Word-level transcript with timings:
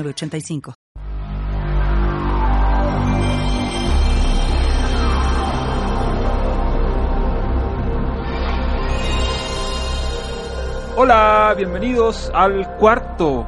85 0.00 0.74
Hola, 10.96 11.54
bienvenidos 11.56 12.30
al 12.34 12.76
cuarto, 12.76 13.46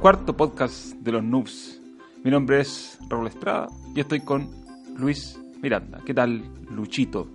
cuarto 0.00 0.36
podcast 0.36 0.94
de 0.96 1.12
los 1.12 1.22
noobs. 1.22 1.80
Mi 2.24 2.30
nombre 2.30 2.60
es 2.60 2.98
Raúl 3.08 3.28
Estrada 3.28 3.68
y 3.94 4.00
estoy 4.00 4.20
con 4.20 4.48
Luis 4.96 5.38
Miranda. 5.62 6.00
¿Qué 6.04 6.14
tal, 6.14 6.42
Luchito? 6.70 7.28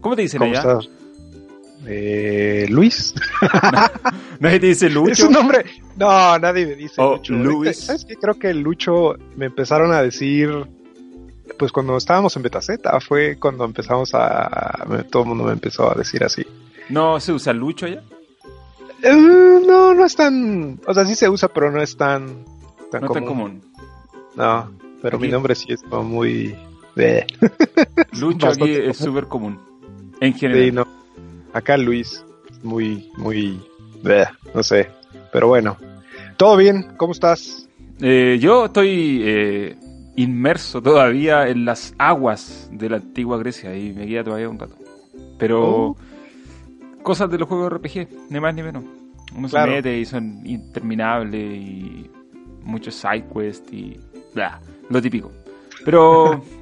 ¿Cómo 0.00 0.14
te 0.14 0.22
dicen 0.22 0.38
¿Cómo 0.38 0.50
allá? 0.50 0.60
estás? 0.60 0.97
Eh, 1.86 2.66
Luis. 2.68 3.14
¿Nadie 4.40 4.60
te 4.60 4.66
dice 4.66 4.90
Lucho? 4.90 5.12
Es 5.12 5.20
un 5.22 5.32
nombre. 5.32 5.64
No, 5.96 6.38
nadie 6.38 6.66
me 6.66 6.74
dice 6.74 6.94
Oh, 6.98 7.16
Lucho. 7.16 7.32
Luis. 7.34 7.78
¿Sabes 7.84 8.04
qué? 8.04 8.16
Creo 8.16 8.34
que 8.38 8.52
Lucho 8.54 9.14
me 9.36 9.46
empezaron 9.46 9.92
a 9.92 10.02
decir. 10.02 10.50
Pues 11.58 11.72
cuando 11.72 11.96
estábamos 11.96 12.36
en 12.36 12.42
Betaceta 12.42 13.00
fue 13.00 13.36
cuando 13.38 13.64
empezamos 13.64 14.10
a. 14.14 14.84
Todo 15.10 15.22
el 15.22 15.28
mundo 15.30 15.44
me 15.44 15.52
empezó 15.52 15.90
a 15.90 15.94
decir 15.94 16.22
así. 16.22 16.44
¿No 16.88 17.18
se 17.20 17.32
usa 17.32 17.52
Lucho 17.52 17.86
allá? 17.86 18.02
Eh, 19.02 19.60
no, 19.66 19.94
no 19.94 20.04
es 20.04 20.14
tan. 20.14 20.80
O 20.86 20.94
sea, 20.94 21.04
sí 21.06 21.14
se 21.14 21.28
usa, 21.28 21.48
pero 21.48 21.70
no 21.70 21.82
es 21.82 21.96
tan. 21.96 22.44
tan 22.90 23.00
No 23.02 23.08
común. 23.08 23.14
tan 23.14 23.24
común. 23.26 23.62
No, 24.36 24.70
pero 25.02 25.16
Aquí- 25.16 25.26
mi 25.26 25.32
nombre 25.32 25.54
sí 25.54 25.72
es 25.72 25.82
como 25.82 26.04
muy. 26.04 26.54
bleh. 26.94 27.26
Lucho 28.20 28.46
aquí 28.50 28.70
es 28.72 28.96
súper 28.96 29.26
común. 29.26 29.58
En 30.20 30.34
Sí, 30.34 30.40
general. 30.40 30.74
no. 30.74 30.86
Acá 31.52 31.76
Luis, 31.76 32.24
muy, 32.62 33.10
muy. 33.16 33.60
bleh, 34.02 34.26
no 34.54 34.62
sé. 34.62 34.88
Pero 35.32 35.48
bueno. 35.48 35.76
¿Todo 36.36 36.56
bien? 36.56 36.86
¿Cómo 36.96 37.12
estás? 37.12 37.68
Eh, 38.00 38.38
yo 38.40 38.66
estoy 38.66 39.20
eh, 39.24 39.76
inmerso 40.16 40.80
todavía 40.80 41.48
en 41.48 41.64
las 41.64 41.94
aguas 41.98 42.68
de 42.72 42.88
la 42.90 42.96
antigua 42.96 43.38
Grecia 43.38 43.76
y 43.76 43.92
me 43.92 44.06
queda 44.06 44.22
todavía 44.24 44.48
un 44.48 44.58
rato. 44.58 44.76
Pero 45.38 45.60
Oh. 45.60 45.96
cosas 47.02 47.28
de 47.30 47.38
los 47.38 47.48
juegos 47.48 47.72
RPG, 47.72 48.08
ni 48.30 48.38
más 48.40 48.54
ni 48.54 48.62
menos. 48.62 48.84
Uno 49.36 49.48
Claro. 49.48 49.72
se 49.72 49.76
mete 49.76 49.98
y 49.98 50.04
son 50.04 50.46
interminables 50.46 51.42
y 51.60 52.08
muchos 52.62 52.94
side 52.94 53.24
quests 53.34 53.72
y 53.72 53.96
bla, 54.34 54.60
lo 54.90 55.02
típico. 55.02 55.32
Pero 55.84 56.42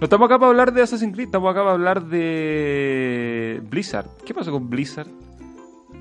no 0.00 0.04
estamos 0.04 0.26
acá 0.26 0.38
para 0.38 0.50
hablar 0.50 0.72
de 0.72 0.82
Assassin's 0.82 1.12
Creed, 1.14 1.26
estamos 1.26 1.50
acá 1.50 1.60
para 1.60 1.72
hablar 1.72 2.04
de 2.06 3.60
Blizzard. 3.70 4.06
¿Qué 4.24 4.34
pasó 4.34 4.50
con 4.52 4.68
Blizzard? 4.68 5.08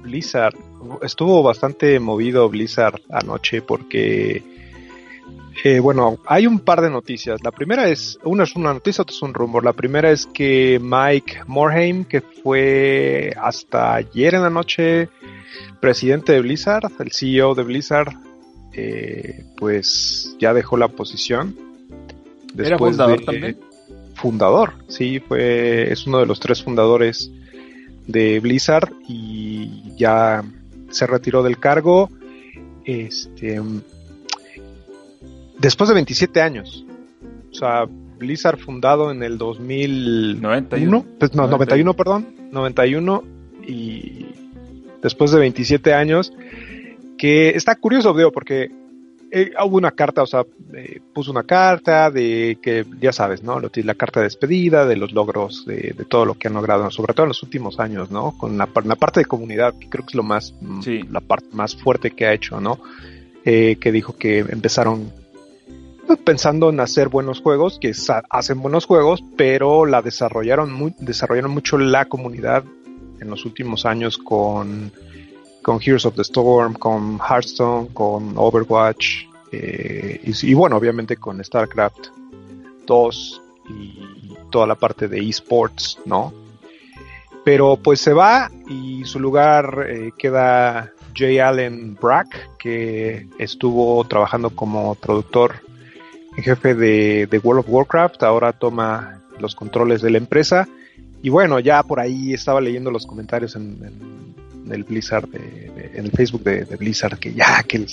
Blizzard. 0.01 0.55
Estuvo 1.01 1.41
bastante 1.43 1.99
movido 1.99 2.49
Blizzard 2.49 2.99
anoche 3.09 3.61
porque, 3.61 4.43
eh, 5.63 5.79
bueno, 5.79 6.17
hay 6.25 6.45
un 6.47 6.59
par 6.59 6.81
de 6.81 6.89
noticias. 6.89 7.41
La 7.43 7.51
primera 7.51 7.87
es, 7.87 8.19
una 8.23 8.43
es 8.43 8.55
una 8.55 8.73
noticia, 8.73 9.03
otra 9.03 9.15
es 9.15 9.21
un 9.21 9.33
rumor. 9.33 9.63
La 9.63 9.71
primera 9.73 10.11
es 10.11 10.25
que 10.25 10.79
Mike 10.81 11.41
Morhaime, 11.47 12.05
que 12.05 12.19
fue 12.21 13.33
hasta 13.41 13.93
ayer 13.95 14.35
en 14.35 14.41
la 14.41 14.49
noche 14.49 15.07
presidente 15.79 16.33
de 16.33 16.41
Blizzard, 16.41 16.91
el 16.99 17.11
CEO 17.13 17.55
de 17.55 17.63
Blizzard, 17.63 18.11
eh, 18.73 19.45
pues 19.55 20.35
ya 20.39 20.53
dejó 20.53 20.75
la 20.75 20.89
posición. 20.89 21.55
¿Era 22.57 22.69
Después 22.71 22.91
fundador 22.91 23.19
de- 23.19 23.25
también? 23.25 23.57
Fundador, 24.23 24.75
sí, 24.87 25.19
fue, 25.19 25.91
es 25.91 26.07
uno 26.07 26.19
de 26.19 26.25
los 26.25 26.39
tres 26.39 26.63
fundadores 26.63 27.29
de 28.07 28.39
Blizzard 28.39 28.93
y 29.05 29.93
ya 29.97 30.45
se 30.91 31.05
retiró 31.05 31.43
del 31.43 31.59
cargo 31.59 32.09
este 32.85 33.59
después 35.59 35.89
de 35.89 35.93
27 35.95 36.41
años. 36.41 36.85
O 37.51 37.53
sea, 37.53 37.83
Blizzard 38.17 38.59
fundado 38.59 39.11
en 39.11 39.23
el 39.23 39.37
2001, 39.37 40.39
91. 40.39 41.05
pues 41.19 41.35
no, 41.35 41.45
91, 41.45 41.93
perdón, 41.93 42.27
91 42.49 43.23
y 43.67 44.27
después 45.01 45.31
de 45.31 45.39
27 45.39 45.93
años 45.93 46.31
que 47.17 47.49
está 47.49 47.75
curioso, 47.75 48.13
veo, 48.13 48.31
porque 48.31 48.71
eh, 49.35 49.51
hubo 49.65 49.77
una 49.77 49.91
carta, 49.91 50.21
o 50.21 50.27
sea, 50.27 50.45
eh, 50.73 50.99
puso 51.13 51.31
una 51.31 51.43
carta 51.43 52.11
de 52.11 52.59
que, 52.61 52.85
ya 53.01 53.11
sabes, 53.11 53.41
¿no? 53.41 53.59
La 53.59 53.95
carta 53.95 54.19
de 54.19 54.25
despedida, 54.25 54.85
de 54.85 54.95
los 54.95 55.11
logros, 55.11 55.65
de, 55.65 55.93
de 55.97 56.05
todo 56.05 56.25
lo 56.25 56.35
que 56.35 56.47
han 56.47 56.53
logrado, 56.53 56.89
sobre 56.91 57.13
todo 57.13 57.23
en 57.25 57.29
los 57.29 57.41
últimos 57.43 57.79
años, 57.79 58.11
¿no? 58.11 58.37
Con 58.37 58.57
la, 58.57 58.67
par- 58.67 58.85
la 58.85 58.95
parte 58.95 59.21
de 59.21 59.25
comunidad, 59.25 59.73
que 59.79 59.89
creo 59.89 60.05
que 60.05 60.11
es 60.11 60.15
lo 60.15 60.23
más, 60.23 60.53
mm, 60.61 60.81
Sí. 60.81 61.01
la 61.09 61.19
parte 61.19 61.47
más 61.53 61.75
fuerte 61.75 62.11
que 62.11 62.25
ha 62.27 62.33
hecho, 62.33 62.61
¿no? 62.61 62.79
Eh, 63.43 63.77
que 63.81 63.91
dijo 63.91 64.15
que 64.15 64.39
empezaron 64.39 65.11
pues, 66.05 66.19
pensando 66.19 66.69
en 66.69 66.79
hacer 66.79 67.09
buenos 67.09 67.41
juegos, 67.41 67.77
que 67.81 67.91
hacen 68.29 68.61
buenos 68.61 68.85
juegos, 68.85 69.23
pero 69.35 69.85
la 69.85 70.01
desarrollaron, 70.01 70.71
muy, 70.71 70.93
desarrollaron 70.99 71.51
mucho 71.51 71.77
la 71.77 72.05
comunidad 72.05 72.63
en 73.19 73.29
los 73.29 73.45
últimos 73.45 73.85
años 73.85 74.17
con 74.17 74.91
con 75.63 75.79
Heroes 75.81 76.05
of 76.05 76.15
the 76.15 76.21
Storm, 76.21 76.73
con 76.73 77.19
Hearthstone, 77.19 77.87
con 77.93 78.33
Overwatch 78.35 79.23
eh, 79.51 80.19
y, 80.23 80.53
bueno, 80.53 80.75
obviamente 80.77 81.17
con 81.17 81.43
StarCraft 81.43 82.07
2 82.85 83.41
y 83.69 84.33
toda 84.51 84.67
la 84.67 84.75
parte 84.75 85.07
de 85.07 85.19
esports, 85.27 85.97
¿no? 86.05 86.33
Pero 87.43 87.77
pues 87.77 87.99
se 87.99 88.13
va 88.13 88.49
y 88.67 89.03
su 89.05 89.19
lugar 89.19 89.85
eh, 89.89 90.11
queda 90.17 90.91
Jay 91.15 91.39
Allen 91.39 91.95
Brack, 92.01 92.57
que 92.57 93.27
estuvo 93.37 94.03
trabajando 94.05 94.49
como 94.51 94.95
productor 94.95 95.55
en 96.37 96.43
jefe 96.43 96.73
de, 96.73 97.27
de 97.27 97.39
World 97.39 97.59
of 97.65 97.69
Warcraft, 97.69 98.23
ahora 98.23 98.53
toma 98.53 99.19
los 99.39 99.55
controles 99.55 100.01
de 100.01 100.09
la 100.09 100.17
empresa. 100.17 100.67
Y 101.21 101.29
bueno, 101.29 101.59
ya 101.59 101.83
por 101.83 101.99
ahí 101.99 102.33
estaba 102.33 102.59
leyendo 102.59 102.91
los 102.91 103.05
comentarios 103.05 103.55
en, 103.55 103.77
en- 103.83 104.33
en 104.65 104.71
el 104.73 104.83
Blizzard, 104.83 105.27
de- 105.29 105.39
de- 105.39 105.91
en 105.99 106.05
el 106.05 106.11
Facebook 106.11 106.43
de, 106.43 106.65
de 106.65 106.75
Blizzard, 106.77 107.17
que 107.19 107.33
ya, 107.33 107.63
que, 107.63 107.77
el, 107.77 107.87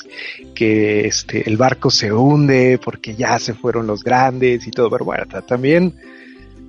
que 0.54 1.06
este, 1.06 1.48
el 1.48 1.56
barco 1.56 1.90
se 1.90 2.12
hunde 2.12 2.78
porque 2.82 3.14
ya 3.14 3.38
se 3.38 3.54
fueron 3.54 3.86
los 3.86 4.02
grandes 4.04 4.66
y 4.66 4.70
todo. 4.70 4.88
Pero 4.90 5.04
bueno, 5.04 5.26
ta- 5.26 5.42
también, 5.42 5.94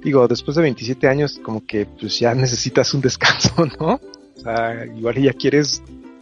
digo, 0.03 0.27
después 0.27 0.55
de 0.55 0.63
27 0.63 1.07
años, 1.07 1.39
como 1.43 1.65
que 1.65 1.85
pues 1.85 2.19
ya 2.19 2.33
necesitas 2.35 2.93
un 2.93 3.01
descanso, 3.01 3.53
¿no? 3.79 3.99
O 4.35 4.39
sea, 4.41 4.85
igual 4.85 5.15
ya 5.21 5.33
quieres 5.33 5.81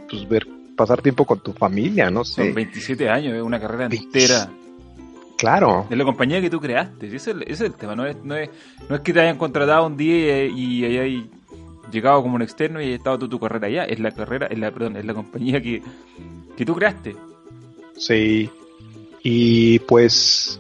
pues 0.10 0.28
ver, 0.28 0.46
pasar 0.76 1.02
tiempo 1.02 1.26
con 1.26 1.40
tu 1.42 1.54
familia, 1.54 2.10
no 2.10 2.24
sé. 2.26 2.44
Son 2.46 2.54
27 2.54 3.10
años, 3.10 3.42
una 3.44 3.60
carrera 3.60 3.88
20. 3.88 3.98
entera. 4.20 4.50
Claro. 5.38 5.88
Es 5.90 5.98
la 5.98 6.04
compañía 6.04 6.42
que 6.42 6.50
tú 6.50 6.60
creaste. 6.60 7.08
Ese 7.08 7.16
es 7.16 7.28
el, 7.28 7.44
ese 7.44 7.52
es 7.54 7.62
el 7.62 7.74
tema. 7.76 7.96
No 7.96 8.06
es, 8.06 8.18
no, 8.26 8.36
es, 8.36 8.50
no 8.90 8.96
es 8.96 9.02
que 9.02 9.14
te 9.14 9.22
hayan 9.22 9.38
contratado 9.38 9.86
un 9.88 9.96
día 9.96 10.44
y, 10.46 10.84
y 10.84 10.86
hayas 10.86 11.24
llegado 11.92 12.22
como 12.22 12.36
un 12.36 12.42
externo 12.42 12.82
y 12.82 12.86
hayas 12.86 13.00
estado 13.00 13.30
tu 13.30 13.40
carrera 13.40 13.68
allá. 13.68 13.86
Es 13.86 14.00
la 14.00 14.12
carrera, 14.12 14.48
es 14.48 14.58
la, 14.58 14.72
perdón, 14.72 14.98
es 14.98 15.06
la 15.06 15.14
compañía 15.14 15.62
que, 15.62 15.82
que 16.56 16.66
tú 16.66 16.76
creaste. 16.76 17.16
Sí. 17.98 18.50
Y 19.24 19.80
pues 19.80 20.60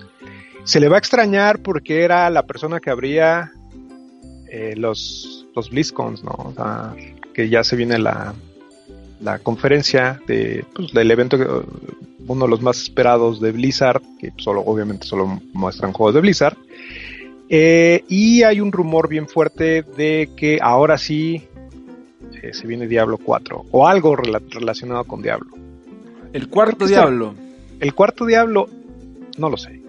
se 0.63 0.79
le 0.79 0.89
va 0.89 0.95
a 0.95 0.99
extrañar 0.99 1.59
porque 1.59 2.03
era 2.03 2.29
la 2.29 2.43
persona 2.43 2.79
que 2.79 2.89
abría 2.89 3.51
eh, 4.51 4.75
los, 4.75 5.47
los 5.55 5.69
BlizzCons, 5.69 6.23
¿no? 6.23 6.31
O 6.31 6.53
sea, 6.55 6.95
que 7.33 7.49
ya 7.49 7.63
se 7.63 7.75
viene 7.75 7.97
la, 7.97 8.33
la 9.21 9.39
conferencia 9.39 10.19
de, 10.27 10.65
pues, 10.75 10.91
del 10.91 11.11
evento, 11.11 11.65
uno 12.27 12.45
de 12.45 12.49
los 12.49 12.61
más 12.61 12.81
esperados 12.81 13.39
de 13.39 13.51
Blizzard, 13.51 14.01
que 14.19 14.31
solo, 14.37 14.61
obviamente 14.61 15.07
solo 15.07 15.41
muestran 15.53 15.93
juegos 15.93 16.15
de 16.15 16.21
Blizzard. 16.21 16.57
Eh, 17.49 18.03
y 18.07 18.43
hay 18.43 18.61
un 18.61 18.71
rumor 18.71 19.07
bien 19.09 19.27
fuerte 19.27 19.81
de 19.81 20.29
que 20.37 20.59
ahora 20.61 20.97
sí 20.99 21.41
eh, 22.43 22.53
se 22.53 22.67
viene 22.67 22.87
Diablo 22.87 23.17
4 23.17 23.65
o 23.71 23.87
algo 23.87 24.15
rela- 24.15 24.41
relacionado 24.51 25.03
con 25.05 25.21
Diablo. 25.21 25.51
El 26.31 26.47
cuarto 26.47 26.85
está- 26.85 26.99
diablo. 27.01 27.33
El 27.79 27.93
cuarto 27.95 28.25
diablo, 28.25 28.69
no 29.37 29.49
lo 29.49 29.57
sé. 29.57 29.81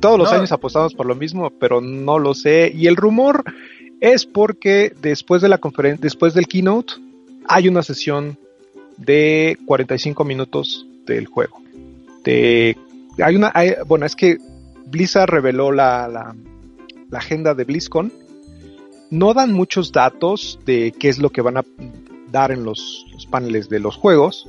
Todos 0.00 0.18
los 0.18 0.30
No. 0.30 0.36
años 0.38 0.52
apostamos 0.52 0.92
por 0.94 1.06
lo 1.06 1.14
mismo, 1.14 1.50
pero 1.50 1.80
no 1.80 2.18
lo 2.18 2.34
sé. 2.34 2.70
Y 2.74 2.86
el 2.88 2.96
rumor 2.96 3.42
es 4.00 4.26
porque 4.26 4.92
después 5.00 5.40
de 5.42 5.48
la 5.48 5.58
conferencia, 5.58 6.00
después 6.02 6.34
del 6.34 6.46
keynote, 6.46 6.94
hay 7.48 7.68
una 7.68 7.82
sesión 7.82 8.36
de 8.96 9.56
45 9.66 10.24
minutos 10.24 10.86
del 11.06 11.26
juego. 11.26 11.60
Hay 13.22 13.36
una, 13.36 13.52
bueno, 13.86 14.06
es 14.06 14.14
que 14.16 14.38
Blizzard 14.90 15.30
reveló 15.30 15.72
la, 15.72 16.34
agenda 17.12 17.54
de 17.54 17.64
BlizzCon. 17.64 18.12
No 19.10 19.34
dan 19.34 19.52
muchos 19.52 19.92
datos 19.92 20.58
de 20.66 20.92
qué 20.98 21.08
es 21.08 21.18
lo 21.18 21.30
que 21.30 21.42
van 21.42 21.56
a 21.56 21.64
dar 22.30 22.52
en 22.52 22.64
los, 22.64 23.06
paneles 23.30 23.68
de 23.68 23.80
los 23.80 23.96
juegos, 23.96 24.48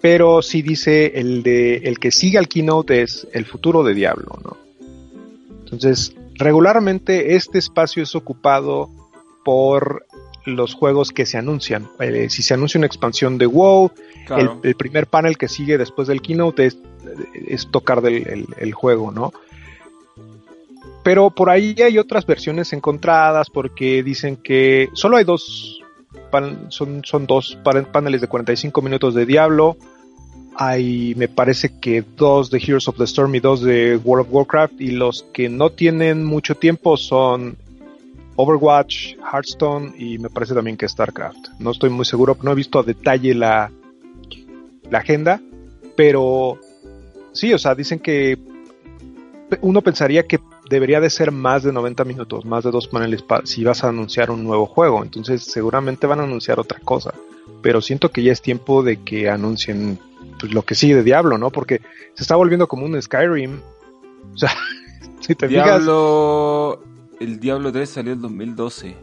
pero 0.00 0.42
sí 0.42 0.62
dice 0.62 1.18
el 1.18 1.46
el 1.46 1.98
que 1.98 2.10
sigue 2.10 2.38
al 2.38 2.48
keynote 2.48 3.02
es 3.02 3.28
el 3.32 3.44
futuro 3.44 3.82
de 3.82 3.94
Diablo. 3.94 4.38
Entonces, 5.64 6.14
regularmente 6.34 7.36
este 7.36 7.58
espacio 7.58 8.02
es 8.02 8.14
ocupado 8.14 8.90
por 9.44 10.06
los 10.44 10.74
juegos 10.74 11.10
que 11.10 11.26
se 11.26 11.38
anuncian. 11.38 11.88
Eh, 12.00 12.30
si 12.30 12.42
se 12.42 12.54
anuncia 12.54 12.78
una 12.78 12.86
expansión 12.86 13.38
de 13.38 13.46
WoW, 13.46 13.90
el, 14.62 14.74
primer 14.74 15.06
panel 15.06 15.36
que 15.36 15.48
sigue 15.48 15.76
después 15.76 16.08
del 16.08 16.22
keynote 16.22 16.72
es, 17.46 17.68
tocar 17.70 18.00
del, 18.00 18.46
el, 18.56 18.72
juego, 18.72 19.10
¿no? 19.10 19.32
Pero 21.02 21.30
por 21.30 21.50
ahí 21.50 21.74
hay 21.82 21.98
otras 21.98 22.26
versiones 22.26 22.72
encontradas 22.72 23.50
porque 23.50 24.02
dicen 24.02 24.36
que 24.36 24.88
solo 24.92 25.16
hay 25.16 25.24
dos, 25.24 25.82
son, 26.68 27.02
son 27.04 27.26
dos 27.26 27.58
paneles 27.92 28.20
de 28.20 28.28
45 28.28 28.82
minutos 28.82 29.14
de 29.14 29.26
Diablo. 29.26 29.76
Hay, 30.56 31.14
me 31.16 31.28
parece 31.28 31.78
que 31.80 32.04
dos 32.16 32.50
de 32.50 32.58
Heroes 32.58 32.86
of 32.86 32.98
the 32.98 33.04
Storm 33.04 33.34
y 33.34 33.40
dos 33.40 33.62
de 33.62 33.96
World 33.96 34.26
of 34.26 34.34
Warcraft. 34.34 34.80
Y 34.80 34.90
los 34.90 35.24
que 35.32 35.48
no 35.48 35.70
tienen 35.70 36.24
mucho 36.24 36.54
tiempo 36.54 36.98
son 36.98 37.56
Overwatch, 38.36 39.16
Hearthstone 39.32 39.94
y 39.98 40.18
me 40.18 40.30
parece 40.30 40.54
también 40.54 40.76
que 40.76 40.88
StarCraft. 40.88 41.48
No 41.58 41.70
estoy 41.70 41.90
muy 41.90 42.04
seguro, 42.04 42.36
no 42.42 42.52
he 42.52 42.54
visto 42.54 42.78
a 42.78 42.82
detalle 42.82 43.34
la, 43.34 43.70
la 44.90 44.98
agenda, 44.98 45.40
pero 45.96 46.58
sí, 47.32 47.52
o 47.52 47.58
sea, 47.58 47.74
dicen 47.74 47.98
que 47.98 48.38
uno 49.60 49.82
pensaría 49.82 50.26
que 50.26 50.40
debería 50.70 51.00
de 51.00 51.10
ser 51.10 51.32
más 51.32 51.64
de 51.64 51.72
90 51.72 52.04
minutos, 52.04 52.44
más 52.44 52.64
de 52.64 52.70
dos 52.70 52.86
paneles 52.86 53.24
si 53.44 53.64
vas 53.64 53.82
a 53.82 53.88
anunciar 53.88 54.30
un 54.30 54.44
nuevo 54.44 54.66
juego. 54.66 55.02
Entonces 55.02 55.42
seguramente 55.42 56.06
van 56.06 56.20
a 56.20 56.24
anunciar 56.24 56.60
otra 56.60 56.78
cosa. 56.78 57.12
Pero 57.60 57.82
siento 57.82 58.10
que 58.10 58.22
ya 58.22 58.32
es 58.32 58.40
tiempo 58.40 58.82
de 58.82 58.98
que 58.98 59.28
anuncien 59.28 59.98
pues, 60.38 60.54
lo 60.54 60.62
que 60.62 60.74
sigue 60.74 60.94
de 60.94 61.02
Diablo, 61.02 61.36
¿no? 61.38 61.50
Porque 61.50 61.80
se 62.14 62.22
está 62.22 62.36
volviendo 62.36 62.68
como 62.68 62.86
un 62.86 63.00
Skyrim. 63.02 63.60
O 64.32 64.38
sea, 64.38 64.50
si 65.20 65.34
te 65.34 65.48
Diablo... 65.48 66.82
El 67.20 67.38
Diablo 67.38 67.70
3 67.70 67.88
salió 67.88 68.12
en 68.14 68.22
2012. 68.22 68.96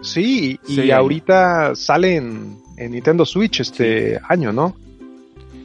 Sí, 0.00 0.58
y 0.66 0.90
ahorita 0.90 1.74
sale 1.74 2.16
en, 2.16 2.56
Nintendo 2.78 3.24
Switch 3.24 3.60
este 3.60 4.20
año, 4.28 4.52
¿no? 4.52 4.74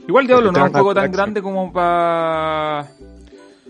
Igual 0.07 0.27
Diablo 0.27 0.51
no 0.51 0.59
es 0.59 0.65
un 0.65 0.71
juego 0.71 0.93
tan 0.93 1.11
grande 1.11 1.41
como 1.41 1.71
para 1.71 2.87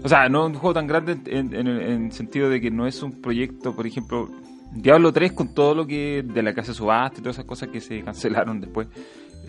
o 0.03 0.09
sea, 0.09 0.29
no 0.29 0.47
es 0.47 0.53
un 0.53 0.59
juego 0.59 0.73
tan 0.73 0.87
grande 0.87 1.17
en, 1.25 1.53
el 1.53 2.11
sentido 2.11 2.49
de 2.49 2.61
que 2.61 2.69
no 2.69 2.87
es 2.87 3.01
un 3.01 3.21
proyecto, 3.21 3.75
por 3.75 3.87
ejemplo, 3.87 4.29
Diablo 4.71 5.11
3 5.11 5.31
con 5.31 5.53
todo 5.53 5.73
lo 5.73 5.87
que 5.87 6.23
de 6.25 6.43
la 6.43 6.53
casa 6.53 6.73
subasta 6.73 7.19
y 7.19 7.23
todas 7.23 7.37
esas 7.37 7.45
cosas 7.45 7.69
que 7.69 7.81
se 7.81 8.03
cancelaron 8.03 8.61
después. 8.61 8.87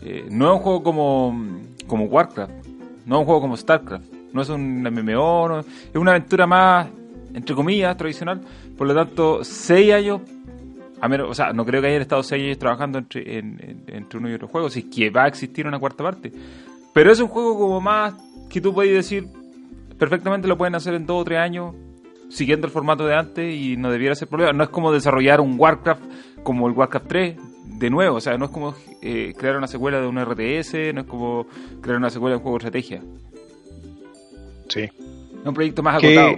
Eh, 0.02 0.26
no 0.30 0.46
es 0.46 0.56
un 0.56 0.62
juego 0.62 0.82
como, 0.82 1.60
como 1.86 2.04
Warcraft, 2.04 2.52
no 3.04 3.16
es 3.16 3.20
un 3.20 3.24
juego 3.24 3.40
como 3.40 3.56
Starcraft, 3.56 4.04
no 4.32 4.42
es 4.42 4.48
un 4.48 4.82
MMO, 4.82 5.60
es 5.60 5.96
una 5.96 6.12
aventura 6.12 6.46
más, 6.46 6.88
entre 7.38 7.54
comillas, 7.54 7.96
tradicional. 7.96 8.40
Por 8.76 8.86
lo 8.86 8.94
tanto, 8.94 9.42
6 9.42 9.92
años, 9.92 10.20
a 11.00 11.08
menos, 11.08 11.30
o 11.30 11.34
sea, 11.34 11.52
no 11.52 11.64
creo 11.64 11.80
que 11.80 11.88
hayan 11.88 12.02
estado 12.02 12.22
6 12.22 12.44
años 12.44 12.58
trabajando 12.58 12.98
entre, 12.98 13.38
entre 13.38 14.18
uno 14.18 14.28
y 14.28 14.34
otro 14.34 14.48
juego, 14.48 14.68
si 14.68 14.80
es 14.80 14.84
que 14.86 15.10
va 15.10 15.24
a 15.24 15.28
existir 15.28 15.66
una 15.66 15.78
cuarta 15.78 16.04
parte. 16.04 16.32
Pero 16.92 17.12
es 17.12 17.20
un 17.20 17.28
juego 17.28 17.58
como 17.58 17.80
más 17.80 18.14
que 18.48 18.60
tú 18.60 18.74
puedes 18.74 18.92
decir, 18.92 19.28
perfectamente 19.98 20.48
lo 20.48 20.56
pueden 20.56 20.74
hacer 20.74 20.94
en 20.94 21.06
dos 21.06 21.22
o 21.22 21.24
tres 21.24 21.38
años 21.38 21.74
siguiendo 22.28 22.66
el 22.66 22.72
formato 22.72 23.06
de 23.06 23.14
antes 23.14 23.54
y 23.54 23.76
no 23.76 23.90
debiera 23.90 24.14
ser 24.14 24.28
problema. 24.28 24.52
No 24.52 24.64
es 24.64 24.70
como 24.70 24.92
desarrollar 24.92 25.40
un 25.40 25.54
Warcraft 25.58 26.02
como 26.42 26.68
el 26.68 26.74
Warcraft 26.74 27.08
3 27.08 27.36
de 27.78 27.90
nuevo, 27.90 28.16
o 28.16 28.20
sea, 28.20 28.36
no 28.36 28.46
es 28.46 28.50
como 28.50 28.74
eh, 29.02 29.34
crear 29.36 29.56
una 29.56 29.66
secuela 29.66 30.00
de 30.00 30.06
un 30.06 30.18
RTS, 30.18 30.94
no 30.94 31.02
es 31.02 31.06
como 31.06 31.46
crear 31.80 31.98
una 31.98 32.10
secuela 32.10 32.34
de 32.34 32.36
un 32.38 32.42
juego 32.42 32.58
de 32.58 32.66
estrategia. 32.66 33.02
Sí. 34.68 34.82
Es 34.82 35.46
un 35.46 35.54
proyecto 35.54 35.82
más 35.82 35.96
acotado. 35.96 36.36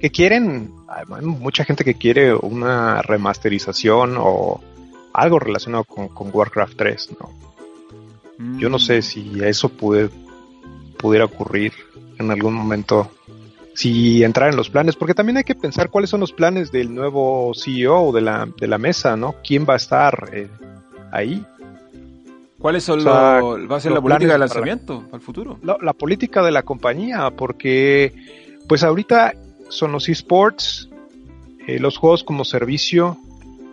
Que 0.00 0.10
quieren, 0.10 0.72
hay 0.88 1.24
mucha 1.24 1.64
gente 1.64 1.84
que 1.84 1.94
quiere 1.94 2.34
una 2.34 3.02
remasterización 3.02 4.16
o 4.18 4.60
algo 5.12 5.38
relacionado 5.38 5.84
con, 5.84 6.30
Warcraft 6.32 6.76
3, 6.76 7.08
¿no? 7.20 8.58
Yo 8.58 8.70
no 8.70 8.78
sé 8.78 9.00
mm. 9.00 9.02
si 9.02 9.44
eso 9.44 9.68
puede, 9.68 10.08
pudiera 10.96 11.26
ocurrir 11.26 11.72
en 12.18 12.30
algún 12.30 12.54
momento 12.54 13.10
si 13.74 14.22
entrar 14.24 14.50
en 14.50 14.56
los 14.56 14.70
planes, 14.70 14.96
porque 14.96 15.14
también 15.14 15.38
hay 15.38 15.44
que 15.44 15.54
pensar 15.54 15.90
cuáles 15.90 16.10
son 16.10 16.20
los 16.20 16.32
planes 16.32 16.70
del 16.70 16.94
nuevo 16.94 17.52
CEO 17.54 18.12
de 18.12 18.20
la, 18.20 18.48
de 18.58 18.66
la 18.66 18.78
mesa, 18.78 19.16
¿no? 19.16 19.36
¿Quién 19.42 19.66
va 19.68 19.74
a 19.74 19.76
estar 19.76 20.30
eh, 20.32 20.48
ahí? 21.12 21.44
¿Cuáles 22.58 22.84
son 22.84 23.02
los, 23.02 23.06
va 23.06 23.76
a 23.76 23.80
ser 23.80 23.92
la 23.92 24.02
política 24.02 24.34
de 24.34 24.38
lanzamiento 24.38 25.02
para, 25.04 25.16
el 25.16 25.22
futuro? 25.22 25.58
La, 25.62 25.94
política 25.94 26.42
de 26.42 26.50
la 26.50 26.62
compañía, 26.62 27.30
porque 27.30 28.12
pues 28.68 28.82
ahorita 28.82 29.32
son 29.70 29.92
los 29.92 30.08
esports, 30.08 30.90
eh, 31.66 31.78
los 31.78 31.96
juegos 31.96 32.22
como 32.22 32.44
servicio, 32.44 33.16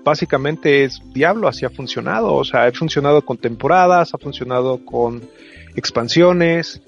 básicamente 0.06 0.86
es 0.86 1.02
Diablo, 1.14 1.50
así 1.50 1.66
ha 1.66 1.70
funcionado, 1.70 2.34
o 2.34 2.46
sea, 2.46 2.64
ha 2.66 2.72
funcionado 2.72 3.26
con 3.26 3.38
temporadas, 3.38 4.14
ha 4.14 4.18
funcionado 4.18 4.86
con 4.86 5.22
expansiones 5.76 6.82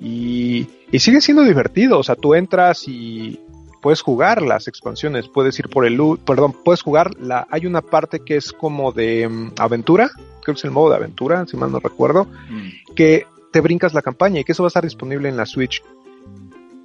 y 0.00 0.66
y 0.92 0.98
sigue 0.98 1.22
siendo 1.22 1.42
divertido, 1.42 1.98
o 1.98 2.02
sea, 2.02 2.14
tú 2.14 2.34
entras 2.34 2.86
y 2.86 3.40
puedes 3.80 4.02
jugar 4.02 4.42
las 4.42 4.68
expansiones, 4.68 5.26
puedes 5.26 5.58
ir 5.58 5.70
por 5.70 5.86
el 5.86 5.98
perdón, 6.24 6.54
puedes 6.64 6.82
jugar 6.82 7.18
la, 7.18 7.48
hay 7.50 7.64
una 7.64 7.80
parte 7.80 8.20
que 8.20 8.36
es 8.36 8.52
como 8.52 8.92
de 8.92 9.26
mm, 9.26 9.52
aventura, 9.58 10.10
creo 10.42 10.54
que 10.54 10.58
es 10.58 10.64
el 10.64 10.70
modo 10.70 10.90
de 10.90 10.96
aventura, 10.96 11.46
si 11.46 11.56
mal 11.56 11.72
no 11.72 11.80
recuerdo, 11.80 12.26
mm. 12.26 12.94
que 12.94 13.26
te 13.50 13.62
brincas 13.62 13.94
la 13.94 14.02
campaña 14.02 14.40
y 14.40 14.44
que 14.44 14.52
eso 14.52 14.62
va 14.62 14.66
a 14.66 14.68
estar 14.68 14.84
disponible 14.84 15.30
en 15.30 15.36
la 15.38 15.46
Switch. 15.46 15.82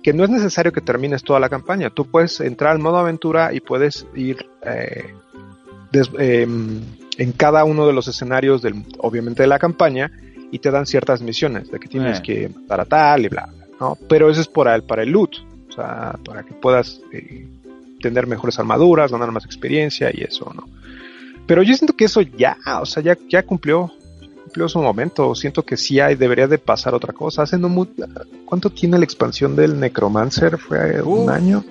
Que 0.07 0.13
no 0.13 0.23
es 0.23 0.29
necesario 0.29 0.71
que 0.71 0.79
termines 0.79 1.21
toda 1.21 1.37
la 1.37 1.49
campaña, 1.49 1.89
tú 1.89 2.05
puedes 2.05 2.39
entrar 2.39 2.71
al 2.71 2.79
modo 2.79 2.97
aventura 2.97 3.53
y 3.53 3.59
puedes 3.59 4.07
ir 4.15 4.37
eh, 4.65 5.13
em, 6.17 6.79
en 7.17 7.31
cada 7.33 7.65
uno 7.65 7.85
de 7.85 7.91
los 7.91 8.07
escenarios, 8.07 8.61
del, 8.61 8.85
obviamente 8.99 9.43
de 9.43 9.47
la 9.47 9.59
campaña, 9.59 10.09
y 10.49 10.59
te 10.59 10.71
dan 10.71 10.85
ciertas 10.85 11.21
misiones 11.21 11.69
de 11.69 11.77
que 11.77 11.89
tienes 11.89 12.19
eh. 12.19 12.21
que 12.21 12.47
matar 12.47 12.79
a 12.79 12.85
tal 12.85 13.25
y 13.25 13.27
bla. 13.27 13.49
¿no? 13.81 13.97
Pero 14.07 14.29
eso 14.29 14.39
es 14.39 14.47
para 14.47 14.75
el, 14.75 14.83
para 14.83 15.03
el 15.03 15.09
loot, 15.09 15.39
o 15.67 15.73
sea, 15.73 16.17
para 16.23 16.43
que 16.43 16.53
puedas 16.53 17.01
eh, 17.11 17.45
tener 17.99 18.27
mejores 18.27 18.57
armaduras, 18.59 19.11
ganar 19.11 19.33
más 19.33 19.43
experiencia 19.43 20.09
y 20.13 20.21
eso, 20.21 20.49
¿no? 20.55 20.69
Pero 21.47 21.63
yo 21.63 21.75
siento 21.75 21.97
que 21.97 22.05
eso 22.05 22.21
ya, 22.21 22.55
o 22.81 22.85
sea, 22.85 23.03
ya, 23.03 23.17
ya 23.27 23.43
cumplió, 23.43 23.91
su 24.67 24.79
momento. 24.79 25.35
Siento 25.35 25.63
que 25.63 25.77
sí 25.77 25.99
hay, 25.99 26.15
debería 26.15 26.47
de 26.47 26.57
pasar 26.57 26.93
otra 26.93 27.13
cosa. 27.13 27.43
Hace 27.43 27.57
no 27.57 27.87
¿Cuánto 28.45 28.69
tiene 28.69 28.97
la 28.97 29.03
expansión 29.03 29.55
del 29.55 29.79
Necromancer? 29.79 30.57
¿Fue 30.57 31.01
un 31.01 31.29
año? 31.29 31.63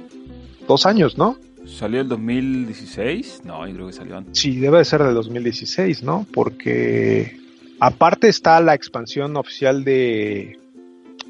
Dos 0.68 0.86
años, 0.86 1.18
¿no? 1.18 1.36
¿Salió 1.66 2.00
el 2.00 2.08
2016? 2.08 3.42
No, 3.44 3.66
yo 3.66 3.74
creo 3.74 3.86
que 3.88 3.92
salió 3.92 4.16
antes. 4.16 4.38
Sí, 4.38 4.56
debe 4.56 4.78
de 4.78 4.84
ser 4.84 5.02
del 5.02 5.14
2016, 5.14 6.02
¿no? 6.02 6.26
Porque 6.32 7.40
aparte 7.80 8.28
está 8.28 8.60
la 8.60 8.74
expansión 8.74 9.36
oficial 9.36 9.82
de 9.82 10.58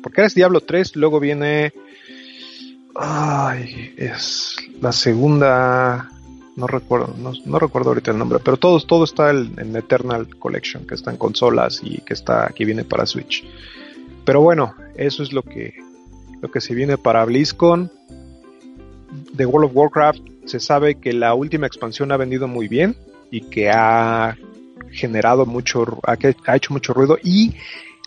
porque 0.06 0.20
eres 0.20 0.36
Diablo 0.36 0.60
3, 0.60 0.94
luego 0.94 1.18
viene. 1.18 1.72
Ay, 2.94 3.92
es 3.96 4.56
la 4.80 4.92
segunda. 4.92 6.08
No 6.56 6.66
recuerdo, 6.66 7.14
no, 7.18 7.58
recuerdo 7.58 7.90
ahorita 7.90 8.12
el 8.12 8.18
nombre, 8.18 8.38
pero 8.42 8.56
todo, 8.56 8.80
todo 8.80 9.04
está 9.04 9.30
en, 9.30 9.76
Eternal 9.76 10.26
Collection, 10.38 10.86
que 10.86 10.94
está 10.94 11.10
en 11.10 11.18
consolas 11.18 11.82
y 11.84 11.98
que 11.98 12.14
está 12.14 12.46
aquí 12.46 12.64
viene 12.64 12.82
para 12.82 13.04
Switch. 13.04 13.44
Pero 14.25 14.40
bueno, 14.40 14.75
eso 14.96 15.22
es 15.22 15.34
lo 15.34 15.42
que, 15.42 15.75
lo 16.40 16.50
que 16.50 16.62
se 16.62 16.75
viene 16.75 16.96
para 16.96 17.26
BlizzCon. 17.26 17.92
De 19.34 19.44
World 19.44 19.70
of 19.70 19.76
Warcraft 19.76 20.20
se 20.46 20.58
sabe 20.58 20.94
que 20.94 21.12
la 21.12 21.34
última 21.34 21.66
expansión 21.66 22.10
ha 22.10 22.16
vendido 22.16 22.48
muy 22.48 22.68
bien 22.68 22.96
y 23.30 23.42
que 23.42 23.70
ha 23.70 24.38
generado 24.92 25.44
mucho, 25.44 26.00
ha 26.04 26.56
hecho 26.56 26.72
mucho 26.72 26.94
ruido 26.94 27.18
y 27.22 27.54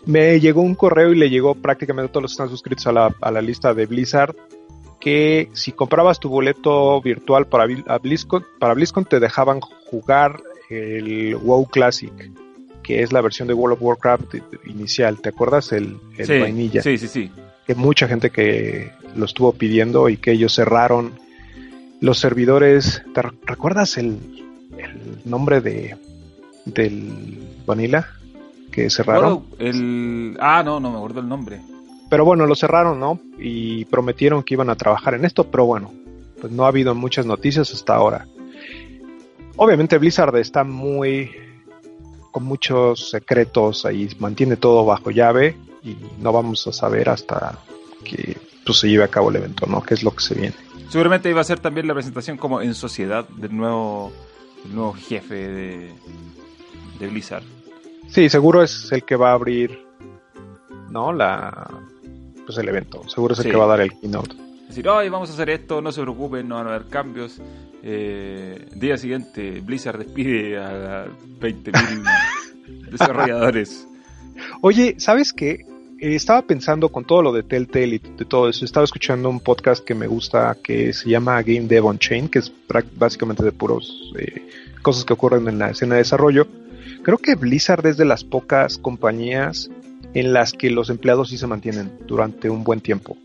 me 0.06 0.40
llegó 0.40 0.62
un 0.62 0.74
correo 0.74 1.12
y 1.12 1.16
le 1.16 1.30
llegó 1.30 1.54
prácticamente 1.54 2.08
a 2.08 2.12
todos 2.12 2.22
los 2.22 2.32
que 2.32 2.34
están 2.34 2.48
suscritos 2.48 2.86
a 2.88 2.92
la, 2.92 3.14
a 3.20 3.30
la 3.30 3.42
lista 3.42 3.74
de 3.74 3.86
Blizzard 3.86 4.34
que 5.00 5.48
si 5.52 5.72
comprabas 5.72 6.20
tu 6.20 6.28
boleto 6.28 7.00
virtual 7.00 7.46
para, 7.46 7.66
BlizzCon, 7.66 8.44
para 8.58 8.74
BlizzCon 8.74 9.04
te 9.04 9.20
dejaban 9.20 9.60
jugar 9.60 10.42
el 10.68 11.36
WoW 11.36 11.66
Classic, 11.66 12.12
que 12.82 13.02
es 13.02 13.12
la 13.12 13.20
versión 13.20 13.48
de 13.48 13.54
World 13.54 13.76
of 13.76 13.82
Warcraft 13.82 14.34
inicial. 14.66 15.20
¿Te 15.20 15.30
acuerdas? 15.30 15.72
El, 15.72 15.98
el 16.16 16.26
sí, 16.26 16.38
vainilla. 16.38 16.82
Sí, 16.82 16.98
sí, 16.98 17.08
sí. 17.08 17.30
Que 17.66 17.74
mucha 17.74 18.06
gente 18.06 18.30
que 18.30 18.92
lo 19.16 19.24
estuvo 19.24 19.52
pidiendo 19.52 20.08
y 20.08 20.16
que 20.16 20.32
ellos 20.32 20.54
cerraron 20.54 21.12
los 22.00 22.18
servidores. 22.18 23.02
¿Te 23.14 23.22
recuerdas 23.22 23.96
el, 23.96 24.18
el 24.78 25.20
nombre 25.24 25.60
de 25.60 25.96
del 26.66 27.38
Vanilla? 27.66 28.06
que 28.70 28.88
cerraron. 28.90 29.44
el... 29.58 30.36
Ah, 30.40 30.62
no, 30.64 30.80
no 30.80 30.90
me 30.90 30.96
acuerdo 30.96 31.20
el 31.20 31.28
nombre. 31.28 31.60
Pero 32.10 32.24
bueno, 32.24 32.44
lo 32.44 32.56
cerraron, 32.56 32.98
¿no? 32.98 33.20
Y 33.38 33.84
prometieron 33.86 34.42
que 34.42 34.54
iban 34.54 34.68
a 34.68 34.74
trabajar 34.74 35.14
en 35.14 35.24
esto, 35.24 35.48
pero 35.48 35.64
bueno, 35.64 35.92
pues 36.40 36.52
no 36.52 36.64
ha 36.64 36.68
habido 36.68 36.94
muchas 36.94 37.24
noticias 37.24 37.72
hasta 37.72 37.94
ahora. 37.94 38.26
Obviamente 39.56 39.96
Blizzard 39.96 40.36
está 40.36 40.64
muy 40.64 41.30
con 42.32 42.44
muchos 42.44 43.10
secretos 43.10 43.84
ahí, 43.84 44.08
mantiene 44.18 44.56
todo 44.56 44.84
bajo 44.84 45.10
llave 45.10 45.56
y 45.82 45.96
no 46.20 46.32
vamos 46.32 46.66
a 46.66 46.72
saber 46.72 47.08
hasta 47.08 47.58
que 48.04 48.36
pues, 48.64 48.78
se 48.78 48.88
lleve 48.88 49.04
a 49.04 49.08
cabo 49.08 49.30
el 49.30 49.36
evento, 49.36 49.66
¿no? 49.66 49.82
¿Qué 49.82 49.94
es 49.94 50.02
lo 50.02 50.12
que 50.12 50.22
se 50.22 50.34
viene? 50.34 50.54
Seguramente 50.88 51.30
iba 51.30 51.40
a 51.40 51.44
ser 51.44 51.60
también 51.60 51.86
la 51.86 51.94
presentación 51.94 52.36
como 52.36 52.60
en 52.60 52.74
sociedad 52.74 53.28
del 53.28 53.56
nuevo, 53.56 54.12
del 54.64 54.74
nuevo 54.74 54.92
jefe 54.94 55.34
de, 55.34 55.94
de 56.98 57.06
Blizzard. 57.06 57.44
Sí, 58.08 58.28
seguro 58.28 58.62
es 58.62 58.90
el 58.90 59.04
que 59.04 59.14
va 59.14 59.30
a 59.30 59.34
abrir, 59.34 59.86
¿no? 60.90 61.12
La, 61.12 61.68
pues 62.54 62.58
el 62.62 62.68
evento. 62.68 63.08
Seguro 63.08 63.32
es 63.34 63.40
el 63.40 63.44
Sí. 63.46 63.50
que 63.50 63.56
va 63.56 63.64
a 63.64 63.68
dar 63.68 63.80
el 63.80 63.92
keynote. 63.98 64.34
Decir, 64.68 64.88
hoy 64.88 65.08
vamos 65.08 65.30
a 65.30 65.32
hacer 65.32 65.50
esto, 65.50 65.80
no 65.82 65.90
se 65.90 66.00
preocupen, 66.00 66.46
no 66.48 66.54
van 66.56 66.66
a 66.68 66.74
haber 66.76 66.86
cambios. 66.88 67.40
Eh, 67.82 68.66
día 68.76 68.96
siguiente, 68.96 69.60
Blizzard 69.60 69.98
despide 69.98 70.58
a 70.58 71.06
20.000 71.40 72.04
desarrolladores. 72.90 73.86
Oye, 74.60 74.94
¿sabes 74.98 75.32
qué? 75.32 75.66
Eh, 75.98 76.14
estaba 76.14 76.42
pensando 76.42 76.88
con 76.88 77.04
todo 77.04 77.22
lo 77.22 77.32
de 77.32 77.42
Telltale 77.42 77.96
y 77.96 77.98
de 77.98 78.24
todo 78.24 78.48
eso. 78.48 78.64
Estaba 78.64 78.84
escuchando 78.84 79.28
un 79.28 79.40
podcast 79.40 79.84
que 79.84 79.94
me 79.94 80.06
gusta 80.06 80.56
que 80.62 80.92
se 80.92 81.08
llama 81.10 81.42
Game 81.42 81.66
Dev 81.66 81.84
on 81.86 81.98
Chain, 81.98 82.28
que 82.28 82.38
es 82.38 82.52
básicamente 82.96 83.42
de 83.44 83.52
puros 83.52 84.12
eh, 84.18 84.48
cosas 84.82 85.04
que 85.04 85.12
ocurren 85.12 85.48
en 85.48 85.58
la 85.58 85.70
escena 85.70 85.96
de 85.96 86.02
desarrollo. 86.02 86.46
Creo 87.02 87.18
que 87.18 87.34
Blizzard 87.34 87.86
es 87.86 87.96
de 87.96 88.04
las 88.04 88.24
pocas 88.24 88.78
compañías 88.78 89.70
en 90.14 90.32
las 90.32 90.52
que 90.52 90.70
los 90.70 90.90
empleados 90.90 91.28
sí 91.30 91.38
se 91.38 91.46
mantienen 91.46 91.90
durante 92.06 92.50
un 92.50 92.64
buen 92.64 92.80
tiempo. 92.80 93.16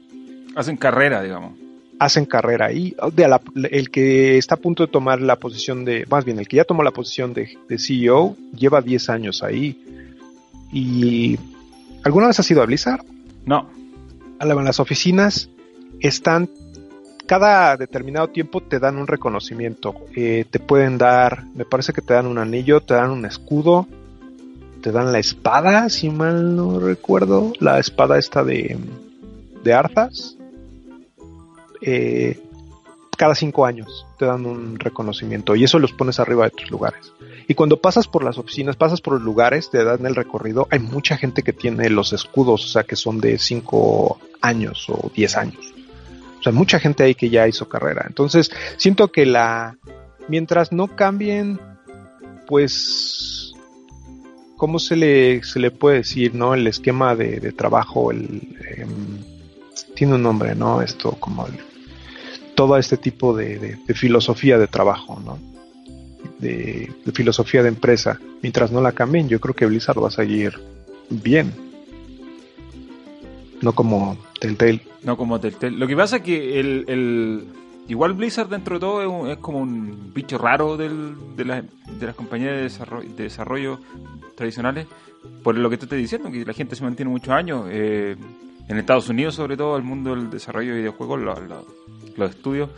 Hacen 0.56 0.78
carrera, 0.78 1.22
digamos. 1.22 1.54
hacen 1.98 2.26
carrera 2.26 2.66
ahí. 2.66 2.94
De 3.14 3.26
la- 3.28 3.40
el 3.72 3.90
que 3.90 4.38
está 4.38 4.56
a 4.56 4.58
punto 4.58 4.86
de 4.86 4.92
tomar 4.92 5.22
la 5.22 5.38
posición 5.38 5.86
de, 5.86 6.06
más 6.10 6.26
bien, 6.26 6.38
el 6.40 6.48
que 6.48 6.58
ya 6.58 6.66
tomó 6.66 6.84
la 6.84 6.92
posición 6.92 7.34
de, 7.34 7.58
de 7.70 7.80
CEO, 7.80 8.36
lleva 8.54 8.82
10 8.82 9.10
años 9.10 9.42
ahí. 9.44 9.82
Y 10.74 11.38
¿alguna 12.04 12.28
vez 12.28 12.40
has 12.40 12.52
ido 12.52 12.62
a 12.62 12.66
Blizzard? 12.66 13.02
No, 13.46 13.70
A 14.40 14.46
la- 14.46 14.56
las 14.56 14.82
oficinas 14.82 15.50
están, 16.02 16.50
cada 17.26 17.78
determinado 17.78 18.28
tiempo 18.28 18.62
te 18.62 18.80
dan 18.80 18.98
un 18.98 19.08
reconocimiento. 19.08 19.96
Eh, 20.16 20.44
te 20.50 20.60
pueden 20.60 20.98
dar, 20.98 21.46
me 21.56 21.64
parece 21.64 21.94
que 21.94 22.02
te 22.02 22.14
dan 22.14 22.28
un 22.28 22.38
anillo, 22.38 22.82
te 22.82 22.94
dan 22.96 23.12
un 23.12 23.26
escudo, 23.26 23.88
te 24.86 24.92
dan 24.92 25.12
la 25.12 25.18
espada, 25.18 25.90
si 25.90 26.12
mal 26.12 26.56
no 26.56 26.80
recuerdo, 26.80 27.54
la 27.60 27.80
espada 27.80 28.20
esta 28.20 28.44
de, 28.44 28.78
de 29.64 29.74
Arthas. 29.74 30.38
Eh, 31.82 32.40
cada 33.18 33.34
cinco 33.34 33.66
años 33.66 34.06
te 34.20 34.28
dan 34.28 34.46
un 34.46 34.78
reconocimiento 34.78 35.56
y 35.56 35.64
eso 35.64 35.80
los 35.80 35.92
pones 35.92 36.20
arriba 36.20 36.44
de 36.44 36.52
tus 36.52 36.70
lugares. 36.70 37.14
Y 37.48 37.56
cuando 37.56 37.82
pasas 37.82 38.08
por 38.08 38.24
las 38.24 38.38
oficinas, 38.38 38.76
pasas 38.76 39.02
por 39.02 39.16
los 39.16 39.24
lugares, 39.24 39.72
te 39.72 39.84
dan 39.84 40.06
el 40.06 40.14
recorrido, 40.14 40.68
hay 40.70 40.78
mucha 40.78 41.18
gente 41.18 41.42
que 41.42 41.52
tiene 41.52 41.90
los 41.90 42.14
escudos, 42.14 42.64
o 42.66 42.68
sea, 42.68 42.84
que 42.84 42.96
son 42.96 43.20
de 43.20 43.40
cinco 43.40 44.20
años 44.40 44.86
o 44.88 45.12
10 45.16 45.38
años. 45.38 45.74
O 46.42 46.44
sea, 46.44 46.52
mucha 46.52 46.80
gente 46.80 47.02
ahí 47.02 47.16
que 47.16 47.32
ya 47.32 47.48
hizo 47.48 47.68
carrera. 47.68 48.06
Entonces, 48.08 48.52
siento 48.78 49.12
que 49.12 49.26
la, 49.26 49.78
mientras 50.28 50.72
no 50.72 50.96
cambien, 50.96 51.60
pues, 52.46 53.55
¿cómo 54.58 54.80
se 54.80 54.96
le, 54.96 55.44
se 55.44 55.60
le 55.60 55.72
puede 55.72 55.98
decir, 55.98 56.34
no? 56.36 56.54
El 56.54 56.68
esquema 56.68 57.16
de, 57.16 57.40
de 57.40 57.52
trabajo, 57.52 58.12
el, 58.12 58.42
em, 58.78 59.20
tiene 59.96 60.16
un 60.16 60.24
nombre, 60.24 60.56
¿no? 60.56 60.82
Esto 60.82 61.12
como 61.20 61.48
el- 61.48 61.54
todo 62.56 62.78
este 62.78 62.98
tipo 62.98 63.36
de, 63.36 63.60
de- 63.88 63.94
filosofía 63.94 64.58
de 64.58 64.68
trabajo, 64.68 65.22
¿no? 65.26 65.38
De, 66.40 66.92
filosofía 67.14 67.62
de 67.64 67.70
empresa. 67.70 68.20
Mientras 68.42 68.72
no 68.72 68.82
la 68.82 68.92
cambien, 68.94 69.28
yo 69.30 69.40
creo 69.40 69.54
que 69.56 69.66
Blizzard 69.66 70.02
va 70.02 70.08
a 70.08 70.12
seguir 70.12 70.54
bien. 71.10 71.52
No 73.62 73.74
como 73.74 74.18
Telltale. 74.40 74.82
no 75.04 75.18
como 75.18 75.40
Telltale. 75.40 75.78
Lo 75.78 75.88
que 75.88 75.96
pasa 75.96 76.18
es 76.18 76.22
que 76.24 76.60
el- 76.60 77.46
igual 77.88 78.14
Blizzard 78.14 78.50
dentro 78.50 78.76
de 78.76 78.80
todo 78.80 79.02
es, 79.02 79.08
un- 79.08 79.30
es 79.30 79.38
como 79.38 79.60
un 79.60 80.12
bicho 80.14 80.38
raro 80.38 80.78
del- 80.78 81.16
de, 81.36 81.46
la- 81.46 81.62
de 81.62 82.06
las 82.06 82.16
compañías 82.16 82.52
de 82.56 82.62
desarrollo, 82.64 83.10
de 83.16 83.24
desarrollo 83.24 83.80
tradicionales, 84.36 84.88
por 85.44 85.58
lo 85.58 85.70
que 85.70 85.78
te 85.78 85.86
estoy 85.86 86.00
diciendo, 86.00 86.30
que 86.32 86.46
la 86.46 86.54
gente 86.54 86.76
se 86.76 86.84
mantiene 86.84 87.10
muchos 87.12 87.30
años. 87.34 87.66
eh, 87.70 88.16
en 88.68 88.78
Estados 88.80 89.10
Unidos, 89.10 89.36
sobre 89.36 89.56
todo, 89.58 89.78
el 89.78 89.84
mundo 89.84 90.16
del 90.16 90.30
desarrollo 90.32 90.72
de 90.74 90.80
videojuegos, 90.80 91.20
los, 92.18 92.30
estudios, 92.32 92.70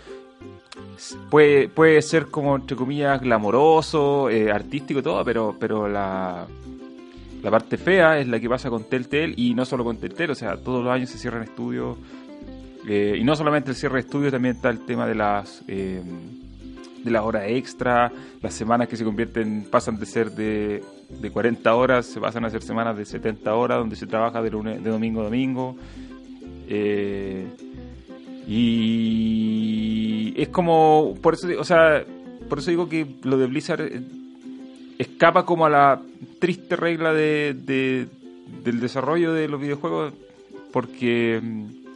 puede, 1.30 2.02
ser 2.02 2.28
como, 2.28 2.56
entre 2.58 2.76
comillas, 2.76 3.22
glamoroso, 3.22 4.30
eh, 4.30 4.52
artístico 4.52 5.02
todo, 5.02 5.24
pero, 5.24 5.56
pero 5.58 5.88
la, 5.88 6.46
la 7.42 7.52
parte 7.52 7.78
fea 7.78 8.20
es 8.20 8.28
la 8.28 8.40
que 8.40 8.50
pasa 8.50 8.70
con 8.70 8.84
Telltale 8.84 9.34
y 9.38 9.54
no 9.54 9.66
solo 9.66 9.84
con 9.84 9.98
Telltale, 9.98 10.34
o 10.34 10.36
sea, 10.36 10.58
todos 10.58 10.84
los 10.84 10.94
años 10.94 11.10
se 11.10 11.18
cierran 11.18 11.44
estudios. 11.44 11.98
Eh, 12.88 13.18
y 13.20 13.24
no 13.24 13.36
solamente 13.36 13.70
el 13.72 13.76
cierre 13.76 13.96
de 13.96 14.00
estudios, 14.02 14.32
también 14.32 14.56
está 14.56 14.70
el 14.70 14.80
tema 14.86 15.06
de 15.06 15.16
las 15.16 15.64
eh, 15.68 16.02
de 17.04 17.12
las 17.12 17.24
horas 17.24 17.44
extra, 17.48 18.12
las 18.42 18.54
semanas 18.54 18.88
que 18.90 18.98
se 18.98 19.04
convierten, 19.06 19.66
pasan 19.70 19.98
de 20.00 20.06
ser 20.06 20.32
de, 20.32 20.84
de 21.22 21.32
40 21.32 21.74
horas, 21.76 22.06
se 22.06 22.20
pasan 22.20 22.44
a 22.44 22.50
ser 22.50 22.62
semanas 22.64 22.98
de 22.98 23.06
70 23.06 23.54
horas, 23.56 23.78
donde 23.78 23.96
se 23.96 24.08
trabaja 24.08 24.42
de, 24.42 24.50
lunes, 24.50 24.84
de 24.84 24.90
domingo 24.90 25.22
a 25.22 25.26
domingo. 25.26 25.76
Eh, 26.68 27.46
y 28.48 30.34
es 30.42 30.50
como, 30.50 31.16
por 31.22 31.34
eso, 31.36 31.48
o 31.60 31.64
sea, 31.64 32.04
por 32.50 32.60
eso 32.60 32.72
digo 32.72 32.90
que 32.90 33.06
lo 33.24 33.38
de 33.38 33.48
Blizzard 33.48 33.90
escapa 34.98 35.46
como 35.46 35.66
a 35.66 35.70
la 35.70 36.02
triste 36.40 36.76
regla 36.76 37.14
de, 37.14 37.54
de- 37.58 38.08
del 38.64 38.80
desarrollo 38.80 39.34
de 39.34 39.48
los 39.48 39.60
videojuegos 39.62 40.14
porque 40.72 41.40
mm, 41.42 41.87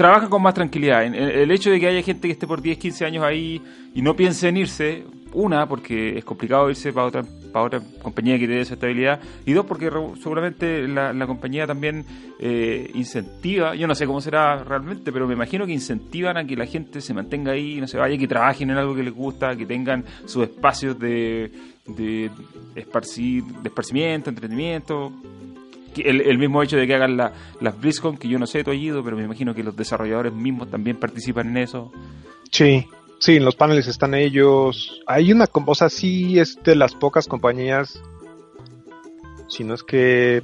trabajan 0.00 0.30
con 0.30 0.40
más 0.40 0.54
tranquilidad. 0.54 1.04
El 1.04 1.50
hecho 1.50 1.70
de 1.70 1.78
que 1.78 1.86
haya 1.86 2.00
gente 2.00 2.26
que 2.26 2.32
esté 2.32 2.46
por 2.46 2.62
10, 2.62 2.78
15 2.78 3.04
años 3.04 3.22
ahí 3.22 3.60
y 3.94 4.00
no 4.00 4.16
piense 4.16 4.48
en 4.48 4.56
irse, 4.56 5.04
una, 5.34 5.68
porque 5.68 6.16
es 6.16 6.24
complicado 6.24 6.70
irse 6.70 6.90
para 6.90 7.06
otra, 7.06 7.22
para 7.52 7.66
otra 7.66 7.82
compañía 8.00 8.38
que 8.38 8.46
te 8.46 8.54
dé 8.54 8.60
esa 8.62 8.72
estabilidad, 8.72 9.20
y 9.44 9.52
dos, 9.52 9.66
porque 9.66 9.90
seguramente 10.22 10.88
la, 10.88 11.12
la 11.12 11.26
compañía 11.26 11.66
también 11.66 12.06
eh, 12.38 12.90
incentiva, 12.94 13.74
yo 13.74 13.86
no 13.86 13.94
sé 13.94 14.06
cómo 14.06 14.22
será 14.22 14.64
realmente, 14.64 15.12
pero 15.12 15.26
me 15.26 15.34
imagino 15.34 15.66
que 15.66 15.72
incentivan 15.72 16.38
a 16.38 16.46
que 16.46 16.56
la 16.56 16.64
gente 16.64 17.02
se 17.02 17.12
mantenga 17.12 17.52
ahí, 17.52 17.78
no 17.78 17.86
se 17.86 17.98
vaya, 17.98 18.16
que 18.16 18.26
trabajen 18.26 18.70
en 18.70 18.78
algo 18.78 18.94
que 18.94 19.02
les 19.02 19.12
gusta, 19.12 19.54
que 19.54 19.66
tengan 19.66 20.06
sus 20.24 20.44
espacios 20.44 20.98
de, 20.98 21.52
de, 21.86 22.30
esparcir, 22.74 23.44
de 23.44 23.68
esparcimiento, 23.68 24.30
entretenimiento. 24.30 25.12
El, 25.96 26.20
el 26.20 26.38
mismo 26.38 26.62
hecho 26.62 26.76
de 26.76 26.86
que 26.86 26.94
hagan 26.94 27.16
la, 27.16 27.32
las 27.60 27.80
BlizzCon, 27.80 28.16
que 28.16 28.28
yo 28.28 28.38
no 28.38 28.46
sé, 28.46 28.62
tu 28.64 28.72
ido, 28.72 29.02
pero 29.02 29.16
me 29.16 29.24
imagino 29.24 29.54
que 29.54 29.62
los 29.64 29.74
desarrolladores 29.76 30.32
mismos 30.32 30.70
también 30.70 30.96
participan 30.98 31.48
en 31.48 31.56
eso. 31.58 31.90
Sí, 32.52 32.86
sí, 33.18 33.36
en 33.36 33.44
los 33.44 33.56
paneles 33.56 33.86
están 33.88 34.14
ellos. 34.14 35.00
Hay 35.06 35.32
una, 35.32 35.46
com- 35.46 35.64
o 35.68 35.74
sea, 35.74 35.88
sí 35.88 36.38
es 36.38 36.62
de 36.62 36.74
las 36.76 36.94
pocas 36.94 37.26
compañías, 37.26 38.00
si 39.48 39.64
no 39.64 39.74
es 39.74 39.82
que 39.82 40.42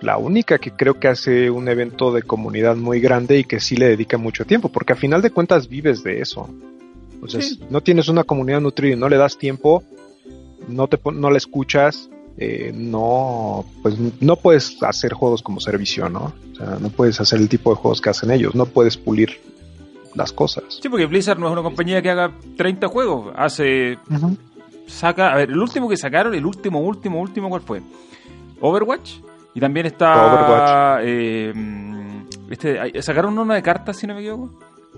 la 0.00 0.18
única 0.18 0.58
que 0.58 0.72
creo 0.72 0.98
que 0.98 1.08
hace 1.08 1.50
un 1.50 1.68
evento 1.68 2.12
de 2.12 2.22
comunidad 2.22 2.76
muy 2.76 3.00
grande 3.00 3.38
y 3.38 3.44
que 3.44 3.60
sí 3.60 3.76
le 3.76 3.88
dedica 3.88 4.18
mucho 4.18 4.44
tiempo, 4.44 4.68
porque 4.70 4.92
a 4.92 4.96
final 4.96 5.22
de 5.22 5.30
cuentas 5.30 5.68
vives 5.68 6.02
de 6.02 6.20
eso. 6.20 6.48
O 7.22 7.28
sea, 7.28 7.40
Sí. 7.40 7.54
si 7.54 7.60
no 7.70 7.80
tienes 7.80 8.08
una 8.08 8.24
comunidad 8.24 8.60
nutrida 8.60 8.94
y 8.94 8.98
no 8.98 9.08
le 9.08 9.16
das 9.16 9.38
tiempo, 9.38 9.84
no 10.68 10.88
te 10.88 10.98
pon- 10.98 11.20
no 11.20 11.30
la 11.30 11.38
escuchas, 11.38 12.10
eh, 12.38 12.72
no, 12.74 13.64
pues 13.82 13.96
no 14.20 14.36
puedes 14.36 14.82
hacer 14.82 15.12
juegos 15.12 15.42
como 15.42 15.60
servicio, 15.60 16.08
¿no? 16.08 16.32
O 16.52 16.54
sea, 16.56 16.78
no 16.80 16.88
puedes 16.88 17.20
hacer 17.20 17.40
el 17.40 17.48
tipo 17.48 17.70
de 17.70 17.76
juegos 17.76 18.00
que 18.00 18.10
hacen 18.10 18.30
ellos, 18.30 18.54
no 18.54 18.66
puedes 18.66 18.96
pulir 18.96 19.40
las 20.14 20.32
cosas. 20.32 20.64
Sí, 20.82 20.88
porque 20.88 21.06
Blizzard 21.06 21.38
no 21.38 21.46
es 21.46 21.52
una 21.52 21.62
compañía 21.62 22.02
que 22.02 22.10
haga 22.10 22.32
30 22.56 22.88
juegos. 22.88 23.32
Hace. 23.36 23.98
Saca. 24.86 25.32
A 25.32 25.36
ver, 25.36 25.50
el 25.50 25.58
último 25.58 25.88
que 25.88 25.96
sacaron, 25.96 26.34
el 26.34 26.44
último, 26.44 26.80
último, 26.80 27.20
último, 27.20 27.48
¿cuál 27.48 27.62
fue? 27.62 27.82
Overwatch. 28.60 29.14
Y 29.54 29.60
también 29.60 29.86
está. 29.86 30.26
Overwatch. 30.26 31.04
eh, 31.04 31.52
este, 32.50 33.02
sacaron 33.02 33.38
uno 33.38 33.54
de 33.54 33.62
cartas, 33.62 33.96
si 33.96 34.06
no 34.06 34.14
me 34.14 34.20
equivoco. 34.20 34.50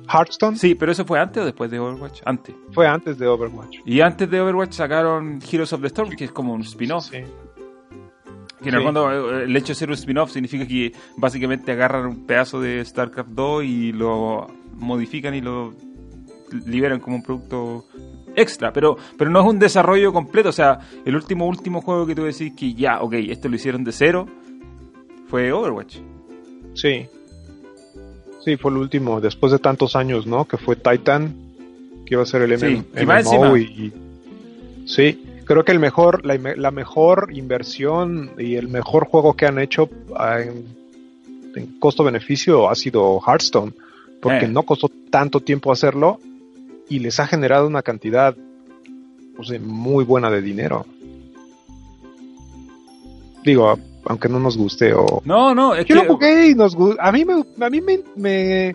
Hearthstone 0.09 0.57
Sí, 0.57 0.75
pero 0.75 0.93
eso 0.93 1.05
fue 1.05 1.19
antes 1.19 1.43
o 1.43 1.47
después 1.47 1.71
de 1.71 1.79
Overwatch? 1.79 2.21
Antes. 2.25 2.55
fue 2.73 2.87
antes 2.87 3.19
de 3.19 3.27
Overwatch. 3.27 3.79
Y 3.85 4.01
antes 4.01 4.31
de 4.31 4.41
Overwatch 4.41 4.73
sacaron 4.73 5.41
Heroes 5.51 5.73
of 5.73 5.81
the 5.81 5.87
Storm, 5.89 6.11
que 6.11 6.25
es 6.25 6.33
como 6.33 6.53
un 6.53 6.63
spin-off. 6.63 7.05
Sí. 7.05 7.19
Que 8.63 8.71
en 8.71 8.77
el 8.77 8.83
fondo 8.83 9.11
eh, 9.11 9.45
el 9.45 9.57
hecho 9.57 9.69
de 9.69 9.75
ser 9.75 9.89
un 9.89 9.95
spin-off 9.95 10.31
significa 10.31 10.67
que 10.67 10.93
básicamente 11.17 11.73
agarran 11.73 12.07
un 12.07 12.27
pedazo 12.27 12.61
de 12.61 12.85
StarCraft 12.85 13.31
2 13.31 13.65
y 13.65 13.93
lo 13.93 14.47
modifican 14.73 15.35
y 15.35 15.41
lo 15.41 15.75
liberan 16.67 17.01
como 17.01 17.17
un 17.17 17.23
producto 17.23 17.85
extra, 18.37 18.73
pero, 18.73 18.97
pero 19.19 19.31
no 19.31 19.41
es 19.41 19.47
un 19.47 19.59
desarrollo 19.59 20.13
completo. 20.13 20.49
O 20.49 20.53
sea, 20.53 20.79
el 21.05 21.15
último, 21.15 21.47
último 21.47 21.81
juego 21.83 22.07
que 22.07 22.15
tú 22.15 22.25
decís 22.25 22.53
que 22.57 22.75
ya, 22.75 23.01
ok, 23.01 23.15
esto 23.15 23.49
lo 23.49 23.57
hicieron 23.57 23.85
de 23.85 23.93
cero, 23.93 24.27
fue 25.29 25.53
Overwatch. 25.53 25.99
Sí. 26.75 27.07
Sí, 28.45 28.57
fue 28.57 28.71
el 28.73 28.77
último, 28.77 29.21
después 29.21 29.53
de 29.53 29.59
tantos 29.59 29.97
años, 29.97 30.27
¿no? 30.27 30.45
Que 30.45 30.57
fue 30.59 30.77
Titan, 30.77 31.35
que 32.05 32.15
iba 32.15 32.23
a 32.23 32.27
ser 32.27 32.43
el 32.43 32.59
Sí, 32.59 32.83
y 32.95 33.05
MMO 33.07 33.57
y, 33.57 33.63
y- 33.63 33.93
sí, 34.87 35.23
creo 35.47 35.65
que 35.65 35.73
el 35.73 35.79
mejor, 35.79 36.25
la, 36.27 36.37
la 36.57 36.71
mejor 36.71 37.31
inversión 37.33 38.33
y 38.39 38.57
el 38.57 38.69
mejor 38.69 39.07
juego 39.07 39.33
que 39.35 39.47
han 39.47 39.59
hecho 39.59 39.89
ah, 40.15 40.41
en, 40.41 40.65
en 41.57 41.79
costo-beneficio 41.79 42.69
ha 42.69 42.75
sido 42.75 43.19
Hearthstone, 43.27 43.73
porque 44.21 44.45
Eh. 44.45 44.49
no 44.49 44.63
costó 44.65 44.91
tanto 45.11 45.41
tiempo 45.41 45.73
hacerlo 45.73 46.21
y 46.89 46.99
les 46.99 47.19
ha 47.21 47.27
generado 47.27 47.67
una 47.67 47.81
cantidad 47.83 48.37
pues, 49.37 49.59
muy 49.61 50.05
buena 50.05 50.31
de 50.31 50.43
dinero. 50.43 50.85
Digo, 53.45 53.79
aunque 54.07 54.29
no 54.29 54.39
nos 54.41 54.57
guste 54.57 54.93
o 54.95 55.23
No, 55.25 55.55
no, 55.55 55.75
es 55.75 55.85
yo 55.87 55.95
que... 55.97 56.05
lo 56.07 56.13
jugué 56.15 56.49
y 56.49 56.55
nos 56.55 56.77
a 56.99 57.13
mí 57.13 57.25
me 57.25 57.45
a 57.65 57.71
mí 57.71 57.81
me, 57.81 58.01
me- 58.17 58.75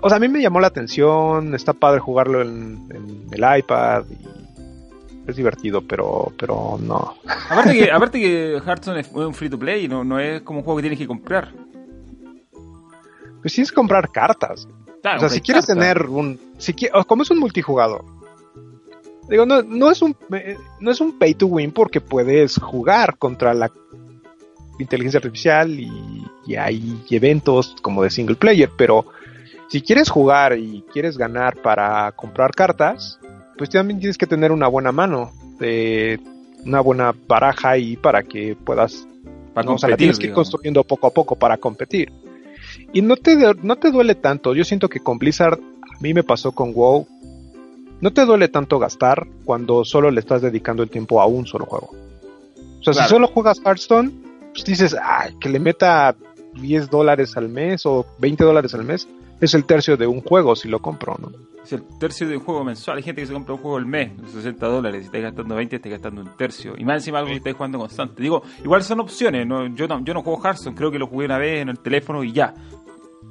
o 0.00 0.08
sea, 0.08 0.16
a 0.16 0.20
mí 0.20 0.28
me 0.28 0.42
llamó 0.42 0.60
la 0.60 0.66
atención, 0.66 1.54
está 1.54 1.72
padre 1.72 2.00
jugarlo 2.00 2.42
en, 2.42 2.86
en 2.90 3.26
el 3.32 3.58
iPad 3.58 4.04
y 4.10 5.30
es 5.30 5.36
divertido, 5.36 5.80
pero 5.86 6.32
pero 6.38 6.78
no. 6.80 7.14
Aparte 7.48 7.72
que, 7.72 7.90
aparte 7.92 8.20
que 8.20 8.60
Hearthstone 8.64 9.00
es 9.00 9.10
un 9.12 9.32
free 9.34 9.48
to 9.48 9.58
play, 9.58 9.88
no, 9.88 10.04
no 10.04 10.18
es 10.20 10.42
como 10.42 10.58
un 10.58 10.64
juego 10.64 10.76
que 10.78 10.82
tienes 10.82 10.98
que 10.98 11.06
comprar. 11.06 11.52
Pues 13.40 13.52
tienes 13.54 13.70
que 13.70 13.74
comprar 13.76 14.10
cartas. 14.10 14.68
Claro, 15.02 15.18
o 15.18 15.20
sea, 15.20 15.28
si 15.28 15.40
quieres 15.40 15.66
cartas. 15.66 15.82
tener 15.84 16.06
un 16.06 16.38
si 16.58 16.74
como 17.06 17.22
es 17.22 17.30
un 17.30 17.38
multijugador. 17.38 18.04
Digo, 19.28 19.46
no, 19.46 19.62
no 19.62 19.90
es 19.90 20.02
un 20.02 20.14
eh, 20.32 20.56
no 20.80 20.90
es 20.90 21.00
un 21.00 21.18
pay 21.18 21.34
to 21.34 21.46
win 21.46 21.72
porque 21.72 22.00
puedes 22.02 22.58
jugar 22.58 23.16
contra 23.16 23.54
la 23.54 23.70
inteligencia 24.78 25.18
artificial 25.18 25.78
y, 25.78 25.90
y 26.46 26.56
hay 26.56 27.02
eventos 27.10 27.76
como 27.82 28.02
de 28.02 28.10
single 28.10 28.36
player, 28.36 28.70
pero 28.76 29.06
si 29.68 29.80
quieres 29.82 30.08
jugar 30.10 30.58
y 30.58 30.84
quieres 30.92 31.16
ganar 31.18 31.56
para 31.62 32.12
comprar 32.12 32.52
cartas, 32.52 33.18
pues 33.56 33.70
también 33.70 33.98
tienes 34.00 34.18
que 34.18 34.26
tener 34.26 34.52
una 34.52 34.68
buena 34.68 34.92
mano, 34.92 35.32
de 35.58 36.20
una 36.64 36.80
buena 36.80 37.14
baraja 37.28 37.70
ahí 37.70 37.96
para 37.96 38.22
que 38.22 38.56
puedas 38.56 39.06
Para 39.54 39.66
¿no? 39.66 39.74
O 39.74 39.78
sea, 39.78 39.90
la 39.90 39.96
tienes 39.96 40.18
que 40.18 40.24
ir 40.26 40.30
digamos. 40.30 40.48
construyendo 40.50 40.84
poco 40.84 41.06
a 41.06 41.10
poco 41.10 41.36
para 41.36 41.56
competir. 41.56 42.12
Y 42.92 43.02
no 43.02 43.16
te, 43.16 43.36
no 43.62 43.76
te 43.76 43.90
duele 43.90 44.14
tanto. 44.16 44.54
Yo 44.54 44.64
siento 44.64 44.88
que 44.88 45.00
con 45.00 45.18
Blizzard, 45.18 45.54
a 45.58 46.00
mí 46.00 46.12
me 46.14 46.22
pasó 46.24 46.52
con 46.52 46.72
WoW, 46.72 47.06
no 48.00 48.12
te 48.12 48.24
duele 48.24 48.48
tanto 48.48 48.78
gastar 48.78 49.26
cuando 49.44 49.84
solo 49.84 50.10
le 50.10 50.20
estás 50.20 50.42
dedicando 50.42 50.82
el 50.82 50.90
tiempo 50.90 51.20
a 51.20 51.26
un 51.26 51.46
solo 51.46 51.66
juego. 51.66 51.90
O 52.80 52.82
sea, 52.82 52.92
Claro. 52.92 53.08
si 53.08 53.14
solo 53.14 53.28
juegas 53.28 53.60
Hearthstone, 53.64 54.12
pues 54.54 54.64
dices, 54.64 54.96
ay, 55.02 55.34
que 55.40 55.48
le 55.48 55.58
meta 55.58 56.14
10 56.54 56.88
dólares 56.88 57.36
al 57.36 57.48
mes 57.48 57.84
o 57.84 58.06
20 58.18 58.44
dólares 58.44 58.72
al 58.74 58.84
mes, 58.84 59.08
es 59.40 59.52
el 59.54 59.64
tercio 59.64 59.96
de 59.96 60.06
un 60.06 60.20
juego 60.20 60.54
si 60.54 60.68
lo 60.68 60.80
compro, 60.80 61.16
¿no? 61.20 61.32
Es 61.64 61.72
el 61.72 61.82
tercio 61.98 62.28
de 62.28 62.36
un 62.36 62.44
juego 62.44 62.62
mensual. 62.62 62.98
Hay 62.98 63.02
gente 63.02 63.22
que 63.22 63.26
se 63.26 63.32
compra 63.32 63.54
un 63.54 63.60
juego 63.60 63.78
al 63.78 63.86
mes, 63.86 64.12
60 64.32 64.66
dólares. 64.66 65.00
Si 65.00 65.06
estás 65.06 65.22
gastando 65.22 65.54
20, 65.54 65.76
estás 65.76 65.92
gastando 65.92 66.20
un 66.20 66.36
tercio. 66.36 66.74
Y 66.76 66.84
más 66.84 66.96
encima 66.96 67.18
algo 67.18 67.30
que 67.30 67.36
estás 67.36 67.54
jugando 67.54 67.78
constante. 67.78 68.22
Digo, 68.22 68.42
igual 68.62 68.82
son 68.82 69.00
opciones. 69.00 69.46
¿no? 69.46 69.66
Yo, 69.74 69.88
no, 69.88 70.04
yo 70.04 70.12
no 70.12 70.22
juego 70.22 70.42
Hearthstone, 70.44 70.76
creo 70.76 70.90
que 70.90 70.98
lo 70.98 71.06
jugué 71.06 71.24
una 71.24 71.38
vez 71.38 71.62
en 71.62 71.70
el 71.70 71.78
teléfono 71.78 72.22
y 72.22 72.32
ya. 72.32 72.54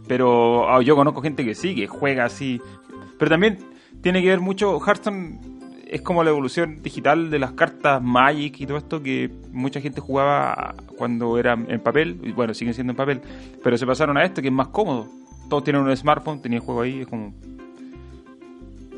Pero 0.08 0.68
ah, 0.68 0.82
yo 0.82 0.96
conozco 0.96 1.22
gente 1.22 1.46
que 1.46 1.54
sí, 1.54 1.76
que 1.76 1.88
juega 1.88 2.26
así. 2.26 2.60
Pero 3.20 3.30
también 3.30 3.60
tiene 4.02 4.22
que 4.22 4.30
ver 4.30 4.40
mucho. 4.40 4.80
Hearthstone 4.80 5.40
es 5.94 6.02
como 6.02 6.24
la 6.24 6.32
evolución 6.32 6.82
digital 6.82 7.30
de 7.30 7.38
las 7.40 7.52
cartas 7.52 8.02
Magic 8.02 8.60
y 8.60 8.66
todo 8.66 8.78
esto 8.78 9.02
que 9.04 9.30
mucha 9.52 9.80
gente 9.80 10.02
jugaba 10.02 10.74
cuando 10.98 11.38
era 11.38 11.54
en 11.54 11.80
papel. 11.80 12.20
Y 12.24 12.32
bueno, 12.32 12.54
siguen 12.54 12.74
siendo 12.74 12.92
en 12.94 12.98
papel. 12.98 13.22
Pero 13.64 13.78
se 13.78 13.86
pasaron 13.86 14.18
a 14.18 14.24
esto 14.26 14.42
que 14.42 14.48
es 14.48 14.54
más 14.54 14.70
cómodo. 14.70 15.08
Todos 15.50 15.64
tienen 15.64 15.84
un 15.84 15.96
smartphone, 15.96 16.42
tenían 16.42 16.62
juego 16.64 16.82
ahí, 16.82 17.02
es 17.02 17.08
como 17.08 17.34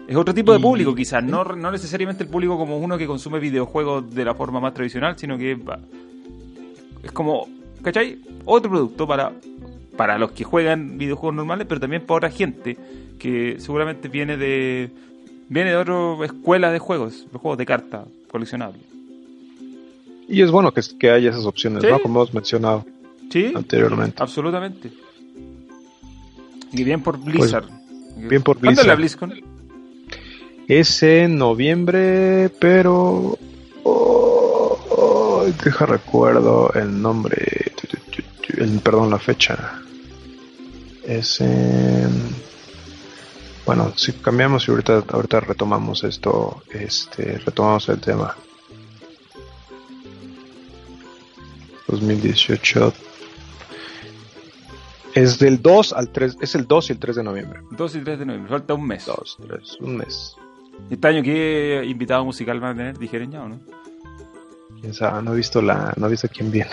es 0.08 0.15
otro 0.15 0.34
tipo 0.34 0.51
de 0.53 0.60
Y- 0.60 0.62
público, 0.62 0.93
quizás. 0.93 1.23
No, 1.23 1.43
no 1.43 1.71
necesariamente 1.71 2.23
el 2.23 2.29
público 2.29 2.58
como 2.58 2.77
uno 2.77 2.97
que 2.97 3.08
consume 3.08 3.39
videojuegos 3.39 4.13
de 4.13 4.23
la 4.23 4.36
forma 4.36 4.60
más 4.60 4.73
tradicional, 4.73 5.17
sino 5.17 5.38
que 5.38 5.55
va- 5.55 5.79
es 7.03 7.12
como, 7.12 7.47
¿cachai? 7.81 8.19
Otro 8.45 8.69
producto 8.69 9.08
para, 9.08 9.31
para 9.97 10.17
los 10.19 10.31
que 10.31 10.43
juegan 10.43 10.97
videojuegos 10.97 11.36
normales, 11.36 11.65
pero 11.67 11.81
también 11.81 12.03
para 12.05 12.17
otra 12.17 12.29
gente 12.29 12.77
que 13.17 13.55
seguramente 13.60 14.08
viene 14.08 14.38
de 14.38 14.91
viene 15.49 15.71
de 15.71 15.77
otras 15.77 16.21
escuelas 16.31 16.71
de 16.73 16.79
juegos, 16.79 17.27
de 17.31 17.38
juegos 17.39 17.58
de 17.58 17.65
cartas 17.65 18.05
coleccionables. 18.29 18.81
Y 20.27 20.41
es 20.41 20.49
bueno 20.51 20.73
que, 20.73 20.81
que 20.99 21.12
haya 21.12 21.29
esas 21.29 21.45
opciones, 21.45 21.84
Sí. 21.84 21.89
¿no? 21.89 21.99
Como 21.99 22.19
hemos 22.21 22.34
mencionado 22.34 22.86
¿Sí? 23.31 23.53
anteriormente. 23.55 24.21
Absolutamente. 24.21 24.91
Y 26.71 26.84
bien 26.84 27.01
por 27.01 27.17
Blizzard. 27.19 27.65
Pues, 27.67 28.27
bien 28.29 28.41
por 28.41 28.58
¿Cuándo 28.60 28.81
es 28.81 28.88
la 28.88 28.95
Blizzard. 28.95 29.29
BlizzCon? 29.29 29.55
Es 30.67 31.03
en 31.03 31.38
noviembre, 31.38 32.49
pero. 32.60 33.38
oh, 33.84 34.79
oh, 34.89 35.45
deja 35.63 35.86
recuerdo 35.86 36.71
el 36.73 36.99
nombre. 37.01 37.71
el- 38.58 38.79
perdón, 38.79 39.12
la 39.12 39.19
fecha. 39.19 39.79
Es 41.05 41.39
en. 41.39 42.10
Bueno, 43.65 43.91
si 43.95 44.13
cambiamos 44.13 44.67
y 44.67 44.71
ahorita, 44.71 45.04
ahorita 45.10 45.39
retomamos 45.39 46.04
esto, 46.04 46.62
este, 46.71 47.39
retomamos 47.39 47.89
el 47.89 47.99
tema. 47.99 48.36
2018. 51.88 52.93
Es 55.15 55.39
del 55.39 55.62
2 55.62 55.93
al 55.93 56.10
3, 56.10 56.38
es 56.41 56.56
el 56.56 56.67
2 56.67 56.89
y 56.89 56.93
el 56.93 56.99
3 56.99 57.15
de 57.15 57.23
noviembre. 57.23 57.62
2 57.71 57.95
y 57.95 57.99
3 58.01 58.19
de 58.19 58.25
noviembre, 58.25 58.49
falta 58.51 58.73
un 58.73 58.86
mes. 58.86 59.06
2, 59.06 59.38
3, 59.47 59.78
un 59.80 59.97
mes. 59.97 60.36
Este 60.89 61.08
año, 61.08 61.23
¿qué 61.23 61.84
invitado 61.88 62.25
musical 62.25 62.60
van 62.60 62.73
a 62.73 62.75
tener? 62.75 62.97
¿Dijeron 62.97 63.32
ya 63.32 63.41
o 63.41 63.49
no? 63.49 63.60
Quién 64.82 64.93
sabe, 64.93 65.23
no 65.23 65.34
he 65.34 65.38
visto 65.38 65.62
la, 65.62 65.93
no 65.95 66.08
he 66.08 66.12
visto 66.12 66.28
quién 66.28 66.51
viene. 66.51 66.71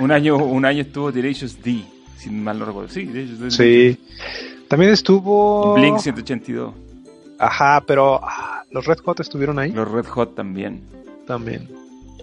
Un 0.00 0.12
año, 0.12 0.36
un 0.36 0.64
año 0.64 0.82
estuvo 0.82 1.12
Tenacious 1.12 1.60
D, 1.60 1.82
si 2.16 2.30
mal 2.30 2.58
no 2.58 2.64
recuerdo. 2.64 2.88
Sí, 2.88 3.04
Tenacious 3.04 3.40
D. 3.40 3.50
Sí. 3.50 3.98
También 4.72 4.92
estuvo. 4.92 5.74
Blink 5.74 5.98
182. 5.98 6.72
Ajá, 7.38 7.82
pero 7.86 8.18
ah, 8.22 8.62
los 8.70 8.86
Red 8.86 9.00
Hot 9.04 9.20
estuvieron 9.20 9.58
ahí 9.58 9.70
Los 9.70 9.86
Red 9.90 10.06
Hot 10.06 10.34
también. 10.34 10.82
también. 11.26 11.68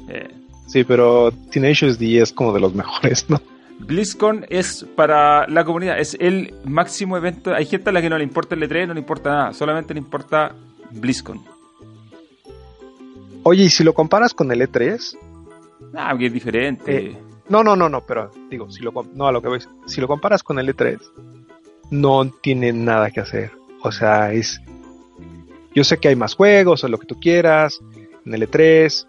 Eh, 0.07 0.27
Sí, 0.65 0.83
pero 0.83 1.31
Tenacious 1.51 1.99
D 1.99 2.19
es 2.19 2.33
como 2.33 2.51
de 2.51 2.59
los 2.59 2.73
mejores, 2.73 3.29
¿no? 3.29 3.39
BlizzCon 3.77 4.47
es 4.49 4.83
para 4.95 5.47
la 5.47 5.63
comunidad, 5.63 5.99
es 5.99 6.17
el 6.19 6.55
máximo 6.65 7.17
evento. 7.17 7.53
Hay 7.53 7.67
gente 7.67 7.91
a 7.91 7.93
la 7.93 8.01
que 8.01 8.09
no 8.09 8.17
le 8.17 8.23
importa 8.23 8.55
el 8.55 8.63
E3, 8.63 8.87
no 8.87 8.95
le 8.95 8.99
importa 8.99 9.29
nada, 9.29 9.53
solamente 9.53 9.93
le 9.93 9.99
importa 9.99 10.55
BlizzCon. 10.89 11.39
Oye, 13.43 13.65
y 13.65 13.69
si 13.69 13.83
lo 13.83 13.93
comparas 13.93 14.33
con 14.33 14.51
el 14.51 14.61
E3, 14.61 15.17
Ah, 15.93 16.15
que 16.17 16.25
es 16.25 16.33
diferente. 16.33 16.97
Eh, 16.97 17.17
no, 17.47 17.63
no, 17.63 17.75
no, 17.75 17.89
no, 17.89 18.01
pero 18.01 18.31
digo, 18.49 18.71
si 18.71 18.81
lo 18.81 18.91
no 19.13 19.27
a 19.27 19.31
lo 19.31 19.39
que 19.39 19.49
ves, 19.49 19.69
si 19.85 20.01
lo 20.01 20.07
comparas 20.07 20.41
con 20.41 20.57
el 20.57 20.75
E3, 20.75 20.99
no 21.89 22.29
tiene 22.41 22.71
nada 22.73 23.11
que 23.11 23.19
hacer. 23.19 23.51
O 23.81 23.91
sea, 23.91 24.33
es 24.33 24.61
yo 25.75 25.83
sé 25.83 25.97
que 25.97 26.07
hay 26.09 26.15
más 26.15 26.35
juegos 26.35 26.83
o 26.83 26.87
lo 26.87 26.97
que 26.97 27.05
tú 27.07 27.19
quieras 27.19 27.79
en 28.25 28.33
el 28.33 28.49
E3, 28.49 29.05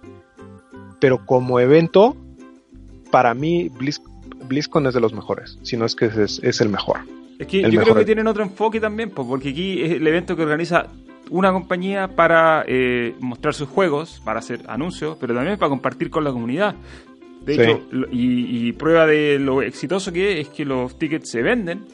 pero 1.00 1.24
como 1.24 1.58
evento 1.60 2.16
para 3.10 3.34
mí 3.34 3.68
Blizz- 3.70 4.02
BlizzCon 4.46 4.86
es 4.86 4.94
de 4.94 5.00
los 5.00 5.12
mejores, 5.12 5.58
si 5.62 5.76
no 5.76 5.84
es 5.84 5.94
que 5.96 6.06
es, 6.06 6.40
es 6.42 6.60
el 6.60 6.68
mejor. 6.68 6.98
Es 7.38 7.46
que 7.46 7.60
El 7.62 7.72
yo 7.72 7.82
creo 7.82 7.94
que 7.94 8.04
tienen 8.04 8.26
otro 8.26 8.42
enfoque 8.42 8.78
también, 8.80 9.10
pues, 9.10 9.26
porque 9.26 9.48
aquí 9.48 9.82
es 9.82 9.92
el 9.92 10.06
evento 10.06 10.36
que 10.36 10.42
organiza 10.42 10.86
una 11.30 11.52
compañía 11.52 12.08
para 12.08 12.64
eh, 12.66 13.14
mostrar 13.20 13.54
sus 13.54 13.68
juegos, 13.68 14.20
para 14.24 14.40
hacer 14.40 14.60
anuncios, 14.68 15.16
pero 15.20 15.34
también 15.34 15.58
para 15.58 15.70
compartir 15.70 16.10
con 16.10 16.22
la 16.24 16.32
comunidad. 16.32 16.74
De 17.44 17.54
Sí. 17.54 17.60
hecho, 17.62 17.80
y, 18.12 18.68
y 18.68 18.72
prueba 18.72 19.06
de 19.06 19.38
lo 19.38 19.62
exitoso 19.62 20.12
que 20.12 20.40
es, 20.40 20.48
es 20.48 20.54
que 20.54 20.64
los 20.66 20.98
tickets 20.98 21.30
se 21.30 21.40
venden, 21.40 21.86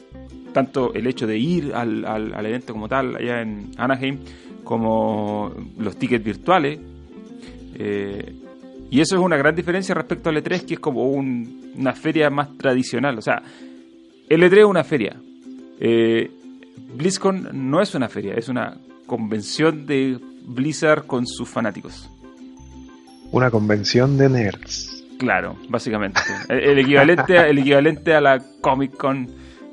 tanto 0.53 0.93
el 0.93 1.07
hecho 1.07 1.27
de 1.27 1.37
ir 1.37 1.73
al, 1.73 2.05
al- 2.05 2.33
al 2.33 2.45
evento 2.45 2.73
como 2.73 2.87
tal, 2.87 3.15
allá 3.15 3.41
en 3.41 3.71
Anaheim, 3.77 4.19
como 4.63 5.53
los 5.77 5.97
tickets 5.97 6.23
virtuales. 6.23 6.79
Eh, 7.75 8.33
y 8.89 9.01
eso 9.01 9.15
es 9.17 9.21
una 9.21 9.37
gran 9.37 9.55
diferencia 9.55 9.93
respecto 9.93 10.29
al 10.29 10.37
E3, 10.37 10.65
que 10.65 10.73
es 10.75 10.79
como 10.79 11.09
un- 11.11 11.71
una 11.75 11.93
feria 11.93 12.29
más 12.29 12.57
tradicional. 12.57 13.17
O 13.17 13.21
sea, 13.21 13.41
el 14.29 14.41
E3 14.43 14.57
es 14.59 14.65
una 14.65 14.83
feria. 14.83 15.15
Eh, 15.79 16.31
BlizzCon 16.95 17.49
no 17.53 17.81
es 17.81 17.93
una 17.95 18.07
feria, 18.09 18.33
es 18.35 18.49
una 18.49 18.77
convención 19.05 19.85
de 19.85 20.17
Blizzard 20.45 21.05
con 21.05 21.27
sus 21.27 21.47
fanáticos. 21.49 22.09
Una 23.31 23.51
convención 23.51 24.17
de 24.17 24.29
nerds. 24.29 25.03
Claro, 25.17 25.57
básicamente. 25.69 26.21
El, 26.47 26.59
el 26.59 26.79
equivalente, 26.79 27.37
a, 27.37 27.47
el 27.47 27.57
equivalente 27.59 28.13
a 28.13 28.21
la 28.21 28.39
Comic 28.61 28.95
Con. 28.95 29.27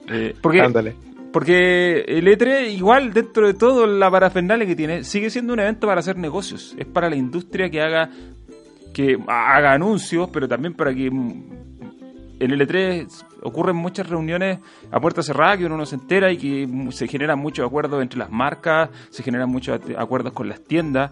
Eh, 0.08 0.34
porque 0.40 0.60
Ándale. 0.60 0.94
Porque 1.32 2.04
el 2.06 2.28
E3, 2.28 2.70
igual 2.70 3.12
dentro 3.12 3.48
de 3.48 3.54
todo 3.54 3.88
la 3.88 4.08
parafernalia 4.08 4.66
que 4.66 4.76
tiene, 4.76 5.02
sigue 5.02 5.30
siendo 5.30 5.52
un 5.52 5.58
evento 5.58 5.88
para 5.88 5.98
hacer 5.98 6.16
negocios. 6.16 6.76
Es 6.78 6.86
para 6.86 7.10
la 7.10 7.16
industria 7.16 7.68
que 7.68 7.82
haga 7.82 8.08
que 8.92 9.18
haga 9.26 9.72
anuncios, 9.72 10.30
pero 10.32 10.46
también 10.46 10.74
para 10.74 10.94
que 10.94 11.06
en 11.06 12.50
el 12.50 12.60
E3 12.60 13.24
ocurren 13.42 13.76
muchas 13.76 14.08
reuniones 14.08 14.58
a 14.90 15.00
puerta 15.00 15.22
cerrada 15.22 15.56
que 15.56 15.66
uno 15.66 15.76
no 15.76 15.86
se 15.86 15.96
entera 15.96 16.32
y 16.32 16.36
que 16.36 16.68
se 16.92 17.08
generan 17.08 17.38
muchos 17.38 17.66
acuerdos 17.66 18.00
entre 18.00 18.18
las 18.18 18.30
marcas, 18.30 18.90
se 19.10 19.22
generan 19.22 19.50
muchos 19.50 19.80
acuerdos 19.98 20.32
con 20.32 20.48
las 20.48 20.62
tiendas, 20.62 21.10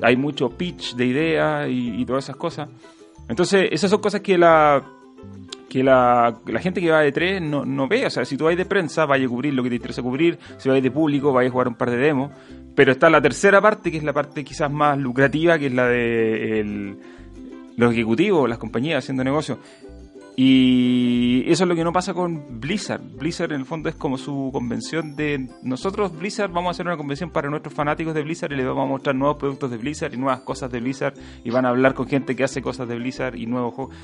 hay 0.00 0.16
mucho 0.16 0.50
pitch 0.50 0.94
de 0.94 1.06
ideas 1.06 1.68
y, 1.68 2.04
todas 2.04 2.24
esas 2.24 2.36
cosas. 2.36 2.68
Entonces, 3.28 3.68
esas 3.72 3.90
son 3.90 4.00
cosas 4.00 4.20
que 4.20 4.38
la 4.38 4.82
que 5.68 5.82
la, 5.82 6.36
gente 6.60 6.80
que 6.80 6.90
va 6.90 7.00
de 7.00 7.12
3 7.12 7.42
no, 7.42 7.64
no 7.64 7.88
ve. 7.88 8.06
O 8.06 8.10
sea, 8.10 8.24
si 8.24 8.36
tú 8.36 8.44
vas 8.44 8.56
de 8.56 8.66
prensa, 8.66 9.04
vaya 9.06 9.26
a 9.26 9.28
cubrir 9.28 9.54
lo 9.54 9.62
que 9.62 9.68
te 9.70 9.76
interesa 9.76 10.02
cubrir. 10.02 10.38
Si 10.58 10.68
vas 10.68 10.82
de 10.82 10.90
público, 10.90 11.32
vaya 11.32 11.48
a 11.48 11.52
jugar 11.52 11.68
un 11.68 11.74
par 11.74 11.90
de 11.90 11.96
demos. 11.96 12.30
Pero 12.74 12.92
está 12.92 13.10
la 13.10 13.20
tercera 13.20 13.60
parte, 13.60 13.90
que 13.90 13.98
es 13.98 14.04
la 14.04 14.12
parte 14.12 14.44
quizás 14.44 14.70
más 14.70 14.98
lucrativa, 14.98 15.58
que 15.58 15.66
es 15.66 15.72
la 15.72 15.86
de 15.86 16.96
los 17.76 17.92
ejecutivos, 17.92 18.48
las 18.48 18.58
compañías 18.58 19.04
haciendo 19.04 19.24
negocio. 19.24 19.58
Y 20.38 21.50
eso 21.50 21.64
es 21.64 21.68
lo 21.68 21.74
que 21.74 21.82
no 21.82 21.94
pasa 21.94 22.12
con 22.12 22.60
Blizzard. 22.60 23.00
Blizzard 23.00 23.52
en 23.52 23.60
el 23.60 23.66
fondo 23.66 23.88
es 23.88 23.94
como 23.94 24.18
su 24.18 24.50
convención 24.52 25.16
de... 25.16 25.48
Nosotros 25.62 26.12
Blizzard 26.16 26.52
vamos 26.52 26.68
a 26.68 26.70
hacer 26.72 26.86
una 26.86 26.98
convención 26.98 27.30
para 27.30 27.48
nuestros 27.48 27.72
fanáticos 27.72 28.12
de 28.12 28.22
Blizzard 28.22 28.52
y 28.52 28.56
les 28.56 28.66
vamos 28.66 28.84
a 28.84 28.86
mostrar 28.86 29.16
nuevos 29.16 29.38
productos 29.38 29.70
de 29.70 29.78
Blizzard 29.78 30.12
y 30.12 30.18
nuevas 30.18 30.40
cosas 30.40 30.70
de 30.70 30.80
Blizzard 30.80 31.14
y 31.42 31.48
van 31.48 31.64
a 31.64 31.70
hablar 31.70 31.94
con 31.94 32.06
gente 32.06 32.36
que 32.36 32.44
hace 32.44 32.60
cosas 32.60 32.86
de 32.86 32.96
Blizzard 32.96 33.36
y 33.36 33.46
nuevos 33.46 33.72
juegos. 33.72 33.96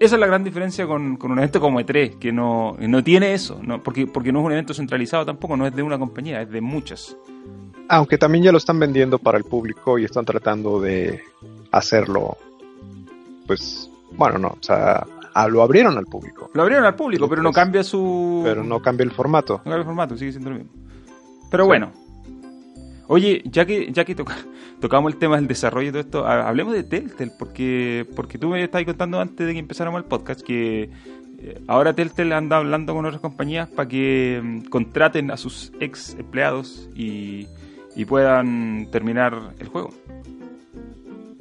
Esa 0.00 0.14
es 0.14 0.20
la 0.20 0.26
gran 0.26 0.44
diferencia 0.44 0.86
con, 0.86 1.18
un 1.20 1.38
evento 1.38 1.60
como 1.60 1.80
E3, 1.80 2.18
que 2.18 2.32
no, 2.32 2.76
no 2.78 3.02
tiene 3.02 3.34
eso, 3.34 3.60
¿no? 3.62 3.82
Porque, 3.82 4.06
porque 4.06 4.32
no 4.32 4.40
es 4.40 4.46
un 4.46 4.52
evento 4.52 4.74
centralizado 4.74 5.26
tampoco, 5.26 5.56
no 5.56 5.66
es 5.66 5.74
de 5.74 5.82
una 5.82 5.98
compañía, 5.98 6.42
es 6.42 6.50
de 6.50 6.60
muchas. 6.60 7.16
Aunque 7.88 8.18
también 8.18 8.44
ya 8.44 8.52
lo 8.52 8.58
están 8.58 8.78
vendiendo 8.78 9.18
para 9.18 9.38
el 9.38 9.44
público 9.44 9.98
y 9.98 10.04
están 10.04 10.24
tratando 10.24 10.80
de 10.80 11.20
hacerlo, 11.72 12.36
pues, 13.46 13.90
bueno, 14.12 14.38
no, 14.38 14.48
o 14.48 14.62
sea, 14.62 15.04
Ah, 15.38 15.46
lo 15.46 15.62
abrieron 15.62 15.96
al 15.96 16.06
público. 16.06 16.50
Lo 16.52 16.62
abrieron 16.62 16.84
al 16.84 16.96
público, 16.96 17.28
pero 17.28 17.42
no 17.42 17.52
cambia 17.52 17.84
su. 17.84 18.40
Pero 18.42 18.64
no 18.64 18.82
cambia 18.82 19.04
el 19.04 19.12
formato. 19.12 19.58
No 19.58 19.62
cambia 19.62 19.78
el 19.78 19.84
formato, 19.84 20.16
sigue 20.16 20.32
siendo 20.32 20.50
lo 20.50 20.56
mismo. 20.56 20.72
Pero 21.48 21.64
bueno. 21.64 21.92
Oye, 23.08 23.42
ya 23.46 23.64
que, 23.64 23.90
ya 23.90 24.04
que 24.04 24.14
tocamos 24.80 25.12
el 25.12 25.18
tema 25.18 25.36
del 25.36 25.48
desarrollo 25.48 25.88
y 25.88 25.90
todo 25.90 26.00
esto, 26.00 26.26
hablemos 26.26 26.74
de 26.74 26.84
Telltale, 26.84 27.32
porque, 27.38 28.06
porque 28.14 28.38
tú 28.38 28.50
me 28.50 28.62
estabas 28.62 28.84
contando 28.84 29.20
antes 29.20 29.46
de 29.46 29.54
que 29.54 29.58
empezáramos 29.58 29.98
el 29.98 30.04
podcast 30.04 30.42
que 30.42 30.90
eh, 31.40 31.60
ahora 31.66 31.94
Telltale 31.94 32.34
anda 32.34 32.58
hablando 32.58 32.94
con 32.94 33.06
otras 33.06 33.20
compañías 33.20 33.66
para 33.68 33.88
que 33.88 34.40
mm, 34.42 34.60
contraten 34.68 35.30
a 35.30 35.38
sus 35.38 35.72
ex 35.80 36.16
empleados 36.18 36.88
y, 36.94 37.46
puedan 38.06 38.86
terminar 38.92 39.54
el 39.58 39.66
juego. 39.66 39.90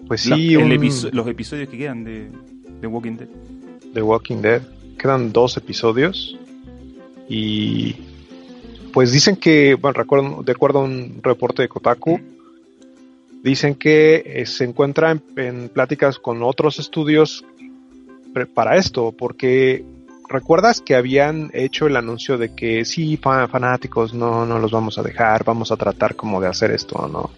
Pues 0.07 0.21
sí, 0.21 0.53
los 0.53 1.27
episodios 1.27 1.69
que 1.69 1.77
quedan 1.77 2.03
de, 2.03 2.31
de 2.81 2.87
Walking 2.87 3.17
Dead. 3.17 3.27
The 3.93 4.01
Walking 4.01 4.37
Dead. 4.37 4.63
Quedan 4.97 5.31
dos 5.31 5.55
episodios. 5.57 6.35
Y 7.29 7.95
pues 8.97 9.11
dicen 9.11 9.35
que, 9.35 9.75
bueno, 9.75 9.93
recuerdo, 9.93 10.41
de 10.41 10.53
acuerdo 10.53 10.79
a 10.79 10.85
un 10.85 11.19
reporte 11.21 11.61
de 11.61 11.67
Kotaku, 11.67 12.19
dicen 13.43 13.75
que 13.75 14.23
eh, 14.25 14.47
se 14.47 14.63
encuentra 14.63 15.15
en, 15.35 15.69
pláticas 15.69 16.17
con 16.17 16.41
otros 16.41 16.79
estudios 16.79 17.45
para 18.55 18.75
esto, 18.75 19.11
porque 19.11 19.85
recuerdas 20.27 20.81
que 20.81 20.95
habían 20.95 21.51
hecho 21.53 21.85
el 21.85 21.95
anuncio 21.95 22.39
de 22.39 22.55
que 22.55 22.85
sí, 22.85 23.17
fanáticos, 23.17 24.15
no, 24.15 24.47
no 24.47 24.57
los 24.57 24.71
vamos 24.71 24.97
a 24.97 25.03
dejar, 25.03 25.43
vamos 25.43 25.71
a 25.71 25.77
tratar 25.77 26.15
como 26.15 26.41
de 26.41 26.47
hacer 26.47 26.71
esto, 26.71 27.07
¿no? 27.07 27.29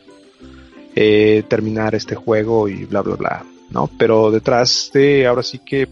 Eh, 0.95 1.43
terminar 1.49 1.93
este 1.93 2.15
juego 2.15 2.69
y 2.69 2.85
bla, 2.85 3.01
bla, 3.01 3.15
bla, 3.17 3.45
¿no? 3.69 3.89
Pero 3.99 4.31
detrás 4.31 4.91
de, 4.93 5.27
ahora 5.27 5.43
sí 5.43 5.59
que 5.59 5.89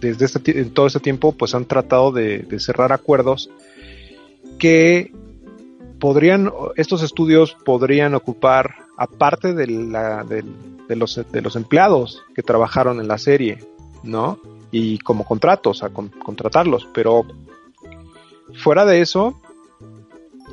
desde 0.00 0.24
este, 0.24 0.64
todo 0.66 0.86
este 0.86 1.00
tiempo 1.00 1.32
pues 1.32 1.54
han 1.54 1.64
tratado 1.64 2.12
de, 2.12 2.46
cerrar 2.58 2.92
acuerdos 2.92 3.50
que 4.60 5.12
podrían, 5.98 6.52
estos 6.76 7.02
estudios 7.02 7.56
podrían 7.64 8.14
ocupar, 8.14 8.76
aparte 8.96 9.54
de, 9.54 9.66
la, 9.66 10.22
de, 10.22 10.44
los, 10.94 11.20
de 11.32 11.42
los 11.42 11.56
empleados 11.56 12.22
que 12.34 12.44
trabajaron 12.44 13.00
en 13.00 13.08
la 13.08 13.18
serie, 13.18 13.58
¿no? 14.04 14.38
Y 14.70 14.98
como 14.98 15.24
contratos, 15.24 15.82
a 15.82 15.88
contratarlos, 15.88 16.86
pero 16.94 17.24
fuera 18.54 18.84
de 18.84 19.00
eso, 19.00 19.40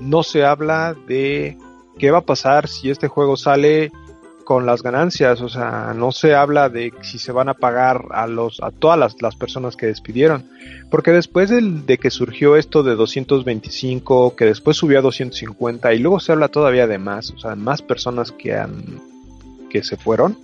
no 0.02 0.24
se 0.24 0.44
habla 0.44 0.96
de 1.08 1.58
qué 2.00 2.10
va 2.10 2.20
a 2.20 2.26
pasar 2.26 2.68
si 2.68 2.90
este 2.90 3.08
juego 3.08 3.38
sale 3.38 3.92
con 4.48 4.66
las 4.66 4.82
ganancias, 4.82 5.42
o 5.42 5.50
sea, 5.50 5.94
no 5.94 6.14
se 6.14 6.34
habla 6.34 6.70
de 6.70 6.94
si 7.02 7.20
se 7.20 7.34
van 7.34 7.50
a 7.50 7.54
pagar 7.54 8.06
a 8.12 8.28
los 8.28 8.64
a 8.64 8.72
todas 8.72 9.14
las, 9.20 9.36
personas 9.36 9.76
que 9.76 9.88
despidieron, 9.88 10.50
porque 10.90 11.12
después 11.12 11.50
de 11.50 11.98
que 11.98 12.10
surgió 12.10 12.56
esto 12.56 12.82
de 12.82 12.96
225, 12.96 14.38
que 14.38 14.46
después 14.46 14.78
subió 14.78 15.00
a 15.00 15.02
250 15.02 15.94
y 15.94 16.00
luego 16.00 16.22
se 16.22 16.32
habla 16.32 16.48
todavía 16.48 16.88
de 16.88 16.98
más, 16.98 17.32
o 17.32 17.40
sea, 17.40 17.58
más 17.58 17.82
personas 17.82 18.32
que 18.32 18.56
han 18.56 19.02
que 19.70 19.84
se 19.84 19.98
fueron, 19.98 20.38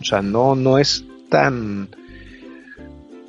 o 0.00 0.04
sea, 0.04 0.22
no 0.22 0.56
no 0.56 0.78
es 0.78 1.04
tan 1.28 1.88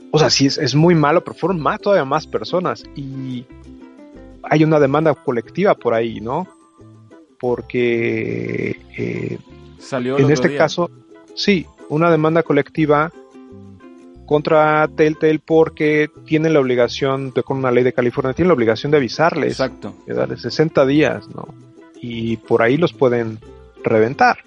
o 0.10 0.18
sea, 0.18 0.32
sí 0.32 0.48
es, 0.48 0.58
es 0.58 0.74
muy 0.74 0.96
malo, 0.96 1.24
pero 1.24 1.38
fueron 1.38 1.62
más 1.62 1.80
todavía 1.80 2.06
más 2.06 2.26
personas 2.26 2.84
y 2.96 3.46
hay 4.42 4.64
una 4.64 4.80
demanda 4.80 5.14
colectiva 5.14 5.76
por 5.76 5.94
ahí, 5.94 6.20
¿no? 6.22 6.48
Porque 7.40 8.80
eh, 8.98 9.38
en 9.92 10.32
este 10.32 10.56
caso, 10.56 10.90
sí, 11.36 11.66
una 11.90 12.10
demanda 12.10 12.44
colectiva 12.44 13.12
contra 14.26 14.88
Telltale 14.88 15.40
porque 15.40 16.10
tienen 16.26 16.54
la 16.54 16.62
obligación, 16.62 17.32
de, 17.34 17.44
con 17.44 17.58
una 17.58 17.70
ley 17.70 17.84
de 17.84 17.92
California, 17.92 18.34
tienen 18.34 18.48
la 18.48 18.54
obligación 18.54 18.92
de 18.92 18.98
avisarles. 18.98 19.52
Exacto. 19.52 19.94
De 20.06 20.14
darles 20.14 20.42
60 20.42 20.86
días, 20.86 21.28
¿no? 21.36 21.54
Y 22.02 22.38
por 22.38 22.62
ahí 22.62 22.78
los 22.78 22.94
pueden 22.94 23.40
reventar. 23.84 24.38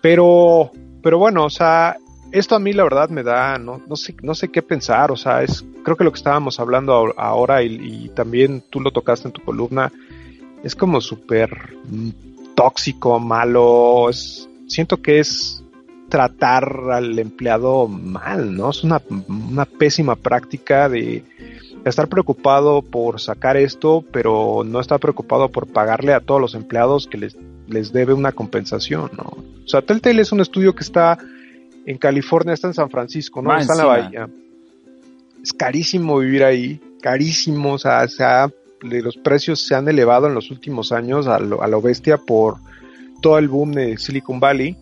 Pero, 0.00 0.72
pero 1.02 1.18
bueno, 1.18 1.44
o 1.44 1.50
sea, 1.50 1.98
esto 2.32 2.56
a 2.56 2.58
mí 2.58 2.72
la 2.72 2.82
verdad 2.82 3.10
me 3.10 3.22
da, 3.22 3.58
no, 3.58 3.80
no 3.86 3.94
sé, 3.94 4.16
no 4.22 4.34
sé 4.34 4.48
qué 4.48 4.60
pensar, 4.60 5.12
o 5.12 5.16
sea, 5.16 5.42
es, 5.44 5.64
creo 5.84 5.96
que 5.96 6.04
lo 6.04 6.10
que 6.10 6.18
estábamos 6.18 6.58
hablando 6.58 7.14
ahora 7.16 7.62
y, 7.62 8.06
y 8.06 8.08
también 8.08 8.62
tú 8.70 8.80
lo 8.80 8.90
tocaste 8.90 9.28
en 9.28 9.32
tu 9.32 9.42
columna, 9.42 9.92
es 10.64 10.74
como 10.74 11.00
súper 11.00 11.76
tóxico, 12.60 13.18
malo. 13.18 14.10
siento 14.68 15.00
que 15.00 15.18
es 15.18 15.64
tratar 16.10 16.90
al 16.92 17.18
empleado 17.18 17.88
mal, 17.88 18.54
¿no? 18.54 18.68
Es 18.68 18.84
una, 18.84 19.00
pésima 19.64 20.14
práctica 20.14 20.90
de 20.90 21.24
estar 21.86 22.08
preocupado 22.08 22.82
por 22.82 23.18
sacar 23.18 23.56
esto, 23.56 24.04
pero 24.12 24.62
no 24.66 24.78
estar 24.78 25.00
preocupado 25.00 25.48
por 25.48 25.68
pagarle 25.68 26.12
a 26.12 26.20
todos 26.20 26.38
los 26.38 26.54
empleados 26.54 27.06
que 27.06 27.16
les, 27.16 27.34
les 27.66 27.94
debe 27.94 28.12
una 28.12 28.32
compensación, 28.32 29.10
¿no? 29.16 29.24
O 29.64 29.68
sea, 29.68 29.80
Telltale 29.80 30.20
es 30.20 30.30
un 30.30 30.40
estudio 30.40 30.74
que 30.74 30.84
está 30.84 31.16
en 31.86 31.96
California, 31.96 32.52
está 32.52 32.66
en 32.66 32.74
San 32.74 32.90
Francisco, 32.90 33.40
¿no? 33.40 33.56
está 33.56 33.72
en 33.72 33.78
la 33.78 33.86
bahía. 33.86 34.28
Es 35.42 35.54
carísimo 35.54 36.18
vivir 36.18 36.44
ahí, 36.44 36.78
carísimo, 37.00 37.72
o 37.72 37.78
sea, 37.78 38.06
se 38.06 38.22
ha 38.22 38.50
los 38.82 39.16
precios 39.16 39.66
se 39.66 39.74
han 39.74 39.88
elevado 39.88 40.26
en 40.26 40.34
los 40.34 40.50
últimos 40.50 40.92
años 40.92 41.26
a 41.26 41.38
lo, 41.38 41.62
a 41.62 41.68
lo 41.68 41.80
bestia 41.80 42.18
por 42.18 42.56
todo 43.20 43.38
el 43.38 43.48
boom 43.48 43.72
de 43.72 43.98
Silicon 43.98 44.40
Valley. 44.40 44.76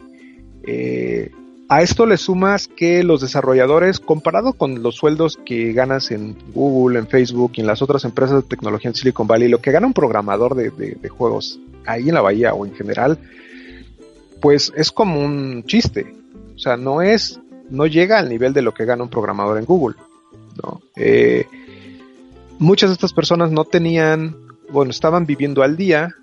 Eh, 0.67 1.31
a 1.69 1.83
esto 1.83 2.07
le 2.07 2.17
sumas 2.17 2.67
que 2.67 3.05
los 3.05 3.21
desarrolladores, 3.21 4.01
comparado 4.01 4.55
con 4.55 4.83
los 4.83 4.97
sueldos 4.97 5.39
que 5.45 5.73
ganas 5.73 6.11
en 6.11 6.37
Google, 6.55 6.99
en 6.99 7.07
Facebook 7.07 7.53
y 7.55 7.61
en 7.61 7.67
las 7.67 7.83
otras 7.83 8.05
empresas 8.05 8.43
de 8.43 8.49
tecnología 8.49 8.89
en 8.89 8.95
Silicon 8.95 9.27
Valley, 9.27 9.49
lo 9.49 9.61
que 9.61 9.73
gana 9.73 9.87
un 9.87 9.93
programador 9.93 10.55
de, 10.55 10.71
de 10.71 11.09
juegos 11.09 11.61
ahí 11.85 12.09
en 12.09 12.15
la 12.15 12.21
bahía 12.21 12.55
o 12.55 12.65
en 12.65 12.75
general, 12.75 13.19
pues 14.41 14.73
es 14.77 14.91
como 14.91 15.21
un 15.21 15.65
chiste. 15.65 16.15
O 16.55 16.59
sea, 16.59 16.77
no 16.77 17.03
es, 17.03 17.41
no 17.71 17.87
llega 17.87 18.19
al 18.19 18.29
nivel 18.29 18.53
de 18.53 18.63
lo 18.63 18.73
que 18.73 18.85
gana 18.85 19.03
un 19.03 19.11
programador 19.11 19.59
en 19.59 19.65
Google. 19.65 19.97
¿no? 20.63 20.81
Eh, 20.97 21.47
muchas 22.59 22.90
de 22.90 22.94
estas 22.94 23.12
personas 23.12 23.51
no 23.51 23.64
tenían, 23.64 24.37
bueno, 24.71 24.90
estaban 24.90 25.27
viviendo 25.27 25.62
al 25.62 25.77
día, 25.77 26.14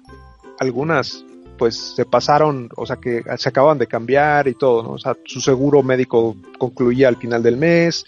algunas 0.59 1.25
pues 1.57 1.95
se 1.95 2.05
pasaron, 2.05 2.69
o 2.75 2.85
sea 2.85 2.97
que 2.97 3.23
se 3.37 3.49
acaban 3.49 3.77
de 3.77 3.87
cambiar 3.87 4.47
y 4.47 4.55
todo, 4.55 4.83
¿no? 4.83 4.91
O 4.91 4.97
sea, 4.97 5.15
su 5.25 5.39
seguro 5.39 5.81
médico 5.83 6.35
concluía 6.57 7.07
al 7.07 7.15
final 7.15 7.41
del 7.41 7.55
mes, 7.57 8.05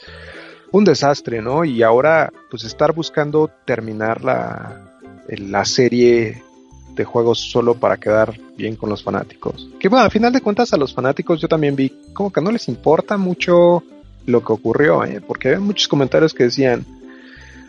un 0.72 0.84
desastre, 0.84 1.42
¿no? 1.42 1.64
Y 1.64 1.82
ahora 1.82 2.32
pues 2.50 2.66
estar 2.66 2.94
buscando 2.94 3.50
terminar 3.66 4.24
la, 4.24 4.92
la 5.30 5.64
serie 5.64 6.44
de 6.94 7.06
juegos 7.06 7.40
solo 7.40 7.76
para 7.76 7.98
quedar 7.98 8.38
bien 8.58 8.76
con 8.76 8.90
los 8.90 9.04
fanáticos. 9.04 9.70
Que 9.80 9.88
bueno, 9.88 10.04
al 10.04 10.12
final 10.12 10.34
de 10.34 10.42
cuentas 10.42 10.74
a 10.74 10.78
los 10.78 10.94
fanáticos 10.94 11.40
yo 11.40 11.48
también 11.48 11.76
vi 11.76 11.94
como 12.14 12.34
que 12.34 12.42
no 12.42 12.52
les 12.52 12.68
importa 12.68 13.16
mucho 13.18 13.84
lo 14.26 14.44
que 14.44 14.52
ocurrió, 14.52 15.06
¿eh? 15.06 15.22
porque 15.26 15.50
había 15.50 15.62
muchos 15.62 15.88
comentarios 15.88 16.34
que 16.34 16.46
decían, 16.46 16.86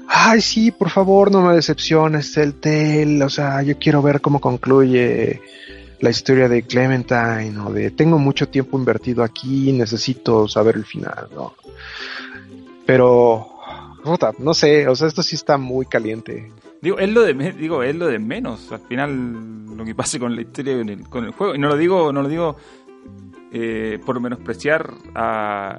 ay, 0.08 0.40
sí, 0.40 0.70
por 0.70 0.90
favor, 0.90 1.30
no 1.30 1.42
me 1.42 1.54
decepciones, 1.54 2.32
Telltale, 2.32 3.22
o 3.22 3.28
sea, 3.28 3.62
yo 3.62 3.78
quiero 3.78 4.02
ver 4.02 4.20
cómo 4.20 4.40
concluye 4.40 5.40
la 6.00 6.10
historia 6.10 6.48
de 6.48 6.62
Clementine 6.62 7.58
o 7.64 7.72
de 7.72 7.90
tengo 7.90 8.18
mucho 8.18 8.48
tiempo 8.48 8.78
invertido 8.78 9.22
aquí, 9.22 9.72
necesito 9.72 10.48
saber 10.48 10.76
el 10.76 10.84
final, 10.84 11.28
¿no? 11.34 11.54
Pero, 12.86 13.58
no 14.38 14.54
sé, 14.54 14.88
o 14.88 14.96
sea, 14.96 15.08
esto 15.08 15.22
sí 15.22 15.36
está 15.36 15.58
muy 15.58 15.86
caliente. 15.86 16.50
Digo, 16.80 16.98
es 16.98 17.10
lo 17.10 17.22
de, 17.22 17.34
digo, 17.52 17.82
es 17.82 17.94
lo 17.94 18.06
de 18.06 18.18
menos, 18.18 18.70
al 18.72 18.80
final 18.80 19.76
lo 19.76 19.84
que 19.84 19.94
pase 19.94 20.18
con 20.18 20.34
la 20.34 20.42
historia 20.42 20.74
con 21.10 21.24
el, 21.24 21.32
juego, 21.32 21.54
y 21.54 21.58
no 21.58 21.68
lo 21.68 21.76
digo, 21.76 22.12
no 22.12 22.22
lo 22.22 22.28
digo 22.28 22.56
eh, 23.52 23.98
por 24.06 24.20
menospreciar 24.20 24.90
a, 25.14 25.78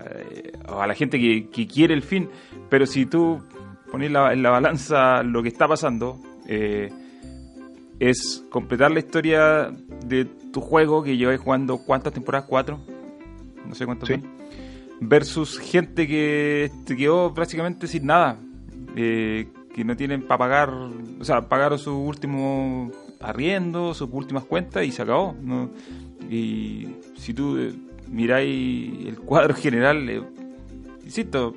a 0.67 0.87
la 0.87 0.93
gente 0.93 1.19
que, 1.19 1.47
que, 1.49 1.67
quiere 1.67 1.93
el 1.93 2.03
fin, 2.03 2.29
pero 2.69 2.85
si 2.85 3.05
tú 3.05 3.41
pones 3.91 4.07
en 4.07 4.43
la 4.43 4.49
balanza 4.49 5.23
lo 5.23 5.43
que 5.43 5.49
está 5.49 5.67
pasando, 5.67 6.19
eh, 6.47 6.89
es 7.99 8.45
completar 8.49 8.91
la 8.91 8.99
historia 8.99 9.71
de 10.05 10.25
tu 10.25 10.61
juego 10.61 11.03
que 11.03 11.17
lleváis 11.17 11.39
jugando 11.39 11.77
cuántas 11.77 12.13
temporadas, 12.13 12.47
cuatro, 12.47 12.79
no 13.67 13.75
sé 13.75 13.85
cuántas 13.85 14.09
son, 14.09 14.23
versus 15.01 15.59
gente 15.59 16.07
que 16.07 16.71
te 16.85 16.95
quedó 16.95 17.33
prácticamente 17.33 17.87
sin 17.87 18.05
nada, 18.05 18.37
eh, 18.95 19.47
que 19.73 19.83
no 19.83 19.95
tienen 19.95 20.23
para 20.23 20.37
pagar, 20.37 20.69
o 20.71 21.23
sea, 21.23 21.47
pagaron 21.47 21.77
su 21.77 21.95
último 21.95 22.91
arriendo, 23.19 23.93
sus 23.93 24.09
últimas 24.11 24.43
cuentas 24.43 24.85
y 24.85 24.91
se 24.91 25.01
acabó. 25.01 25.35
Y 26.29 26.87
si 27.17 27.33
tú 27.33 27.57
eh, 27.57 27.73
miráis 28.07 29.07
el 29.07 29.19
cuadro 29.19 29.53
general, 29.55 30.09
eh, 30.09 30.21
insisto, 31.03 31.53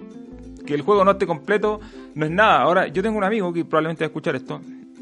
que 0.67 0.75
el 0.75 0.83
juego 0.83 1.05
no 1.05 1.13
esté 1.13 1.27
completo 1.27 1.81
no 2.15 2.27
es 2.27 2.31
nada. 2.31 2.63
Ahora, 2.63 2.89
yo 2.89 3.03
tengo 3.03 3.19
un 3.19 3.25
amigo 3.25 3.53
que 3.53 3.65
probablemente 3.65 4.05
va 4.05 4.07
a 4.07 4.11
escuchar 4.11 4.37
esto, 4.37 4.61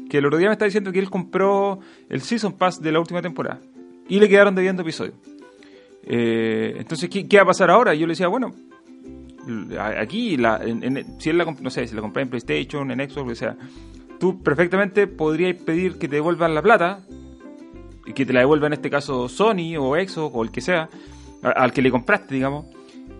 que 0.09 0.17
el 0.17 0.25
otro 0.25 0.37
día 0.37 0.47
me 0.47 0.53
está 0.53 0.65
diciendo 0.65 0.91
que 0.91 0.99
él 0.99 1.09
compró 1.09 1.79
el 2.09 2.21
Season 2.21 2.53
Pass 2.53 2.81
de 2.81 2.91
la 2.91 2.99
última 2.99 3.21
temporada 3.21 3.59
y 4.07 4.19
le 4.19 4.27
quedaron 4.27 4.55
debiendo 4.55 4.81
episodios. 4.81 5.15
Eh, 6.03 6.75
entonces, 6.77 7.09
¿qué, 7.09 7.37
va 7.37 7.43
a 7.43 7.45
pasar 7.45 7.69
ahora? 7.69 7.93
Yo 7.93 8.07
le 8.07 8.11
decía, 8.11 8.27
bueno, 8.27 8.53
aquí, 9.99 10.37
si 11.19 11.29
él 11.29 11.37
la, 11.37 11.45
no 11.59 11.69
sé, 11.69 11.87
si 11.87 11.95
la 11.95 12.01
compré 12.01 12.23
en 12.23 12.29
PlayStation, 12.29 12.91
en 12.91 13.09
Xbox, 13.09 13.31
o 13.31 13.35
sea, 13.35 13.55
tú 14.19 14.41
perfectamente 14.41 15.07
podrías 15.07 15.55
pedir 15.55 15.97
que 15.97 16.07
te 16.07 16.15
devuelvan 16.15 16.55
la 16.55 16.61
plata 16.61 17.05
y 18.05 18.13
que 18.13 18.25
te 18.25 18.33
la 18.33 18.41
devuelva 18.41 18.67
en 18.67 18.73
este 18.73 18.89
caso 18.89 19.29
Sony 19.29 19.77
o 19.77 19.95
Xbox 19.95 20.35
o 20.35 20.43
el 20.43 20.51
que 20.51 20.61
sea, 20.61 20.89
al 21.41 21.71
que 21.71 21.81
le 21.81 21.91
compraste, 21.91 22.35
digamos. 22.35 22.65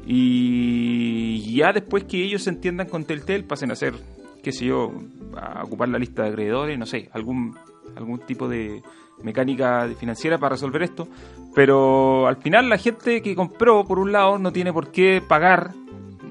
Y 0.05 1.55
ya 1.55 1.73
después 1.73 2.03
que 2.05 2.23
ellos 2.23 2.43
se 2.43 2.49
entiendan 2.49 2.87
con 2.87 3.05
Telltale, 3.05 3.43
pasen 3.43 3.71
a 3.71 3.75
ser 3.75 3.93
qué 4.41 4.51
sé 4.51 4.65
yo, 4.65 4.91
a 5.35 5.63
ocupar 5.63 5.89
la 5.89 5.99
lista 5.99 6.23
de 6.23 6.29
acreedores, 6.29 6.77
no 6.77 6.85
sé, 6.85 7.09
algún, 7.13 7.55
algún 7.95 8.19
tipo 8.19 8.47
de 8.47 8.81
mecánica 9.23 9.87
financiera 9.99 10.37
para 10.37 10.55
resolver 10.55 10.83
esto. 10.83 11.07
Pero 11.53 12.27
al 12.27 12.37
final 12.37 12.69
la 12.69 12.77
gente 12.77 13.21
que 13.21 13.35
compró, 13.35 13.85
por 13.85 13.99
un 13.99 14.11
lado, 14.11 14.39
no 14.39 14.51
tiene 14.51 14.73
por 14.73 14.91
qué 14.91 15.21
pagar, 15.25 15.71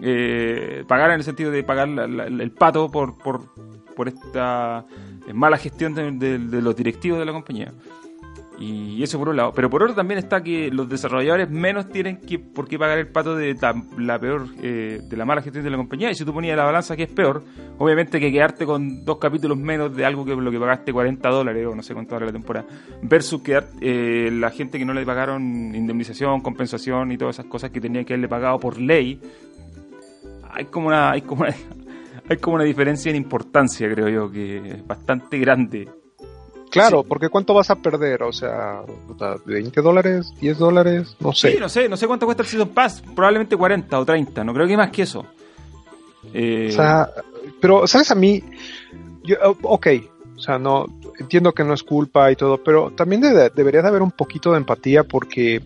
eh, 0.03 0.85
pagar 0.89 1.11
en 1.11 1.17
el 1.17 1.25
sentido 1.25 1.51
de 1.51 1.63
pagar 1.63 1.89
el 1.89 2.53
pato 2.53 2.91
por, 2.91 3.17
por, 3.19 3.55
por 3.95 4.09
esta 4.09 4.85
mala 5.33 5.59
gestión 5.59 5.95
de 5.95 6.39
los 6.39 6.75
directivos 6.75 7.19
de 7.19 7.25
la 7.25 7.33
compañía. 7.33 7.73
Y 8.61 9.03
eso 9.03 9.19
por 9.19 9.31
un 9.31 9.37
lado. 9.37 9.53
Pero 9.55 9.71
por 9.71 9.83
otro 9.83 9.95
también 9.95 10.19
está 10.19 10.43
que 10.43 10.71
los 10.71 10.87
desarrolladores 10.87 11.49
menos 11.49 11.89
tienen 11.89 12.19
que 12.19 12.39
por 12.39 12.69
qué 12.69 12.79
pagar 12.79 12.99
el 12.99 13.09
pato 13.09 13.35
de 13.35 13.57
la, 13.97 14.19
peor, 14.19 14.49
eh, 14.63 15.01
de 15.03 15.17
la 15.17 15.25
mala 15.25 15.41
gestión 15.41 15.65
de 15.65 15.71
la 15.71 15.79
compañía. 15.79 16.11
Y 16.11 16.15
si 16.15 16.27
tú 16.27 16.35
ponías 16.35 16.59
la 16.59 16.65
balanza 16.65 16.95
que 16.95 17.05
es 17.05 17.11
peor, 17.11 17.43
obviamente 17.79 18.21
que 18.21 18.31
quedarte 18.31 18.67
con 18.67 19.03
dos 19.03 19.17
capítulos 19.17 19.57
menos 19.57 19.97
de 19.97 20.05
algo 20.05 20.27
que 20.27 20.37
lo 20.37 20.51
que 20.51 20.61
pagaste 20.61 20.93
40 20.93 21.27
dólares 21.31 21.67
o 21.67 21.75
no 21.75 21.83
sé 21.83 21.95
cuánto 21.95 22.15
vale 22.15 22.27
la 22.27 22.33
temporada, 22.33 22.67
versus 23.01 23.41
quedar 23.41 23.67
eh, 23.81 24.31
la 24.31 24.51
gente 24.51 24.79
que 24.79 24.85
no 24.85 24.93
le 24.93 25.07
pagaron 25.07 25.43
indemnización, 25.75 26.43
compensación 26.43 27.13
y 27.13 27.17
todas 27.17 27.37
esas 27.37 27.47
cosas 27.47 27.71
que 27.71 27.81
tenía 27.81 28.05
que 28.05 28.13
haberle 28.13 28.29
pagado 28.29 28.61
por 28.61 28.79
ley. 28.79 29.19
Hay 30.53 30.67
como 30.67 30.89
una, 30.89 31.13
hay 31.13 31.23
como 31.23 31.45
una, 31.45 31.55
hay 32.29 32.37
como 32.37 32.57
una 32.57 32.65
diferencia 32.65 33.09
en 33.09 33.17
importancia, 33.17 33.91
creo 33.91 34.09
yo, 34.11 34.31
que 34.31 34.59
es 34.59 34.87
bastante 34.87 35.39
grande 35.39 35.89
Claro, 36.71 37.03
porque 37.03 37.29
¿cuánto 37.29 37.53
vas 37.53 37.71
a 37.71 37.77
perder? 37.77 38.23
O 38.23 38.33
sea, 38.33 38.83
¿20 38.85 39.83
dólares? 39.83 40.33
¿10 40.41 40.55
dólares? 40.55 41.17
No 41.21 41.33
sé. 41.33 41.53
Sí, 41.53 41.59
no 41.59 41.69
sé, 41.69 41.89
no 41.89 41.97
sé 41.97 42.07
cuánto 42.07 42.27
cuesta 42.27 42.43
el 42.43 42.49
Season 42.49 42.69
Pass. 42.69 43.03
Probablemente 43.15 43.57
40 43.57 43.99
o 43.99 44.05
30, 44.05 44.45
no 44.45 44.55
creo 44.55 44.67
que 44.67 44.77
más 44.77 44.91
que 44.91 45.03
eso. 45.03 45.27
Eh... 46.33 46.69
O 46.71 46.73
sea, 46.73 47.11
pero, 47.61 47.87
¿sabes 47.87 48.11
a 48.11 48.15
mí? 48.15 48.43
Yo, 49.25 49.37
ok, 49.63 49.87
o 50.37 50.41
sea, 50.41 50.59
no, 50.59 50.87
entiendo 51.19 51.53
que 51.53 51.65
no 51.65 51.75
es 51.75 51.83
culpa 51.83 52.31
y 52.31 52.37
todo, 52.37 52.63
pero 52.63 52.91
también 52.93 53.21
debería 53.21 53.83
de 53.83 53.89
haber 53.89 54.03
un 54.03 54.13
poquito 54.13 54.53
de 54.53 54.59
empatía 54.59 55.05
porque 55.05 55.61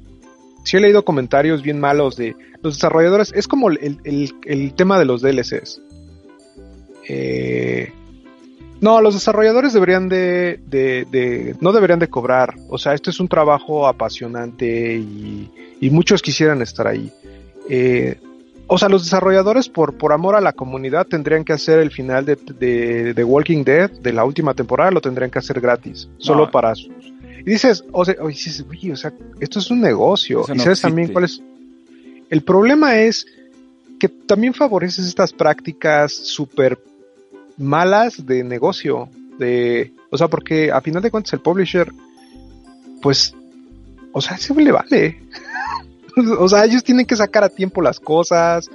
sí 0.64 0.76
he 0.76 0.80
leído 0.80 1.04
comentarios 1.04 1.62
bien 1.62 1.78
malos 1.78 2.16
de 2.16 2.34
los 2.62 2.74
desarrolladores. 2.74 3.32
Es 3.34 3.46
como 3.46 3.70
el, 3.70 4.00
el, 4.04 4.34
el 4.44 4.74
tema 4.74 4.98
de 4.98 5.04
los 5.04 5.22
DLCs. 5.22 5.80
Eh, 7.08 7.92
no, 8.84 9.00
los 9.00 9.14
desarrolladores 9.14 9.72
deberían 9.72 10.10
de, 10.10 10.60
de, 10.66 11.56
no 11.62 11.72
deberían 11.72 11.98
de 11.98 12.08
cobrar. 12.08 12.54
O 12.68 12.76
sea, 12.76 12.92
esto 12.92 13.08
es 13.08 13.18
un 13.18 13.28
trabajo 13.28 13.86
apasionante 13.88 14.96
y, 14.96 15.50
muchos 15.90 16.20
quisieran 16.20 16.60
estar 16.60 16.86
ahí. 16.86 17.10
Eh, 17.70 18.18
o 18.66 18.76
sea, 18.76 18.90
los 18.90 19.04
desarrolladores 19.04 19.70
por, 19.70 19.96
por 19.96 20.12
amor 20.12 20.34
a 20.34 20.42
la 20.42 20.52
comunidad 20.52 21.06
tendrían 21.06 21.44
que 21.44 21.54
hacer 21.54 21.78
el 21.78 21.90
final 21.90 22.26
de, 22.26 23.14
de, 23.14 23.24
Walking 23.24 23.64
Dead 23.64 23.90
de 23.90 24.12
la 24.12 24.26
última 24.26 24.52
temporada, 24.52 24.90
lo 24.90 25.00
tendrían 25.00 25.30
que 25.30 25.38
hacer 25.38 25.62
gratis, 25.62 26.10
solo 26.18 26.50
para 26.50 26.74
sus... 26.74 26.90
Y 27.40 27.50
dices, 27.50 27.84
o 27.90 28.04
sea, 28.04 28.16
dices, 28.26 28.66
o 28.92 28.96
sea, 28.96 29.14
esto 29.40 29.60
es 29.60 29.70
un 29.70 29.80
negocio. 29.80 30.44
y 30.54 30.58
sabes 30.58 30.82
también 30.82 31.10
cuál 31.10 31.24
es... 31.24 31.40
El 32.28 32.42
problema 32.42 32.98
es 32.98 33.26
que 33.98 34.10
también 34.10 34.52
favoreces 34.52 35.06
estas 35.06 35.32
prácticas 35.32 36.12
súper 36.12 36.78
malas 37.56 38.26
de 38.26 38.44
negocio. 38.44 39.08
De, 39.38 39.92
o 40.10 40.18
sea, 40.18 40.28
porque 40.28 40.70
a 40.70 40.80
final 40.80 41.02
de 41.02 41.10
cuentas 41.10 41.32
el 41.32 41.40
publisher, 41.40 41.92
pues, 43.02 43.34
o 44.12 44.20
sea, 44.20 44.36
se 44.36 44.54
le 44.54 44.72
vale. 44.72 45.20
o 46.38 46.48
sea, 46.48 46.64
ellos 46.64 46.84
tienen 46.84 47.06
que 47.06 47.16
sacar 47.16 47.44
a 47.44 47.48
tiempo 47.48 47.82
las 47.82 48.00
cosas. 48.00 48.70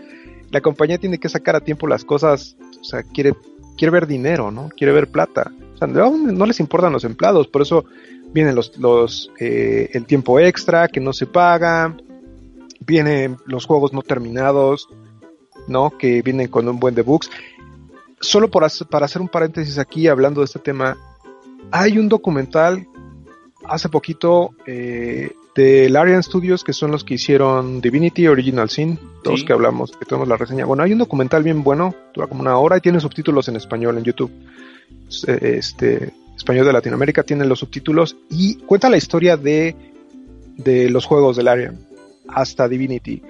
La 0.51 0.61
compañía 0.61 0.97
tiene 0.97 1.17
que 1.17 1.29
sacar 1.29 1.55
a 1.55 1.61
tiempo 1.61 1.87
las 1.87 2.03
cosas. 2.03 2.57
O 2.79 2.83
sea, 2.83 3.03
quiere, 3.03 3.33
quiere 3.77 3.91
ver 3.91 4.07
dinero, 4.07 4.51
¿no? 4.51 4.69
Quiere 4.75 4.93
ver 4.93 5.09
plata. 5.09 5.51
O 5.75 5.77
sea, 5.77 5.87
no, 5.87 6.45
les 6.45 6.59
importan 6.59 6.93
los 6.93 7.05
empleados. 7.05 7.47
Por 7.47 7.61
eso 7.61 7.85
vienen 8.33 8.55
los, 8.55 8.77
los 8.77 9.31
eh, 9.39 9.89
el 9.93 10.05
tiempo 10.05 10.39
extra 10.39 10.87
que 10.87 10.99
no 10.99 11.13
se 11.13 11.25
paga. 11.25 11.95
Vienen 12.81 13.37
los 13.45 13.65
juegos 13.65 13.93
no 13.93 14.01
terminados, 14.01 14.89
¿no? 15.67 15.91
Que 15.97 16.21
vienen 16.21 16.47
con 16.47 16.67
un 16.67 16.79
buen 16.79 16.95
de 16.95 17.03
bugs 17.03 17.29
solo 18.21 18.49
para 18.49 18.67
hacer 18.67 19.21
un 19.21 19.29
paréntesis 19.29 19.77
aquí 19.77 20.07
hablando 20.07 20.41
de 20.41 20.45
este 20.45 20.59
tema, 20.59 20.97
hay 21.71 21.97
un 21.97 22.09
documental 22.09 22.87
hace 23.65 23.89
poquito 23.89 24.51
eh, 24.65 25.31
de 25.55 25.89
Larian 25.89 26.23
Studios, 26.23 26.63
que 26.63 26.73
son 26.73 26.91
los 26.91 27.03
que 27.03 27.15
hicieron 27.15 27.81
Divinity 27.81 28.27
Original 28.27 28.69
Sin, 28.69 28.99
todos 29.23 29.43
que 29.43 29.53
hablamos, 29.53 29.91
que 29.91 30.05
tenemos 30.05 30.27
la 30.27 30.37
reseña. 30.37 30.65
Bueno, 30.65 30.83
hay 30.83 30.93
un 30.93 30.99
documental 30.99 31.43
bien 31.43 31.63
bueno, 31.63 31.93
dura 32.13 32.27
como 32.27 32.41
una 32.41 32.57
hora 32.57 32.77
y 32.77 32.81
tiene 32.81 32.99
subtítulos 32.99 33.47
en 33.47 33.55
español 33.55 33.97
en 33.97 34.03
YouTube. 34.03 34.31
Este, 35.27 36.13
español 36.35 36.65
de 36.65 36.73
Latinoamérica 36.73 37.23
tiene 37.23 37.45
los 37.45 37.59
subtítulos 37.59 38.15
y 38.29 38.55
cuenta 38.55 38.89
la 38.89 38.97
historia 38.97 39.37
de, 39.37 39.75
de 40.55 40.89
los 40.89 41.05
juegos 41.05 41.35
de 41.35 41.43
Larian 41.43 41.79
hasta 42.27 42.67
Divinity. 42.67 43.21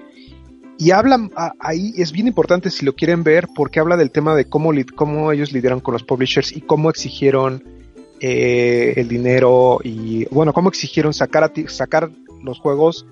Y 0.80 0.92
hablan, 0.92 1.30
ahí 1.58 1.92
es 1.98 2.10
bien 2.10 2.26
importante 2.26 2.70
si 2.70 2.86
lo 2.86 2.94
quieren 2.94 3.22
ver, 3.22 3.48
porque 3.54 3.80
habla 3.80 3.98
del 3.98 4.10
tema 4.10 4.34
de 4.34 4.46
cómo, 4.46 4.72
cómo 4.94 5.30
ellos 5.30 5.52
lidiaron 5.52 5.80
con 5.80 5.92
los 5.92 6.04
publishers 6.04 6.56
y 6.56 6.62
cómo 6.62 6.88
exigieron 6.88 7.62
eh, 8.18 8.94
el 8.96 9.06
dinero 9.06 9.80
y, 9.84 10.24
bueno, 10.30 10.54
cómo 10.54 10.70
exigieron 10.70 11.12
sacar, 11.12 11.52
sacar 11.68 12.08
los 12.42 12.60
juegos 12.60 13.04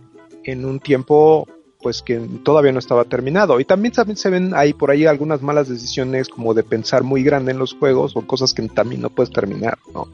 en 0.44 0.64
un 0.64 0.80
tiempo 0.80 1.46
pues 1.82 2.00
que 2.00 2.18
todavía 2.42 2.72
no 2.72 2.78
estaba 2.78 3.04
terminado. 3.04 3.60
Y 3.60 3.66
también, 3.66 3.92
también 3.92 4.16
se 4.16 4.30
ven 4.30 4.54
ahí 4.54 4.72
por 4.72 4.90
ahí 4.90 5.04
algunas 5.04 5.42
malas 5.42 5.68
decisiones 5.68 6.30
como 6.30 6.54
de 6.54 6.62
pensar 6.62 7.02
muy 7.02 7.22
grande 7.22 7.52
en 7.52 7.58
los 7.58 7.74
juegos 7.74 8.16
o 8.16 8.26
cosas 8.26 8.54
que 8.54 8.66
también 8.68 9.02
no 9.02 9.10
puedes 9.10 9.30
terminar, 9.30 9.76
¿no? 9.92 10.08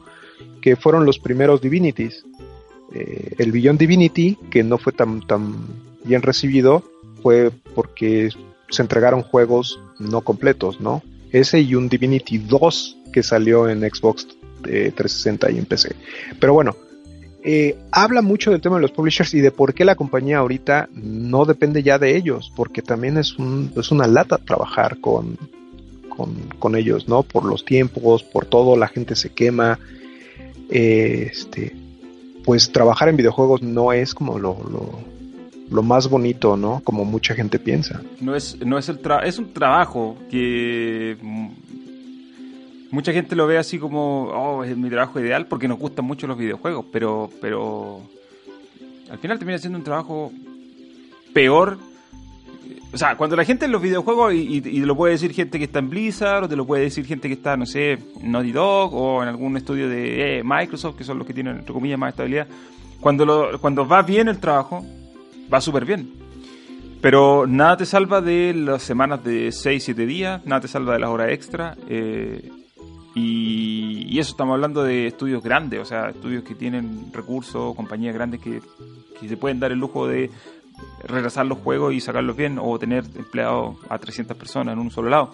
Que 0.61 0.75
fueron 0.75 1.05
los 1.05 1.19
primeros 1.19 1.61
Divinities. 1.61 2.25
Eh, 2.93 3.35
el 3.37 3.53
Beyond 3.53 3.79
Divinity, 3.79 4.37
que 4.51 4.61
no 4.61 4.77
fue 4.77 4.91
tan, 4.91 5.25
tan 5.25 5.55
bien 6.03 6.21
recibido, 6.21 6.83
fue 7.21 7.51
porque 7.73 8.29
se 8.69 8.81
entregaron 8.81 9.21
juegos 9.21 9.79
no 9.99 10.21
completos, 10.21 10.79
¿no? 10.79 11.03
Ese 11.31 11.59
y 11.59 11.75
un 11.75 11.89
Divinity 11.89 12.37
2 12.37 12.97
que 13.11 13.23
salió 13.23 13.69
en 13.69 13.81
Xbox 13.81 14.27
360 14.63 15.51
y 15.51 15.57
en 15.57 15.65
PC. 15.65 15.95
Pero 16.39 16.53
bueno, 16.53 16.75
eh, 17.43 17.77
habla 17.91 18.21
mucho 18.21 18.51
del 18.51 18.61
tema 18.61 18.77
de 18.77 18.81
los 18.81 18.91
publishers 18.91 19.33
y 19.33 19.41
de 19.41 19.51
por 19.51 19.73
qué 19.73 19.85
la 19.85 19.95
compañía 19.95 20.39
ahorita 20.39 20.89
no 20.93 21.45
depende 21.45 21.83
ya 21.83 21.99
de 21.99 22.15
ellos, 22.15 22.51
porque 22.55 22.81
también 22.81 23.17
es, 23.17 23.37
un, 23.37 23.71
es 23.77 23.91
una 23.91 24.07
lata 24.07 24.37
trabajar 24.37 24.99
con, 24.99 25.37
con, 26.59 26.75
ellos, 26.75 27.07
¿no? 27.07 27.23
Por 27.23 27.45
los 27.45 27.63
tiempos, 27.63 28.23
por 28.23 28.45
todo, 28.45 28.75
la 28.77 28.87
gente 28.87 29.15
se 29.15 29.29
quema. 29.29 29.79
Eh, 30.69 31.29
este, 31.31 31.75
pues 32.43 32.71
trabajar 32.71 33.09
en 33.09 33.17
videojuegos 33.17 33.61
no 33.61 33.91
es 33.93 34.13
como 34.13 34.39
lo, 34.39 34.57
más 35.69 36.09
bonito, 36.09 36.57
¿no? 36.57 36.81
Como 36.83 37.05
mucha 37.05 37.33
gente 37.33 37.59
piensa. 37.59 38.01
No 38.21 38.35
es, 38.35 38.57
no 38.65 38.77
es 38.77 38.89
el 38.89 38.99
es 39.23 39.39
un 39.39 39.53
trabajo 39.53 40.17
que 40.29 41.17
mucha 42.91 43.11
gente 43.11 43.35
lo 43.35 43.47
ve 43.47 43.57
así 43.57 43.77
como, 43.77 44.25
oh, 44.25 44.63
es 44.63 44.75
mi 44.77 44.89
trabajo 44.89 45.19
ideal 45.19 45.47
porque 45.47 45.67
nos 45.67 45.79
gustan 45.79 46.05
mucho 46.05 46.27
los 46.27 46.37
videojuegos, 46.37 46.85
pero, 46.91 47.29
pero 47.41 48.01
al 49.09 49.17
final 49.17 49.37
termina 49.37 49.59
siendo 49.59 49.77
un 49.77 49.83
trabajo 49.83 50.31
peor. 51.33 51.77
O 52.93 52.97
sea, 52.97 53.17
cuando 53.17 53.35
la 53.35 53.43
gente 53.43 53.65
en 53.65 53.73
los 53.73 53.81
videojuegos, 53.81 54.33
y, 54.33 54.61
lo 54.61 54.95
puede 54.95 55.13
decir 55.13 55.33
gente 55.33 55.57
que 55.57 55.65
está 55.65 55.79
en 55.79 55.89
Blizzard, 55.89 56.45
o 56.45 56.49
te 56.49 56.55
lo 56.55 56.65
puede 56.65 56.83
decir 56.83 57.05
gente 57.05 57.27
que 57.27 57.33
está, 57.33 57.57
no 57.57 57.65
sé, 57.65 57.99
en 58.21 58.31
Naughty 58.31 58.53
Dog, 58.53 58.93
o 58.93 59.21
en 59.21 59.27
algún 59.27 59.57
estudio 59.57 59.89
de 59.89 60.39
eh, 60.39 60.43
Microsoft, 60.43 60.95
que 60.95 61.03
son 61.03 61.17
los 61.17 61.27
que 61.27 61.33
tienen, 61.33 61.57
entre 61.57 61.73
comillas, 61.73 61.99
más 61.99 62.11
estabilidad, 62.11 62.47
cuando, 63.01 63.25
lo, 63.25 63.59
cuando 63.59 63.85
va 63.85 64.01
bien 64.01 64.29
el 64.29 64.39
trabajo, 64.39 64.85
va 65.53 65.61
súper 65.61 65.85
bien. 65.85 66.25
Pero 67.01 67.45
nada 67.47 67.77
te 67.77 67.85
salva 67.85 68.19
de 68.21 68.53
las 68.53 68.81
semanas 68.81 69.23
de 69.23 69.51
6, 69.51 69.83
7 69.83 70.05
días, 70.05 70.45
nada 70.45 70.61
te 70.61 70.67
salva 70.67 70.93
de 70.93 70.99
las 70.99 71.09
horas 71.09 71.31
extra. 71.31 71.77
Eh, 71.87 72.49
y, 73.13 74.19
eso 74.19 74.31
estamos 74.31 74.55
hablando 74.55 74.83
de 74.83 75.07
estudios 75.07 75.43
grandes, 75.43 75.79
o 75.79 75.85
sea, 75.85 76.09
estudios 76.09 76.43
que 76.43 76.55
tienen 76.55 77.11
recursos, 77.13 77.75
compañías 77.75 78.13
grandes 78.13 78.41
que, 78.41 78.61
se 79.27 79.37
pueden 79.37 79.59
dar 79.59 79.71
el 79.71 79.79
lujo 79.79 80.07
de 80.07 80.29
regresar 81.03 81.45
los 81.45 81.59
juegos 81.59 81.93
y 81.93 82.01
sacarlos 82.01 82.35
bien 82.35 82.59
o 82.61 82.77
tener 82.77 83.03
empleados 83.15 83.77
a 83.89 83.97
300 83.97 84.37
personas 84.37 84.73
en 84.73 84.79
un 84.79 84.91
solo 84.91 85.09
lado. 85.09 85.33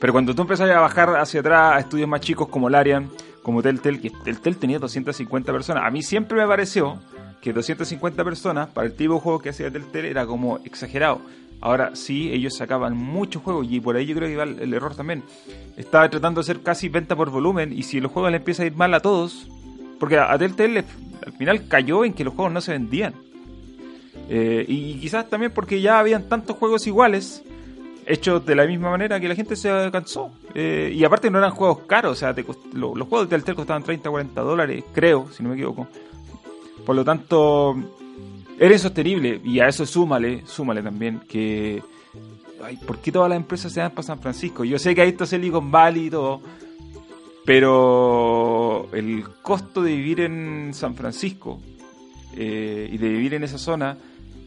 Pero 0.00 0.12
cuando 0.12 0.34
tú 0.34 0.42
empiezas 0.42 0.68
a 0.70 0.80
bajar 0.80 1.16
hacia 1.16 1.40
atrás 1.40 1.76
a 1.76 1.78
estudios 1.80 2.08
más 2.08 2.20
chicos 2.20 2.48
como 2.48 2.68
Larian, 2.68 3.08
como 3.42 3.62
Telltale, 3.62 4.00
que 4.00 4.10
Telltale 4.10 4.56
tenía 4.56 4.78
250 4.78 5.52
personas, 5.52 5.84
a 5.86 5.90
mí 5.90 6.02
siempre 6.02 6.36
me 6.36 6.46
pareció 6.46 6.98
que 7.44 7.52
250 7.52 8.24
personas 8.24 8.68
para 8.70 8.86
el 8.86 8.94
tipo 8.94 9.14
de 9.14 9.20
juego 9.20 9.38
que 9.38 9.50
hacía 9.50 9.70
Telltale 9.70 10.08
era 10.08 10.24
como 10.24 10.60
exagerado. 10.64 11.20
Ahora 11.60 11.94
sí, 11.94 12.32
ellos 12.32 12.56
sacaban 12.56 12.96
muchos 12.96 13.42
juegos 13.42 13.66
y 13.68 13.80
por 13.80 13.96
ahí 13.96 14.06
yo 14.06 14.16
creo 14.16 14.28
que 14.28 14.32
iba 14.32 14.44
el, 14.44 14.72
error 14.72 14.96
también. 14.96 15.22
Estaba 15.76 16.08
tratando 16.08 16.40
de 16.40 16.44
hacer 16.44 16.62
casi 16.62 16.88
venta 16.88 17.14
por 17.14 17.28
volumen 17.28 17.70
y 17.70 17.82
si 17.82 18.00
los 18.00 18.10
juegos 18.10 18.30
le 18.30 18.38
empieza 18.38 18.62
a 18.62 18.66
ir 18.66 18.74
mal 18.74 18.94
a 18.94 19.00
todos, 19.00 19.46
porque 20.00 20.16
a, 20.18 20.38
Telltale 20.38 20.84
al 21.26 21.32
final 21.34 21.68
cayó 21.68 22.06
en 22.06 22.14
que 22.14 22.24
los 22.24 22.32
juegos 22.32 22.50
no 22.50 22.62
se 22.62 22.72
vendían. 22.72 23.12
Eh, 24.30 24.64
y 24.66 24.94
quizás 24.94 25.28
también 25.28 25.52
porque 25.52 25.82
ya 25.82 25.98
habían 25.98 26.30
tantos 26.30 26.56
juegos 26.56 26.86
iguales, 26.86 27.42
hechos 28.06 28.46
de 28.46 28.54
la 28.54 28.64
misma 28.64 28.88
manera 28.88 29.20
que 29.20 29.28
la 29.28 29.34
gente 29.34 29.54
se 29.54 29.68
cansó. 29.92 30.30
Eh, 30.54 30.94
y 30.94 31.04
aparte 31.04 31.30
no 31.30 31.36
eran 31.36 31.50
juegos 31.50 31.80
caros, 31.80 32.12
o 32.12 32.14
sea, 32.14 32.34
los 32.72 33.06
juegos 33.06 33.28
de 33.28 33.36
Telltale 33.36 33.56
costaban 33.56 33.82
30 33.82 34.08
40 34.08 34.40
dólares, 34.40 34.82
creo, 34.94 35.28
si 35.30 35.42
no 35.42 35.50
me 35.50 35.56
equivoco. 35.56 35.86
Por 36.84 36.96
lo 36.96 37.04
tanto, 37.04 37.74
era 38.58 38.72
insostenible 38.72 39.40
y 39.44 39.60
a 39.60 39.68
eso 39.68 39.86
súmale, 39.86 40.46
súmale 40.46 40.82
también 40.82 41.20
que... 41.28 41.82
Ay, 42.62 42.78
¿Por 42.78 42.98
qué 42.98 43.12
todas 43.12 43.28
las 43.28 43.36
empresas 43.36 43.72
se 43.72 43.80
dan 43.80 43.90
para 43.90 44.02
San 44.04 44.20
Francisco? 44.20 44.64
Yo 44.64 44.78
sé 44.78 44.94
que 44.94 45.02
hay 45.02 45.10
esto 45.10 45.26
Silicon 45.26 45.70
Valley 45.70 46.06
y 46.06 46.10
todo, 46.10 46.40
pero 47.44 48.88
el 48.92 49.24
costo 49.42 49.82
de 49.82 49.94
vivir 49.94 50.20
en 50.20 50.72
San 50.72 50.94
Francisco 50.94 51.60
eh, 52.36 52.88
y 52.90 52.96
de 52.96 53.08
vivir 53.08 53.34
en 53.34 53.44
esa 53.44 53.58
zona 53.58 53.98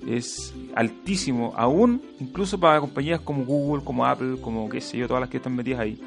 es 0.07 0.53
altísimo, 0.73 1.53
aún 1.55 2.01
incluso 2.19 2.59
para 2.59 2.79
compañías 2.79 3.19
como 3.19 3.45
Google, 3.45 3.83
como 3.83 4.05
Apple, 4.05 4.37
como 4.41 4.69
qué 4.69 4.81
sé 4.81 4.97
yo, 4.97 5.07
todas 5.07 5.21
las 5.21 5.29
que 5.29 5.37
están 5.37 5.55
metidas 5.55 5.81
ahí. 5.81 5.99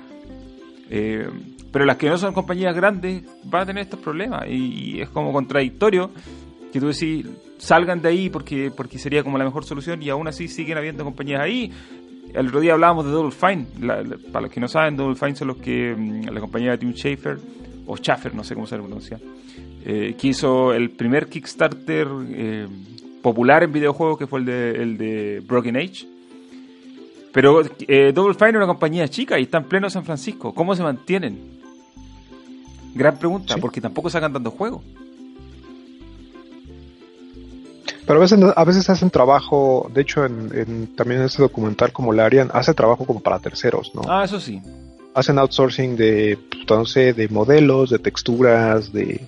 Eh, 0.88 1.28
pero 1.72 1.84
las 1.84 1.96
que 1.96 2.08
no 2.08 2.18
son 2.18 2.32
compañías 2.32 2.74
grandes 2.74 3.22
van 3.44 3.62
a 3.62 3.66
tener 3.66 3.82
estos 3.84 4.00
problemas 4.00 4.46
y, 4.48 5.00
es 5.00 5.08
como 5.10 5.32
contradictorio 5.32 6.10
que 6.72 6.80
tú 6.80 6.88
decís 6.88 7.26
salgan 7.58 8.00
de 8.00 8.08
ahí 8.08 8.30
porque, 8.30 8.70
porque 8.74 8.98
sería 8.98 9.22
como 9.22 9.38
la 9.38 9.44
mejor 9.44 9.64
solución 9.64 10.02
y 10.02 10.08
aún 10.08 10.26
así 10.28 10.48
siguen 10.48 10.78
habiendo 10.78 11.04
compañías 11.04 11.40
ahí. 11.42 11.70
El 12.32 12.46
otro 12.46 12.60
día 12.60 12.74
hablábamos 12.74 13.04
de 13.04 13.10
Double 13.10 13.32
Fine. 13.32 13.66
para 14.32 14.42
los 14.42 14.50
que 14.50 14.60
no 14.60 14.68
saben, 14.68 14.96
Double 14.96 15.16
Fine 15.16 15.36
son 15.36 15.48
los 15.48 15.56
que 15.58 15.94
mm, 15.96 16.28
la 16.32 16.40
compañía 16.40 16.70
de 16.72 16.78
Tim 16.78 16.92
Schafer 16.92 17.38
o 17.86 17.96
Schaffer, 17.96 18.34
no 18.34 18.44
sé 18.44 18.54
cómo 18.54 18.66
se 18.66 18.76
pronuncia, 18.76 19.18
eh, 19.84 20.14
que 20.18 20.28
hizo 20.28 20.72
el 20.72 20.90
primer 20.90 21.28
Kickstarter 21.28 22.06
eh, 22.30 22.68
popular 23.20 23.64
en 23.64 23.72
videojuegos 23.72 24.18
que 24.18 24.26
fue 24.26 24.40
el 24.40 24.46
de, 24.46 24.70
el 24.70 24.96
de 24.96 25.42
Broken 25.46 25.76
Age. 25.76 26.06
Pero 27.32 27.62
eh, 27.86 28.12
Double 28.12 28.34
Fine 28.34 28.50
es 28.50 28.56
una 28.56 28.66
compañía 28.66 29.08
chica 29.08 29.38
y 29.38 29.42
está 29.42 29.58
en 29.58 29.64
pleno 29.64 29.90
San 29.90 30.04
Francisco. 30.04 30.54
¿Cómo 30.54 30.74
se 30.74 30.82
mantienen? 30.82 31.59
Gran 32.94 33.18
pregunta, 33.18 33.56
porque 33.58 33.80
tampoco 33.80 34.10
sacan 34.10 34.32
tanto 34.32 34.50
juegos. 34.50 34.82
Pero 38.06 38.18
a 38.18 38.22
veces, 38.22 38.40
a 38.56 38.64
veces 38.64 38.90
hacen 38.90 39.10
trabajo, 39.10 39.88
de 39.94 40.00
hecho 40.00 40.24
en, 40.24 40.88
también 40.96 41.20
en 41.20 41.26
este 41.26 41.42
documental 41.42 41.92
como 41.92 42.12
Larian, 42.12 42.50
hace 42.52 42.74
trabajo 42.74 43.04
como 43.04 43.20
para 43.20 43.38
terceros, 43.38 43.92
¿no? 43.94 44.02
Ah, 44.08 44.24
eso 44.24 44.40
sí. 44.40 44.60
Hacen 45.14 45.38
outsourcing 45.38 45.96
de, 45.96 46.38
pues, 46.66 46.94
de 46.94 47.28
modelos, 47.30 47.90
de 47.90 47.98
texturas, 47.98 48.92
de, 48.92 49.20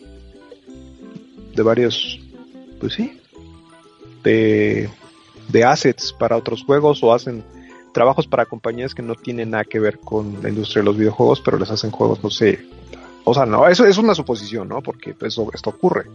de 1.55 1.62
varios, 1.62 2.18
pues 2.81 2.94
sí, 2.94 3.20
de, 4.25 4.88
de 5.48 5.64
assets 5.64 6.12
para 6.12 6.37
otros 6.37 6.64
juegos 6.64 7.03
o 7.03 7.12
hacen 7.12 7.44
trabajos 7.92 8.27
para 8.27 8.46
compañías 8.46 8.94
que 8.94 9.03
no 9.03 9.14
tienen 9.14 9.51
nada 9.51 9.64
que 9.64 9.79
ver 9.79 9.98
con 9.98 10.42
la 10.42 10.48
industria 10.48 10.83
de 10.83 10.87
los 10.87 10.96
videojuegos, 10.96 11.40
pero 11.40 11.59
les 11.59 11.70
hacen 11.70 11.90
juegos, 11.90 12.22
no 12.25 12.31
sé. 12.31 12.66
O 13.24 13.35
sea, 13.35 13.46
no, 13.46 13.68
eso 13.68 13.85
es 13.87 13.98
una 13.98 14.14
suposición, 14.14 14.68
¿no? 14.68 14.82
Porque 14.82 15.14
eso, 15.20 15.48
esto 15.52 15.70
ocurre 15.70 16.06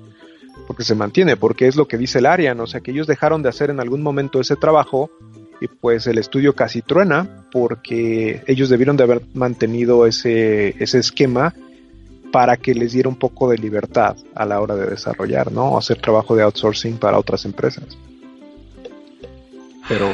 porque 0.65 0.83
se 0.83 0.95
mantiene, 0.95 1.37
porque 1.37 1.67
es 1.67 1.75
lo 1.75 1.87
que 1.87 1.97
dice 1.97 2.19
el 2.19 2.25
Arian, 2.25 2.59
o 2.59 2.67
sea 2.67 2.81
que 2.81 2.91
ellos 2.91 3.07
dejaron 3.07 3.41
de 3.41 3.49
hacer 3.49 3.69
en 3.69 3.79
algún 3.79 4.01
momento 4.01 4.41
ese 4.41 4.55
trabajo 4.55 5.09
y 5.61 5.67
pues 5.67 6.07
el 6.07 6.17
estudio 6.17 6.53
casi 6.53 6.81
truena 6.81 7.45
porque 7.51 8.43
ellos 8.47 8.69
debieron 8.69 8.97
de 8.97 9.03
haber 9.03 9.21
mantenido 9.33 10.05
ese, 10.05 10.75
ese 10.81 10.99
esquema 10.99 11.53
para 12.31 12.57
que 12.57 12.75
les 12.75 12.91
diera 12.91 13.09
un 13.09 13.15
poco 13.15 13.49
de 13.49 13.57
libertad 13.57 14.17
a 14.35 14.45
la 14.45 14.59
hora 14.59 14.75
de 14.75 14.87
desarrollar, 14.87 15.51
¿no? 15.51 15.77
Hacer 15.77 15.99
trabajo 16.01 16.35
de 16.35 16.43
outsourcing 16.43 16.97
para 16.97 17.17
otras 17.17 17.45
empresas. 17.45 17.97
Pero 19.87 20.13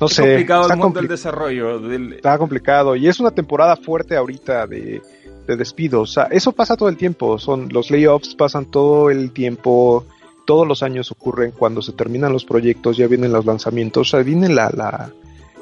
no 0.00 0.08
sé. 0.08 0.22
Complicado 0.22 0.70
el 0.70 0.78
mundo 0.78 1.00
del 1.00 1.08
desarrollo. 1.08 1.92
Está 1.92 2.38
complicado 2.38 2.96
y 2.96 3.06
es 3.06 3.20
una 3.20 3.30
temporada 3.30 3.76
fuerte 3.76 4.16
ahorita 4.16 4.66
de 4.66 5.02
de 5.46 5.56
despidos. 5.56 6.10
O 6.10 6.12
sea, 6.12 6.24
eso 6.24 6.52
pasa 6.52 6.76
todo 6.76 6.88
el 6.88 6.96
tiempo. 6.96 7.38
Son 7.38 7.68
los 7.70 7.90
layoffs 7.90 8.34
pasan 8.34 8.66
todo 8.66 9.10
el 9.10 9.30
tiempo. 9.30 10.04
Todos 10.44 10.66
los 10.66 10.82
años 10.82 11.10
ocurren 11.10 11.52
cuando 11.52 11.82
se 11.82 11.92
terminan 11.92 12.32
los 12.32 12.44
proyectos, 12.44 12.96
ya 12.96 13.08
vienen 13.08 13.32
los 13.32 13.44
lanzamientos, 13.44 14.08
o 14.08 14.10
sea, 14.12 14.22
viene 14.22 14.48
la, 14.48 14.70
la, 14.70 15.12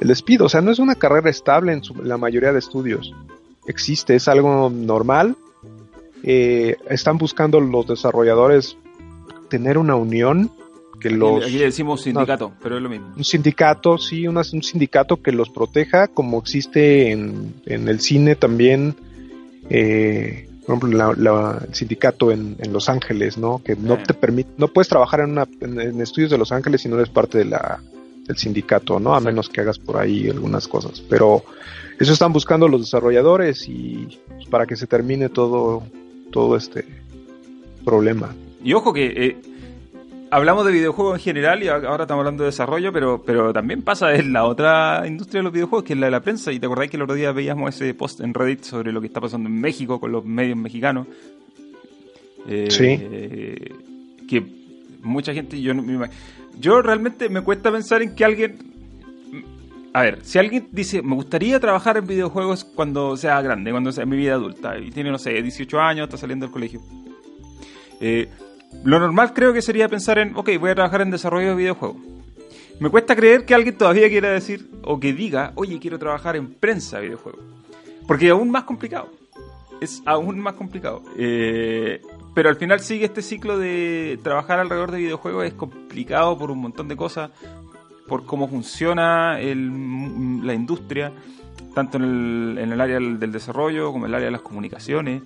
el 0.01 0.09
despido. 0.09 0.44
O 0.44 0.49
sea, 0.49 0.61
no 0.61 0.70
es 0.70 0.79
una 0.79 0.94
carrera 0.94 1.31
estable 1.31 1.73
en, 1.73 1.83
la 2.03 2.18
mayoría 2.18 2.53
de 2.53 2.59
estudios. 2.59 3.14
Existe, 3.66 4.14
es 4.14 4.29
algo 4.29 4.70
normal. 4.70 5.37
Eh, 6.23 6.77
están 6.90 7.16
buscando 7.16 7.61
los 7.61 7.87
desarrolladores 7.87 8.77
tener 9.49 9.79
una 9.79 9.94
unión 9.94 10.51
que 11.01 11.11
los... 11.11 11.44
Aquí 11.44 11.59
decimos 11.59 12.03
sindicato, 12.03 12.53
pero 12.62 12.77
es 12.77 12.83
lo 12.83 12.88
mismo. 12.88 13.12
Un 13.16 13.25
sindicato, 13.25 13.99
sí, 13.99 14.27
un 14.27 14.42
sindicato 14.44 15.23
que 15.23 15.33
los 15.33 15.49
proteja, 15.51 16.09
como 16.09 16.38
existe 16.38 17.11
en, 17.11 17.55
en 17.66 17.88
el 17.88 18.01
cine 18.01 18.37
también, 18.37 18.97
eh, 19.70 20.48
por 20.66 20.77
ejemplo, 20.77 21.12
el 21.12 21.74
sindicato 21.74 22.33
en, 22.33 22.57
Los 22.72 22.88
Ángeles, 22.88 23.37
¿no? 23.37 23.62
Que 23.62 23.77
no 23.77 23.98
te 23.98 24.14
permite, 24.14 24.50
no 24.57 24.68
puedes 24.68 24.88
trabajar 24.88 25.20
en, 25.20 25.33
una, 25.33 25.46
en, 25.61 26.00
estudios 26.00 26.31
de 26.31 26.38
Los 26.38 26.53
Ángeles 26.53 26.83
si 26.83 26.88
no 26.88 26.96
eres 26.96 27.11
parte 27.11 27.38
de 27.38 27.44
la, 27.44 27.83
del 28.27 28.37
sindicato, 28.37 28.98
¿no? 28.98 29.14
A 29.14 29.20
menos 29.20 29.48
que 29.48 29.61
hagas 29.61 29.79
por 29.79 29.98
ahí 29.98 30.29
algunas 30.31 30.66
cosas. 30.66 31.03
Pero 31.09 31.44
eso 31.98 32.12
están 32.12 32.33
buscando 32.33 32.66
los 32.66 32.81
desarrolladores 32.81 33.68
y 33.68 34.18
pues, 34.29 34.46
para 34.46 34.66
que 34.66 34.77
se 34.77 34.87
termine 34.87 35.29
todo, 35.29 35.83
todo 36.31 36.57
este 36.57 36.87
problema. 37.85 38.35
Y 38.62 38.72
ojo 38.72 38.94
que 38.94 39.07
eh, 39.07 39.37
hablamos 40.35 40.66
de 40.66 40.73
videojuegos 40.73 41.19
en 41.19 41.23
general 41.23 41.63
y 41.63 41.69
ahora 41.69 42.02
estamos 42.02 42.23
hablando 42.23 42.42
de 42.42 42.50
desarrollo, 42.50 42.92
pero, 42.92 43.23
pero 43.25 43.52
también 43.52 43.83
pasa 43.83 44.13
en 44.15 44.33
la 44.33 44.44
otra 44.44 45.04
industria 45.06 45.38
de 45.38 45.44
los 45.44 45.52
videojuegos, 45.52 45.85
que 45.85 45.92
es 45.92 45.98
la 45.98 46.06
de 46.06 46.11
la 46.11 46.21
prensa. 46.21 46.50
Y 46.50 46.59
te 46.59 46.67
acordáis 46.67 46.90
que 46.90 46.96
el 46.96 47.04
otro 47.04 47.15
día 47.15 47.31
veíamos 47.31 47.73
ese 47.73 47.94
post 47.94 48.21
en 48.21 48.35
Reddit 48.35 48.65
sobre 48.65 48.90
lo 48.90 49.00
que 49.00 49.06
está 49.06 49.21
pasando 49.21 49.48
en 49.48 49.61
México 49.61 50.00
con 50.00 50.11
los 50.11 50.25
medios 50.25 50.59
mexicanos. 50.59 51.06
Eh, 52.48 52.67
sí. 52.69 54.27
que 54.27 54.44
mucha 55.02 55.33
gente, 55.33 55.61
yo, 55.61 55.73
yo 56.59 56.83
realmente 56.83 57.29
me 57.29 57.40
cuesta 57.42 57.71
pensar 57.71 58.02
en 58.02 58.17
que 58.17 58.25
alguien... 58.25 58.75
A 59.92 60.02
ver, 60.02 60.19
si 60.25 60.40
alguien 60.40 60.67
dice, 60.73 61.00
me 61.00 61.15
gustaría 61.15 61.61
trabajar 61.61 61.96
en 61.96 62.09
videojuegos 62.09 62.65
cuando 62.65 63.17
sea 63.17 63.40
grande, 63.40 63.71
cuando 63.71 63.92
sea 63.92 64.04
mi 64.04 64.17
vida 64.17 64.35
adulta, 64.35 64.77
y 64.77 64.90
tiene, 64.90 65.13
no 65.13 65.19
sé, 65.19 65.40
18 65.40 65.79
años, 65.79 66.04
está 66.09 66.17
saliendo 66.17 66.46
del 66.46 66.52
colegio. 66.52 66.81
Eh, 68.00 68.29
lo 68.83 68.98
normal 68.98 69.33
creo 69.33 69.52
que 69.52 69.62
sería 69.62 69.88
pensar 69.88 70.18
en, 70.18 70.37
ok, 70.37 70.50
voy 70.58 70.70
a 70.70 70.75
trabajar 70.75 71.00
en 71.02 71.10
desarrollo 71.10 71.50
de 71.50 71.54
videojuegos. 71.54 71.96
Me 72.81 72.90
cuesta 72.90 73.14
creer 73.14 73.44
que 73.44 73.54
alguien 73.54 73.79
todavía 73.79 74.08
quiera 74.08 74.31
decir 74.31 74.68
o 74.83 74.98
que 74.98 75.12
diga, 75.12 75.52
oye, 75.54 75.79
quiero 75.79 75.98
trabajar 75.98 76.37
en 76.37 76.54
prensa 76.54 76.96
de 76.96 77.04
videojuegos. 77.04 77.42
Porque 78.06 78.27
es 78.27 78.33
aún 78.33 78.50
más 78.50 78.64
complicado. 78.64 79.10
Es 79.81 80.02
aún 80.04 80.40
más 80.40 80.54
complicado. 80.54 81.02
Eh, 81.16 82.02
pero 82.35 82.48
al 82.48 82.56
final 82.56 82.81
sigue 82.81 83.04
este 83.04 83.22
ciclo 83.22 83.58
de 83.58 84.18
trabajar 84.22 84.58
alrededor 84.58 84.90
de 84.90 84.98
videojuegos. 84.98 85.46
Es 85.46 85.54
complicado 85.54 86.37
por 86.37 86.50
un 86.50 86.58
montón 86.58 86.88
de 86.88 86.96
cosas. 86.96 87.31
Por 88.08 88.27
cómo 88.27 88.48
funciona 88.48 89.38
la 89.38 90.54
industria. 90.54 91.12
Tanto 91.75 91.96
en 91.96 92.04
el, 92.04 92.58
en 92.58 92.72
el 92.72 92.81
área 92.81 92.96
del 92.98 93.33
desarrollo 93.33 93.92
como 93.92 94.06
en 94.06 94.10
el 94.10 94.14
área 94.16 94.27
de 94.27 94.33
las 94.33 94.42
comunicaciones. 94.42 95.22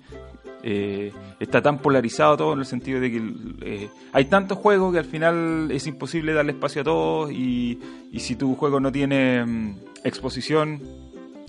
Eh, 0.61 1.13
está 1.39 1.61
tan 1.61 1.77
polarizado 1.77 2.35
todo 2.35 2.53
en 2.53 2.59
el 2.59 2.65
sentido 2.65 2.99
de 2.99 3.11
que 3.11 3.21
eh, 3.61 3.89
hay 4.11 4.25
tantos 4.25 4.57
juegos 4.57 4.91
que 4.91 4.99
al 4.99 5.05
final 5.05 5.69
es 5.71 5.87
imposible 5.87 6.33
darle 6.33 6.51
espacio 6.51 6.81
a 6.81 6.83
todos 6.83 7.31
y, 7.31 7.79
si 8.17 8.35
tu 8.35 8.55
juego 8.55 8.81
no 8.81 8.91
tiene 8.91 9.45
mm, 9.45 9.77
exposición 10.03 10.81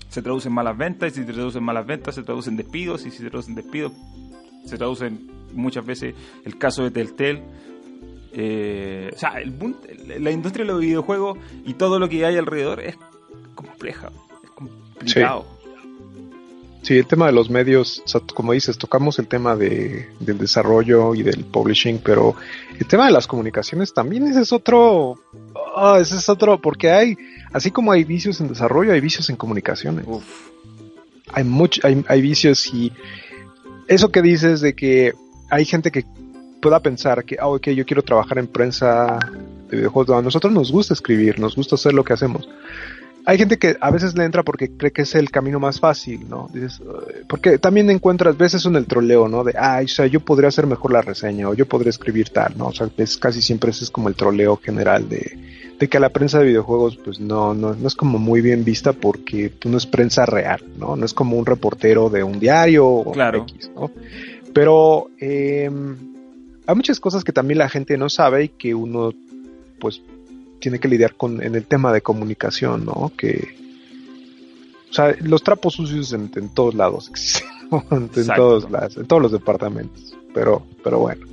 se 0.07 0.21
traduce 0.21 0.47
en 0.47 0.53
malas 0.53 0.77
ventas 0.77 1.11
y 1.11 1.15
si 1.15 1.25
se 1.25 1.33
traducen 1.33 1.61
malas 1.61 1.85
ventas 1.85 2.15
se 2.15 2.23
traducen 2.23 2.55
despidos 2.55 3.05
y 3.05 3.11
si 3.11 3.17
se 3.17 3.29
traducen 3.29 3.55
despidos 3.55 3.91
se 4.65 4.77
traducen 4.77 5.29
muchas 5.51 5.85
veces 5.85 6.15
el 6.45 6.57
caso 6.57 6.83
de 6.83 6.91
Telltale 6.91 7.43
eh, 8.33 9.11
o 9.13 9.17
sea, 9.17 9.41
el, 9.41 9.53
la 10.23 10.31
industria 10.31 10.65
de 10.65 10.71
los 10.71 10.79
videojuegos 10.79 11.37
y 11.65 11.73
todo 11.73 11.99
lo 11.99 12.07
que 12.07 12.25
hay 12.25 12.37
alrededor 12.37 12.79
es 12.79 12.97
compleja, 13.55 14.09
es 14.43 14.49
complicado. 14.51 15.60
El 16.89 17.05
tema 17.05 17.27
de 17.27 17.31
los 17.31 17.49
medios, 17.49 18.03
como 18.33 18.53
dices, 18.53 18.77
tocamos 18.77 19.19
el 19.19 19.27
tema 19.27 19.55
de, 19.55 20.09
del 20.19 20.37
desarrollo 20.37 21.13
y 21.15 21.23
del 21.23 21.45
publishing, 21.45 21.99
pero 22.03 22.35
el 22.79 22.87
tema 22.87 23.05
de 23.05 23.11
las 23.11 23.27
comunicaciones 23.27 23.93
también 23.93 24.27
ese 24.27 24.41
es 24.41 24.51
otro, 24.51 25.15
oh, 25.75 25.95
ese 25.97 26.17
es 26.17 26.27
otro, 26.27 26.59
porque 26.59 26.91
hay, 26.91 27.17
así 27.53 27.71
como 27.71 27.91
hay 27.91 28.03
vicios 28.03 28.41
en 28.41 28.47
desarrollo, 28.47 28.93
hay 28.93 29.01
vicios 29.01 29.29
en 29.29 29.35
comunicaciones. 29.35 30.05
Hay 31.33 31.43
mucho, 31.43 31.81
hay, 31.85 32.03
hay 32.07 32.21
vicios 32.21 32.73
y 32.73 32.91
eso 33.87 34.11
que 34.11 34.21
dices 34.21 34.59
de 34.59 34.73
que 34.73 35.13
hay 35.49 35.65
gente 35.65 35.91
que 35.91 36.03
pueda 36.61 36.79
pensar 36.81 37.23
que, 37.23 37.37
ah, 37.39 37.47
ok, 37.47 37.69
yo 37.69 37.85
quiero 37.85 38.01
trabajar 38.01 38.37
en 38.39 38.47
prensa 38.47 39.17
de 39.69 39.77
videojuegos, 39.77 40.17
a 40.17 40.21
nosotros 40.21 40.51
nos 40.51 40.71
gusta 40.71 40.93
escribir, 40.93 41.39
nos 41.39 41.55
gusta 41.55 41.75
hacer 41.75 41.93
lo 41.93 42.03
que 42.03 42.13
hacemos 42.13 42.47
hay 43.25 43.37
gente 43.37 43.57
que 43.57 43.77
a 43.79 43.91
veces 43.91 44.17
le 44.17 44.25
entra 44.25 44.43
porque 44.43 44.71
cree 44.75 44.91
que 44.91 45.03
es 45.03 45.15
el 45.15 45.29
camino 45.29 45.59
más 45.59 45.79
fácil, 45.79 46.27
¿no? 46.27 46.49
Dices, 46.53 46.81
porque 47.27 47.57
también 47.57 47.89
encuentras 47.89 48.37
veces 48.37 48.65
en 48.65 48.75
el 48.75 48.85
troleo, 48.85 49.27
¿no? 49.27 49.43
De, 49.43 49.53
ay, 49.57 49.85
o 49.85 49.87
sea, 49.87 50.07
yo 50.07 50.19
podría 50.21 50.49
hacer 50.49 50.65
mejor 50.65 50.91
la 50.91 51.01
reseña 51.01 51.49
o 51.49 51.53
yo 51.53 51.67
podría 51.67 51.91
escribir 51.91 52.29
tal, 52.29 52.57
¿no? 52.57 52.67
O 52.67 52.71
sea, 52.73 52.89
es, 52.97 53.17
casi 53.17 53.41
siempre 53.41 53.71
ese 53.71 53.83
es 53.83 53.91
como 53.91 54.09
el 54.09 54.15
troleo 54.15 54.57
general 54.57 55.07
de, 55.07 55.37
de 55.79 55.87
que 55.87 55.99
la 55.99 56.09
prensa 56.09 56.39
de 56.39 56.45
videojuegos, 56.45 56.97
pues 56.97 57.19
no, 57.19 57.53
no, 57.53 57.75
no 57.75 57.87
es 57.87 57.95
como 57.95 58.17
muy 58.17 58.41
bien 58.41 58.63
vista 58.63 58.93
porque 58.93 59.51
pues, 59.51 59.71
no 59.71 59.77
es 59.77 59.85
prensa 59.85 60.25
real, 60.25 60.63
¿no? 60.77 60.95
No 60.95 61.05
es 61.05 61.13
como 61.13 61.37
un 61.37 61.45
reportero 61.45 62.09
de 62.09 62.23
un 62.23 62.39
diario 62.39 62.87
o 62.87 63.11
claro. 63.11 63.43
X, 63.43 63.71
¿no? 63.75 63.91
Pero 64.53 65.09
eh, 65.19 65.69
hay 66.65 66.75
muchas 66.75 66.99
cosas 66.99 67.23
que 67.23 67.31
también 67.31 67.59
la 67.59 67.69
gente 67.69 67.97
no 67.97 68.09
sabe 68.09 68.45
y 68.45 68.49
que 68.49 68.73
uno, 68.73 69.13
pues, 69.79 70.01
tiene 70.61 70.79
que 70.79 70.87
lidiar 70.87 71.15
con 71.15 71.43
en 71.43 71.55
el 71.55 71.65
tema 71.65 71.91
de 71.91 72.01
comunicación, 72.01 72.85
¿no? 72.85 73.11
Que 73.17 73.59
o 74.89 74.93
sea, 74.93 75.15
los 75.21 75.41
trapos 75.41 75.73
sucios 75.73 76.11
en, 76.13 76.29
todos 76.49 76.75
lados 76.75 77.09
existen, 77.09 77.49
en, 77.91 78.09
todos 78.35 78.67
en 78.97 79.07
todos 79.07 79.21
los 79.21 79.31
departamentos. 79.31 80.15
Pero, 80.33 80.65
pero 80.83 80.99
bueno, 80.99 81.25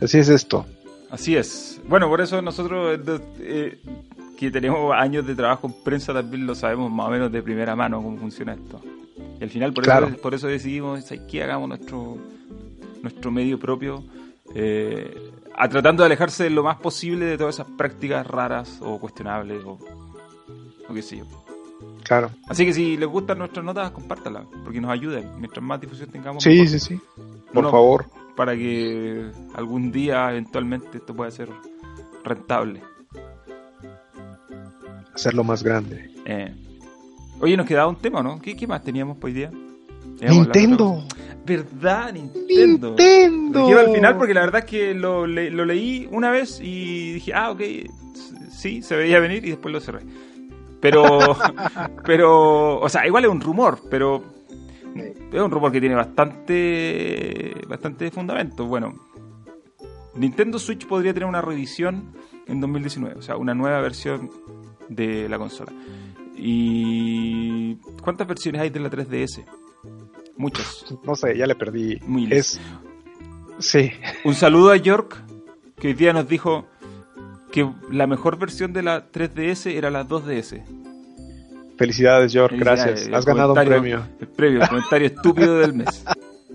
así 0.00 0.18
es 0.18 0.28
esto. 0.28 0.66
Así 1.10 1.36
es. 1.36 1.80
Bueno, 1.88 2.08
por 2.08 2.20
eso 2.20 2.42
nosotros 2.42 2.98
eh, 3.40 3.80
que 4.36 4.50
tenemos 4.50 4.92
años 4.94 5.26
de 5.26 5.34
trabajo 5.34 5.68
en 5.68 5.74
prensa 5.84 6.12
también 6.12 6.46
lo 6.46 6.54
sabemos 6.54 6.90
más 6.90 7.06
o 7.08 7.10
menos 7.10 7.32
de 7.32 7.42
primera 7.42 7.74
mano 7.76 8.02
cómo 8.02 8.18
funciona 8.18 8.54
esto. 8.54 8.80
Y 9.40 9.44
al 9.44 9.50
final 9.50 9.72
por, 9.72 9.88
eso, 9.88 10.08
por 10.20 10.34
eso 10.34 10.48
decidimos 10.48 11.04
que 11.30 11.42
hagamos 11.42 11.68
nuestro, 11.68 12.18
nuestro 13.02 13.30
medio 13.30 13.60
propio. 13.60 14.04
Eh, 14.54 15.30
a 15.58 15.68
tratando 15.68 16.04
de 16.04 16.06
alejarse 16.06 16.48
lo 16.50 16.62
más 16.62 16.76
posible 16.76 17.26
de 17.26 17.36
todas 17.36 17.56
esas 17.56 17.66
prácticas 17.76 18.24
raras 18.24 18.78
o 18.80 18.98
cuestionables 19.00 19.64
o, 19.64 19.78
qué 20.94 21.02
sé 21.02 21.18
yo. 21.18 21.24
Claro. 22.04 22.30
Así 22.46 22.64
que 22.64 22.72
si 22.72 22.96
les 22.96 23.08
gustan 23.08 23.38
nuestras 23.38 23.64
notas, 23.64 23.90
compártalas, 23.90 24.44
porque 24.62 24.80
nos 24.80 24.90
ayudan. 24.90 25.38
Mientras 25.38 25.62
más 25.62 25.80
difusión 25.80 26.10
tengamos. 26.10 26.42
Sí, 26.42 26.66
sí, 26.68 26.78
sí. 26.78 27.00
Por 27.52 27.70
favor. 27.70 28.06
Para 28.36 28.54
que 28.54 29.30
algún 29.54 29.90
día, 29.90 30.30
eventualmente, 30.30 30.98
esto 30.98 31.14
pueda 31.14 31.30
ser 31.30 31.48
rentable. 32.24 32.80
Hacerlo 35.12 35.42
más 35.42 35.64
grande. 35.64 36.08
Eh. 36.24 36.54
Oye, 37.40 37.56
nos 37.56 37.66
quedaba 37.66 37.88
un 37.88 37.96
tema, 37.96 38.22
¿no? 38.22 38.40
¿Qué, 38.40 38.66
más 38.66 38.82
teníamos 38.84 39.18
hoy 39.20 39.32
día? 39.32 39.50
Nintendo. 40.20 41.04
¿Verdad? 41.44 42.12
Nintendo. 42.12 42.88
Nintendo. 42.90 43.78
al 43.78 43.94
final 43.94 44.16
porque 44.16 44.34
la 44.34 44.40
verdad 44.42 44.64
es 44.64 44.70
que 44.70 44.94
lo, 44.94 45.26
lo, 45.26 45.64
leí 45.64 46.06
una 46.10 46.30
vez 46.30 46.60
y 46.62 47.14
dije, 47.14 47.32
ah, 47.34 47.50
ok, 47.50 47.60
sí, 48.50 48.82
se 48.82 48.96
veía 48.96 49.18
venir 49.18 49.44
y 49.46 49.50
después 49.50 49.72
lo 49.72 49.80
cerré. 49.80 50.00
Pero, 50.80 51.36
pero, 52.04 52.80
o 52.80 52.88
sea, 52.88 53.06
igual 53.06 53.24
es 53.24 53.30
un 53.30 53.40
rumor, 53.40 53.80
pero 53.90 54.22
es 54.94 55.40
un 55.40 55.50
rumor 55.50 55.72
que 55.72 55.80
tiene 55.80 55.94
bastante, 55.94 57.54
bastante 57.66 58.10
fundamento. 58.10 58.66
Bueno, 58.66 58.94
Nintendo 60.14 60.58
Switch 60.58 60.86
podría 60.86 61.14
tener 61.14 61.28
una 61.28 61.40
revisión 61.40 62.12
en 62.46 62.60
2019, 62.60 63.16
o 63.18 63.22
sea, 63.22 63.36
una 63.36 63.54
nueva 63.54 63.80
versión 63.80 64.30
de 64.88 65.28
la 65.28 65.38
consola. 65.38 65.72
¿Y 66.36 67.76
cuántas 68.02 68.26
versiones 68.26 68.60
hay 68.60 68.70
de 68.70 68.80
la 68.80 68.90
3DS? 68.90 69.44
Muchos. 70.38 70.86
No 71.04 71.16
sé, 71.16 71.36
ya 71.36 71.46
le 71.46 71.54
perdí. 71.54 72.00
Miles. 72.06 72.60
Sí. 73.58 73.90
Un 74.24 74.34
saludo 74.34 74.70
a 74.70 74.76
York, 74.76 75.16
que 75.78 75.88
hoy 75.88 75.94
día 75.94 76.12
nos 76.12 76.28
dijo 76.28 76.66
que 77.50 77.68
la 77.90 78.06
mejor 78.06 78.38
versión 78.38 78.72
de 78.72 78.82
la 78.82 79.10
3DS 79.10 79.74
era 79.74 79.90
la 79.90 80.06
2DS. 80.06 80.62
Felicidades, 81.76 82.32
York, 82.32 82.54
gracias. 82.56 83.08
Has 83.12 83.24
ganado 83.24 83.52
un 83.52 83.64
premio. 83.64 84.06
El 84.20 84.28
premio, 84.28 84.62
el 84.62 84.68
comentario 84.68 85.08
estúpido 85.08 85.58
del 85.58 85.74
mes. 85.74 86.04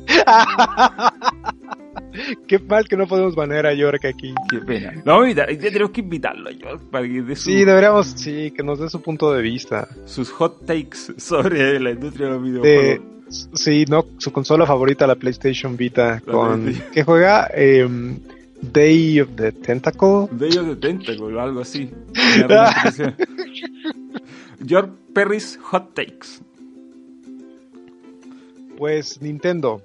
Qué 2.48 2.60
mal 2.60 2.88
que 2.88 2.96
no 2.96 3.08
podemos 3.08 3.36
banear 3.36 3.66
a 3.66 3.74
York 3.74 4.06
aquí. 4.06 4.34
Qué 4.50 4.60
pena. 4.60 4.94
No, 5.04 5.28
ya 5.28 5.46
tenemos 5.46 5.92
que 5.92 6.02
invitarlo 6.02 6.50
a 6.50 6.52
York 6.52 6.84
para 6.92 7.08
que 7.08 7.22
dé 7.22 7.36
su... 7.36 7.50
Sí, 7.50 7.66
deberíamos, 7.66 8.08
sí, 8.08 8.52
que 8.52 8.64
nos 8.64 8.80
dé 8.80 8.90
su 8.90 9.02
punto 9.02 9.34
de 9.34 9.42
vista. 9.42 9.88
Sus 10.06 10.30
hot 10.32 10.66
takes 10.66 10.98
sobre 11.18 11.80
la 11.80 11.92
industria 11.92 12.28
de 12.28 12.34
los 12.34 12.44
videojuegos. 12.44 13.14
Sí, 13.54 13.86
no, 13.90 14.06
su 14.18 14.32
consola 14.32 14.66
favorita, 14.66 15.08
la 15.08 15.16
PlayStation 15.16 15.76
Vita, 15.76 16.22
con 16.22 16.74
que 16.92 17.04
juega 17.04 17.50
em, 17.54 18.20
Day 18.62 19.20
of 19.20 19.30
the 19.36 19.52
Tentacle. 19.52 20.28
Day 20.32 20.58
of 20.58 20.68
the 20.68 20.76
Tentacle, 20.76 21.36
o 21.36 21.40
algo 21.40 21.62
así. 21.62 21.90
George 24.66 24.92
Perry's 25.14 25.60
Hot 25.64 25.94
Takes. 25.94 26.42
Pues 28.78 29.22
Nintendo. 29.22 29.82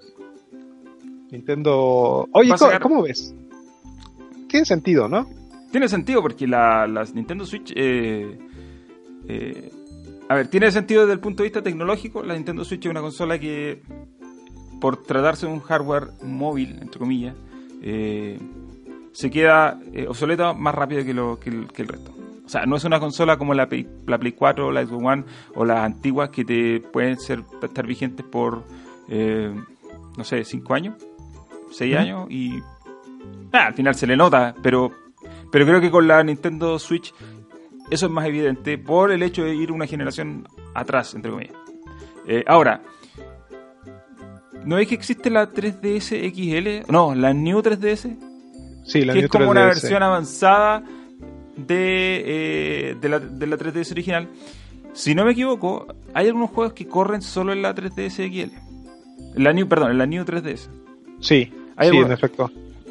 Nintendo. 1.30 2.28
Oye, 2.32 2.54
¿cómo, 2.80 3.02
ves? 3.02 3.34
Tiene 4.48 4.64
sentido, 4.64 5.08
¿no? 5.08 5.28
Tiene 5.70 5.88
sentido 5.88 6.22
porque 6.22 6.46
la, 6.46 6.86
las 6.86 7.14
Nintendo 7.14 7.44
Switch 7.44 7.72
eh, 7.76 8.38
eh, 9.28 9.70
a 10.28 10.34
ver, 10.34 10.48
tiene 10.48 10.70
sentido 10.70 11.02
desde 11.02 11.14
el 11.14 11.20
punto 11.20 11.42
de 11.42 11.48
vista 11.48 11.62
tecnológico. 11.62 12.22
La 12.22 12.34
Nintendo 12.34 12.64
Switch 12.64 12.84
es 12.84 12.90
una 12.90 13.00
consola 13.00 13.38
que, 13.38 13.82
por 14.80 15.02
tratarse 15.02 15.46
de 15.46 15.52
un 15.52 15.60
hardware 15.60 16.08
móvil, 16.22 16.78
entre 16.80 16.98
comillas, 16.98 17.34
eh, 17.82 18.38
se 19.12 19.30
queda 19.30 19.80
eh, 19.92 20.06
obsoleta 20.06 20.52
más 20.52 20.74
rápido 20.74 21.04
que, 21.04 21.14
lo, 21.14 21.40
que, 21.40 21.50
el, 21.50 21.88
resto. 21.88 22.14
O 22.44 22.48
sea, 22.48 22.66
no 22.66 22.76
es 22.76 22.84
una 22.84 23.00
consola 23.00 23.38
como 23.38 23.54
la 23.54 23.68
Play, 23.68 23.88
la 24.06 24.18
Play 24.18 24.32
4, 24.32 24.70
la 24.70 24.84
Xbox 24.84 25.04
One 25.04 25.24
o 25.54 25.64
las 25.64 25.78
antiguas 25.78 26.28
que 26.30 26.44
te 26.44 26.80
pueden 26.80 27.18
ser, 27.18 27.42
estar 27.62 27.86
vigentes 27.86 28.24
por, 28.26 28.64
eh, 29.08 29.54
no 30.16 30.24
sé, 30.24 30.44
5 30.44 30.74
años, 30.74 30.94
6 31.70 31.96
años 31.96 32.30
y 32.30 32.62
al 33.52 33.74
final 33.74 33.94
se 33.94 34.06
le 34.06 34.16
nota, 34.16 34.54
pero, 34.62 34.90
pero 35.50 35.66
creo 35.66 35.80
que 35.80 35.90
con 35.90 36.06
la 36.06 36.22
Nintendo 36.22 36.78
Switch 36.78 37.14
eso 37.90 38.06
es 38.06 38.12
más 38.12 38.26
evidente 38.26 38.78
por 38.78 39.10
el 39.12 39.22
hecho 39.22 39.44
de 39.44 39.54
ir 39.54 39.72
una 39.72 39.86
generación 39.86 40.46
atrás, 40.74 41.14
entre 41.14 41.30
comillas. 41.30 41.54
Eh, 42.26 42.44
ahora, 42.46 42.82
¿no 44.64 44.78
es 44.78 44.86
que 44.88 44.94
existe 44.94 45.30
la 45.30 45.50
3DS 45.50 46.30
XL? 46.32 46.92
No, 46.92 47.14
la 47.14 47.32
New 47.32 47.60
3DS. 47.60 48.16
Sí, 48.84 49.04
la 49.04 49.14
que 49.14 49.20
es 49.20 49.28
como 49.28 49.50
una 49.50 49.66
versión 49.66 50.02
avanzada 50.02 50.82
de, 51.56 52.22
eh, 52.26 52.96
de, 53.00 53.08
la, 53.08 53.18
de 53.18 53.46
la 53.46 53.56
3DS 53.56 53.92
original. 53.92 54.28
Si 54.92 55.14
no 55.14 55.24
me 55.24 55.32
equivoco, 55.32 55.86
hay 56.14 56.26
algunos 56.26 56.50
juegos 56.50 56.72
que 56.72 56.86
corren 56.86 57.22
solo 57.22 57.52
en 57.52 57.62
la 57.62 57.74
3DS 57.74 58.30
XL. 58.30 59.40
la 59.40 59.52
New, 59.52 59.68
perdón, 59.68 59.92
en 59.92 59.98
la 59.98 60.06
New 60.06 60.24
3DS. 60.24 60.68
Sí, 61.20 61.50
sí, 61.50 61.52
en 61.78 62.12
efecto. 62.12 62.50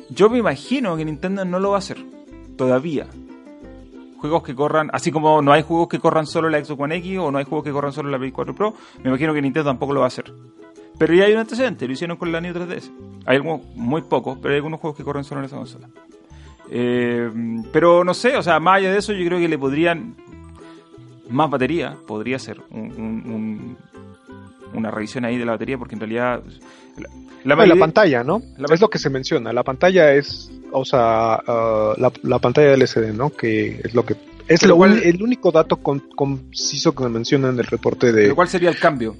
Yo 0.09 0.29
me 0.29 0.37
imagino 0.37 0.95
que 0.95 1.05
Nintendo 1.05 1.43
no 1.45 1.59
lo 1.59 1.71
va 1.71 1.75
a 1.75 1.79
hacer. 1.79 1.97
Todavía. 2.57 3.07
Juegos 4.17 4.43
que 4.43 4.55
corran, 4.55 4.89
así 4.93 5.11
como 5.11 5.41
no 5.41 5.51
hay 5.53 5.63
juegos 5.63 5.87
que 5.87 5.99
corran 5.99 6.25
solo 6.25 6.49
la 6.49 6.63
Xbox 6.63 6.81
One 6.81 6.95
X 6.97 7.17
o 7.19 7.31
no 7.31 7.37
hay 7.37 7.45
juegos 7.45 7.63
que 7.65 7.71
corran 7.71 7.93
solo 7.93 8.09
la 8.09 8.17
Play 8.17 8.31
4 8.31 8.53
Pro, 8.55 8.73
me 9.03 9.09
imagino 9.09 9.33
que 9.33 9.41
Nintendo 9.41 9.69
tampoco 9.69 9.93
lo 9.93 9.99
va 10.01 10.05
a 10.05 10.07
hacer. 10.07 10.31
Pero 10.97 11.13
ya 11.13 11.25
hay 11.25 11.33
un 11.33 11.39
antecedente, 11.39 11.85
lo 11.85 11.93
hicieron 11.93 12.17
con 12.17 12.31
la 12.31 12.41
New 12.41 12.53
3DS. 12.55 12.89
Hay 13.27 13.35
algunos, 13.37 13.61
muy 13.75 14.01
pocos, 14.01 14.37
pero 14.41 14.53
hay 14.53 14.57
algunos 14.57 14.79
juegos 14.79 14.97
que 14.97 15.03
corren 15.03 15.23
solo 15.23 15.41
en 15.41 15.45
esa 15.45 15.57
consola. 15.57 15.87
Eh, 16.69 17.29
pero 17.71 18.03
no 18.03 18.13
sé, 18.13 18.35
o 18.35 18.43
sea, 18.43 18.59
más 18.59 18.77
allá 18.77 18.91
de 18.91 18.97
eso, 18.97 19.13
yo 19.13 19.25
creo 19.25 19.39
que 19.39 19.47
le 19.47 19.57
podrían. 19.57 20.15
Más 21.29 21.49
batería, 21.49 21.95
podría 22.07 22.39
ser 22.39 22.61
un, 22.71 22.81
un- 22.91 23.31
un- 23.31 23.77
una 24.73 24.91
revisión 24.91 25.25
ahí 25.25 25.37
de 25.37 25.45
la 25.45 25.51
batería, 25.53 25.77
porque 25.77 25.95
en 25.95 25.99
realidad. 26.01 26.41
La, 26.97 27.09
la 27.09 27.09
La, 27.43 27.55
mayoría- 27.55 27.79
pantalla, 27.79 28.23
¿no? 28.23 28.41
la- 28.57 28.73
es 28.73 28.81
lo 28.81 28.89
que 28.89 28.97
se 28.97 29.09
menciona. 29.09 29.53
La 29.53 29.63
pantalla 29.63 30.13
es, 30.13 30.49
o 30.71 30.85
sea, 30.85 31.35
ah, 31.35 31.93
la, 31.97 32.11
la 32.23 32.39
pantalla 32.39 32.73
LCD, 32.73 33.13
¿no? 33.13 33.29
Que 33.31 33.81
es 33.83 33.93
lo 33.93 34.05
que 34.05 34.15
es 34.47 34.65
lo 34.65 34.75
uni- 34.77 35.01
el 35.03 35.21
único 35.21 35.51
dato 35.51 35.77
con- 35.77 35.99
conciso 36.15 36.93
que 36.95 37.07
menciona 37.09 37.49
en 37.49 37.59
el 37.59 37.65
reporte 37.65 38.11
de, 38.13 38.33
¿Cuál 38.33 38.47
sería 38.47 38.69
el 38.69 38.79
cambio? 38.79 39.15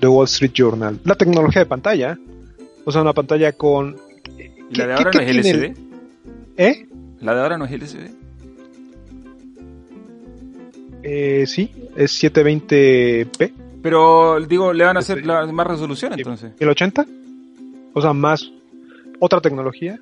de 0.00 0.08
Wall 0.08 0.24
Street 0.26 0.52
Journal. 0.54 0.98
La 1.04 1.14
tecnología 1.14 1.62
de 1.62 1.66
pantalla, 1.66 2.18
o 2.84 2.92
sea, 2.92 3.00
una 3.02 3.12
pantalla 3.14 3.52
con 3.52 3.96
¿Y 4.70 4.76
la 4.76 4.86
de 4.86 4.94
¿Qué- 4.94 4.98
ahora 4.98 5.10
qué 5.10 5.18
no 5.18 5.24
es 5.24 5.30
LCD? 5.46 5.76
¿Eh? 6.58 6.86
¿La 7.20 7.34
de 7.34 7.40
ahora 7.40 7.56
no 7.58 7.64
es 7.64 7.72
LCD? 7.72 8.10
Eh, 11.02 11.44
sí, 11.46 11.70
es 11.96 12.12
720p, 12.22 13.52
Pero 13.82 14.40
digo, 14.40 14.72
le 14.72 14.84
van 14.84 14.96
a 14.96 15.00
hacer 15.00 15.24
la- 15.26 15.44
más 15.46 15.66
resolución 15.66 16.14
entonces. 16.14 16.52
1080, 16.58 17.06
o 17.92 18.00
sea, 18.00 18.12
más 18.14 18.50
otra 19.20 19.40
tecnología. 19.40 19.98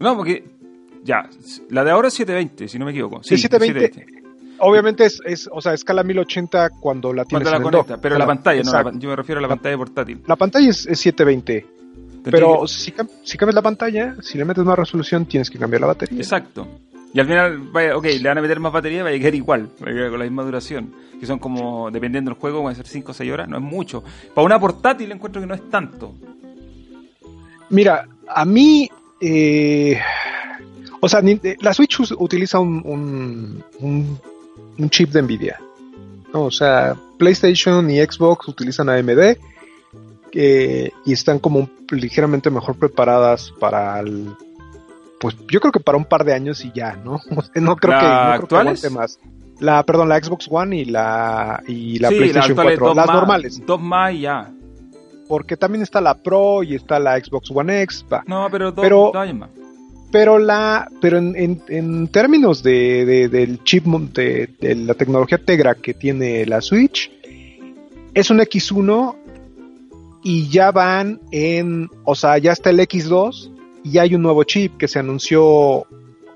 No, 0.00 0.16
porque. 0.16 0.44
Ya, 1.04 1.28
la 1.70 1.84
de 1.84 1.90
ahora 1.92 2.08
es 2.08 2.14
720, 2.14 2.68
si 2.68 2.78
no 2.78 2.84
me 2.84 2.90
equivoco. 2.90 3.22
Sí, 3.22 3.36
Sí, 3.36 3.42
720. 3.42 4.18
Obviamente 4.60 5.04
es, 5.06 5.20
es, 5.24 5.48
o 5.52 5.60
sea, 5.60 5.72
escala 5.72 6.02
1080 6.02 6.70
cuando 6.80 7.12
la 7.12 7.24
tienes 7.24 7.48
Cuando 7.48 7.58
la 7.58 7.70
conecta, 7.82 8.00
pero 8.00 8.18
la 8.18 8.26
pantalla, 8.26 8.62
no, 8.64 8.72
la 8.72 8.92
yo 8.98 9.08
me 9.08 9.14
refiero 9.16 9.38
a 9.38 9.42
la 9.42 9.46
La- 9.48 9.54
pantalla 9.54 9.76
portátil. 9.76 10.20
La 10.26 10.34
pantalla 10.36 10.68
es, 10.68 10.84
es 10.86 10.98
720, 10.98 11.64
Tendría 12.24 12.30
pero 12.32 12.62
que- 12.62 12.68
si, 12.68 12.90
cam- 12.90 13.08
si 13.22 13.38
cambias 13.38 13.54
la 13.54 13.62
pantalla, 13.62 14.16
si 14.20 14.36
le 14.36 14.44
metes 14.44 14.64
más 14.64 14.76
resolución, 14.76 15.26
tienes 15.26 15.48
que 15.48 15.58
cambiar 15.60 15.80
la 15.82 15.86
batería. 15.86 16.18
Exacto. 16.18 16.66
Y 17.14 17.20
al 17.20 17.26
final, 17.26 17.58
vaya, 17.72 17.96
ok, 17.96 18.04
le 18.20 18.28
van 18.28 18.38
a 18.38 18.42
meter 18.42 18.58
más 18.58 18.72
batería, 18.72 19.04
va 19.04 19.10
a 19.10 19.12
llegar 19.12 19.34
igual, 19.34 19.68
va 19.82 19.88
a 19.90 19.92
llegar 19.92 20.10
con 20.10 20.18
la 20.18 20.24
misma 20.24 20.42
duración. 20.42 20.92
Que 21.20 21.24
son 21.26 21.38
como, 21.38 21.90
dependiendo 21.92 22.30
del 22.32 22.38
juego, 22.40 22.62
van 22.64 22.72
a 22.72 22.76
ser 22.76 22.86
5 22.88 23.12
o 23.12 23.14
6 23.14 23.32
horas, 23.32 23.48
no 23.48 23.56
es 23.58 23.62
mucho. 23.62 24.02
Para 24.34 24.44
una 24.44 24.58
portátil 24.58 25.10
encuentro 25.12 25.40
que 25.40 25.46
no 25.46 25.54
es 25.54 25.70
tanto. 25.70 26.14
Mira, 27.70 28.06
a 28.28 28.44
mí, 28.44 28.88
eh, 29.20 30.00
o 31.00 31.08
sea, 31.08 31.20
eh, 31.20 31.56
la 31.60 31.72
Switch 31.74 31.98
utiliza 32.18 32.58
un, 32.58 32.82
un, 32.84 33.64
un- 33.80 34.18
un 34.78 34.90
chip 34.90 35.10
de 35.10 35.22
Nvidia. 35.22 35.58
¿no? 36.32 36.42
O 36.44 36.50
sea, 36.50 36.94
PlayStation 37.18 37.90
y 37.90 37.98
Xbox 38.00 38.48
utilizan 38.48 38.88
AMD 38.90 39.36
eh, 40.32 40.90
y 41.06 41.12
están 41.12 41.38
como 41.38 41.68
ligeramente 41.90 42.50
mejor 42.50 42.76
preparadas 42.76 43.52
para 43.58 43.98
el, 44.00 44.28
pues 45.18 45.34
yo 45.50 45.58
creo 45.60 45.72
que 45.72 45.80
para 45.80 45.96
un 45.98 46.04
par 46.04 46.24
de 46.24 46.34
años 46.34 46.64
y 46.64 46.70
ya, 46.74 46.96
¿no? 47.02 47.14
O 47.36 47.42
sea, 47.42 47.62
no 47.62 47.76
creo 47.76 47.94
¿La 47.94 48.00
que, 48.00 48.42
no 48.42 48.46
creo 48.48 48.74
que 48.74 48.90
más. 48.90 49.18
La, 49.58 49.82
perdón, 49.82 50.08
la 50.10 50.22
Xbox 50.22 50.46
One 50.50 50.76
y 50.76 50.84
la, 50.84 51.60
y 51.66 51.98
la 51.98 52.10
sí, 52.10 52.14
PlayStation 52.16 52.52
es 52.52 52.64
4, 52.78 52.86
dos 52.86 52.96
las 52.96 53.06
más- 53.06 53.16
normales, 53.16 53.62
Dos 53.66 53.80
más 53.80 54.12
y 54.14 54.20
ya. 54.20 54.50
Porque 55.28 55.56
también 55.56 55.82
está 55.82 56.00
la 56.00 56.14
Pro 56.14 56.62
y 56.62 56.74
está 56.74 56.98
la 56.98 57.18
Xbox 57.18 57.50
One 57.50 57.82
X, 57.82 58.04
va. 58.12 58.24
No, 58.26 58.48
pero 58.50 58.72
dos, 58.72 58.82
Pero- 58.82 59.12
pero 60.10 60.38
la 60.38 60.88
pero 61.02 61.18
en, 61.18 61.36
en- 61.36 61.62
en 61.68 62.08
términos 62.08 62.62
de, 62.62 63.04
de- 63.04 63.28
del 63.28 63.62
chip 63.62 63.84
de, 63.84 64.48
de 64.58 64.74
la 64.74 64.94
tecnología 64.94 65.36
Tegra 65.38 65.74
que 65.74 65.92
tiene 65.94 66.46
la 66.46 66.60
Switch 66.62 67.10
es 68.14 68.30
un 68.30 68.38
X1 68.38 69.16
y 70.22 70.48
ya 70.48 70.70
van 70.72 71.20
en 71.30 71.90
o 72.04 72.14
sea 72.14 72.38
ya 72.38 72.52
está 72.52 72.70
el 72.70 72.80
X2 72.80 73.52
y 73.84 73.98
hay 73.98 74.14
un 74.14 74.22
nuevo 74.22 74.42
chip 74.44 74.78
que 74.78 74.88
se 74.88 74.98
anunció 74.98 75.86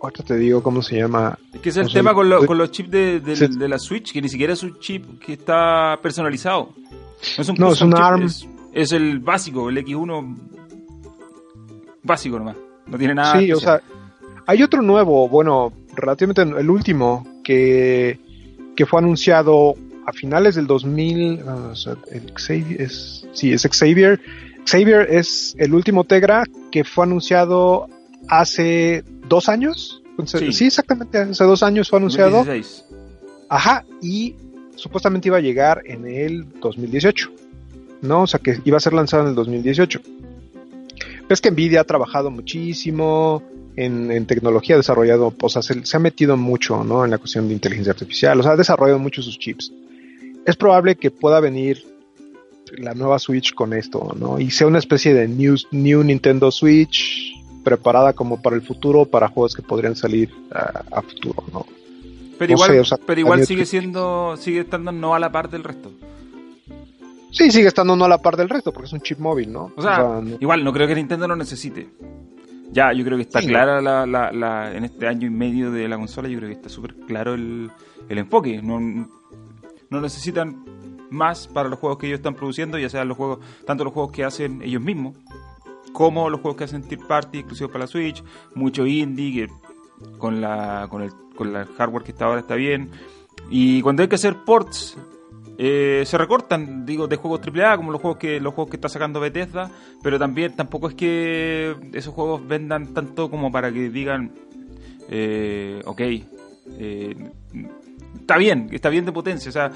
ahorita 0.03 0.22
te 0.22 0.36
digo 0.36 0.62
cómo 0.62 0.82
se 0.82 0.97
llama 0.99 1.38
Es 1.55 1.61
que 1.61 1.68
es 1.70 1.76
el 1.78 1.90
tema 1.93 2.12
con, 2.12 2.28
lo- 2.28 2.45
con 2.45 2.59
los 2.59 2.70
chips 2.70 2.90
de, 2.90 3.20
de- 3.20 3.36
Sí. 3.36 3.47
de 3.49 3.68
la 3.68 3.78
Switch, 3.78 4.12
que 4.12 4.20
ni 4.20 4.28
siquiera 4.28 4.53
es 4.53 4.62
un 4.62 4.78
chip 4.80 5.18
que 5.18 5.32
está 5.34 5.99
personalizado. 6.03 6.70
No 7.38 7.43
es 7.43 7.49
un, 7.49 7.55
No, 7.57 7.72
es 7.72 7.80
un 7.80 7.90
chip, 7.93 8.01
ARM. 8.03 8.22
Es, 8.24 8.49
es 8.73 8.93
el 8.93 9.18
básico, 9.20 9.68
el 9.68 9.79
X1 9.79 10.37
básico 12.03 12.39
nomás. 12.39 12.57
No 12.87 12.99
tiene 12.99 13.14
nada. 13.14 13.39
sí 13.39 13.53
o 13.53 13.61
sea 13.61 13.81
hay 14.47 14.62
otro 14.62 14.83
nuevo 14.83 15.29
bueno 15.29 15.73
relativamente 15.95 16.43
el 16.43 16.68
último 16.70 17.27
que 17.45 18.18
que 18.75 18.87
fue 18.87 18.99
anunciado 19.01 19.77
a 20.05 20.12
finales 20.12 20.57
del 20.57 20.66
2000 20.66 21.41
ah, 21.47 21.68
o 21.73 21.77
sea, 21.77 21.97
el 22.11 22.33
Xavier 22.35 22.83
es 22.83 23.27
sí 23.33 23.53
es 23.53 23.62
Xavier 23.70 24.20
Xavier 24.66 25.07
es 25.11 25.55
el 25.59 25.75
último 25.75 26.05
Tegra 26.05 26.43
que 26.73 26.83
fue 26.85 27.05
anunciado 27.05 27.89
hace 28.29 29.05
dos 29.29 29.49
años 29.49 30.03
Entonces, 30.11 30.41
Sí. 30.41 30.53
sí. 30.53 30.66
exactamente 30.66 31.18
hace 31.18 31.45
dos 31.45 31.62
años 31.62 31.89
fue 31.89 31.99
anunciado 32.01 32.39
2016. 32.39 32.85
ajá 33.49 33.85
y 34.03 34.35
supuestamente 34.75 35.29
iba 35.29 35.37
a 35.37 35.41
llegar 35.41 35.83
en 35.87 36.07
el 36.07 36.47
2018 36.61 37.31
no 38.03 38.22
o 38.22 38.26
sea 38.26 38.40
que 38.40 38.61
iba 38.64 38.76
a 38.76 38.80
ser 38.80 38.92
lanzado 38.92 39.22
en 39.22 39.30
el 39.30 39.34
2018 39.34 40.00
ves 41.28 41.40
que 41.40 41.50
Nvidia 41.50 41.80
ha 41.80 41.84
trabajado 41.84 42.30
muchísimo 42.30 43.42
en, 43.76 44.11
en 44.11 44.26
tecnología, 44.26 44.74
ha 44.74 44.78
desarrollado, 44.78 45.32
o 45.40 45.48
sea, 45.48 45.62
se, 45.62 45.84
se 45.86 45.96
ha 45.96 46.00
metido 46.00 46.36
mucho, 46.36 46.84
¿no? 46.84 47.05
En 47.05 47.11
la 47.11 47.18
cuestión 47.18 47.48
de 47.48 47.55
inteligencia 47.55 47.92
artificial, 47.92 48.38
o 48.38 48.42
sea, 48.42 48.53
ha 48.53 48.57
desarrollado 48.57 48.98
mucho 48.98 49.22
sus 49.22 49.38
chips. 49.38 49.72
Es 50.44 50.57
probable 50.57 50.96
que 50.96 51.11
pueda 51.11 51.40
venir 51.40 51.84
la 52.76 52.94
nueva 52.94 53.18
Switch 53.18 53.55
con 53.55 53.72
esto, 53.72 54.14
¿no? 54.18 54.38
Y 54.38 54.50
sea 54.50 54.66
una 54.66 54.78
especie 54.78 55.14
de 55.14 55.28
new, 55.28 55.57
new 55.70 56.03
Nintendo 56.03 56.50
Switch 56.50 57.32
preparada 57.64 58.12
como 58.12 58.42
para 58.42 58.57
el 58.57 58.62
futuro, 58.62 59.05
para 59.05 59.28
juegos 59.28 59.55
que 59.55 59.62
podrían 59.62 59.94
salir 59.94 60.30
a, 60.50 60.82
a 60.90 61.03
futuro, 61.03 61.44
¿no? 61.53 61.66
Pero 62.38 62.50
no 62.50 62.57
igual, 62.57 62.70
sé, 62.70 62.80
o 62.80 62.84
sea, 62.84 62.98
pero 63.07 63.20
igual 63.20 63.46
sigue 63.46 63.66
siendo, 63.66 64.36
sigue 64.36 64.61
estando 64.61 64.90
no 64.90 65.14
a 65.14 65.18
la 65.18 65.30
par 65.30 65.48
del 65.48 65.62
resto. 65.62 65.92
Sí, 67.33 67.51
sigue 67.51 67.68
estando 67.68 67.97
no 67.97 68.05
a 68.05 68.09
la 68.09 68.18
par 68.18 68.37
del 68.37 68.49
resto, 68.49 68.72
porque 68.72 68.87
es 68.87 68.93
un 68.93 69.01
chip 69.01 69.18
móvil, 69.18 69.53
¿no? 69.53 69.72
O 69.76 69.83
sea, 69.83 69.99
no- 70.22 70.37
igual 70.41 70.62
no 70.62 70.72
creo 70.72 70.87
que 70.87 70.95
Nintendo 70.95 71.26
lo 71.26 71.35
necesite. 71.37 71.89
Ya, 72.70 72.93
yo 72.93 73.05
creo 73.05 73.16
que 73.18 73.22
está 73.22 73.41
Sí, 73.41 73.49
clara 73.49 73.80
la, 73.83 74.07
la, 74.07 74.30
la- 74.33 74.74
en 74.74 74.85
este 74.85 75.07
año 75.09 75.26
y 75.26 75.30
medio 75.30 75.70
de 75.70 75.89
la 75.89 75.97
consola, 75.97 76.28
yo 76.28 76.39
creo 76.39 76.49
que 76.51 76.55
está 76.57 76.68
súper 76.68 76.95
claro 77.07 77.35
el, 77.35 77.70
el 78.09 78.18
enfoque. 78.18 78.62
No, 78.62 78.78
no 78.80 80.01
necesitan 80.01 80.64
más 81.11 81.47
para 81.49 81.68
los 81.68 81.78
juegos 81.78 81.99
que 81.99 82.07
ellos 82.07 82.18
están 82.20 82.35
produciendo, 82.35 82.78
ya 82.78 82.89
sean 82.89 83.09
los 83.09 83.16
juegos, 83.16 83.41
tanto 83.66 83.85
los 83.85 83.93
juegos 83.93 84.12
que 84.12 84.24
hacen 84.24 84.62
ellos 84.62 84.80
mismos, 84.83 85.16
como 85.93 86.30
los 86.30 86.41
juegos 86.41 86.57
que 86.57 86.64
hacen 86.64 86.83
Tier 86.83 87.01
Party 87.07 87.39
exclusivos 87.41 87.70
para 87.72 87.85
la 87.85 87.89
Switch, 87.89 88.22
mucho 88.55 88.87
indie, 88.87 89.47
que 89.47 89.53
con 90.18 90.41
la, 90.41 90.87
con 90.91 91.03
el, 91.03 91.12
con 91.37 91.53
la 91.53 91.66
hardware 91.76 92.05
que 92.05 92.12
está 92.12 92.24
ahora 92.24 92.41
está 92.41 92.55
bien. 92.55 92.91
Y 93.51 93.83
cuando 93.83 94.03
hay 94.03 94.09
que 94.09 94.14
hacer 94.14 94.37
ports, 94.47 94.97
eh, 95.64 96.02
se 96.06 96.18
recortan, 96.18 96.84
digo, 96.84 97.06
de 97.06 97.14
juegos 97.14 97.40
AAA, 97.46 97.76
como 97.76 97.92
los 97.92 98.00
juegos 98.00 98.18
que 98.18 98.40
los 98.40 98.52
juegos 98.52 98.68
que 98.68 98.76
está 98.78 98.88
sacando 98.88 99.20
Bethesda, 99.20 99.70
pero 100.02 100.18
también 100.18 100.56
tampoco 100.56 100.88
es 100.88 100.96
que 100.96 101.76
esos 101.92 102.12
juegos 102.12 102.44
vendan 102.44 102.92
tanto 102.92 103.30
como 103.30 103.52
para 103.52 103.72
que 103.72 103.88
digan, 103.88 104.32
eh, 105.08 105.80
ok, 105.84 106.00
eh, 106.00 107.14
está 108.18 108.38
bien, 108.38 108.70
está 108.72 108.88
bien 108.88 109.04
de 109.04 109.12
potencia, 109.12 109.50
o 109.50 109.52
sea, 109.52 109.70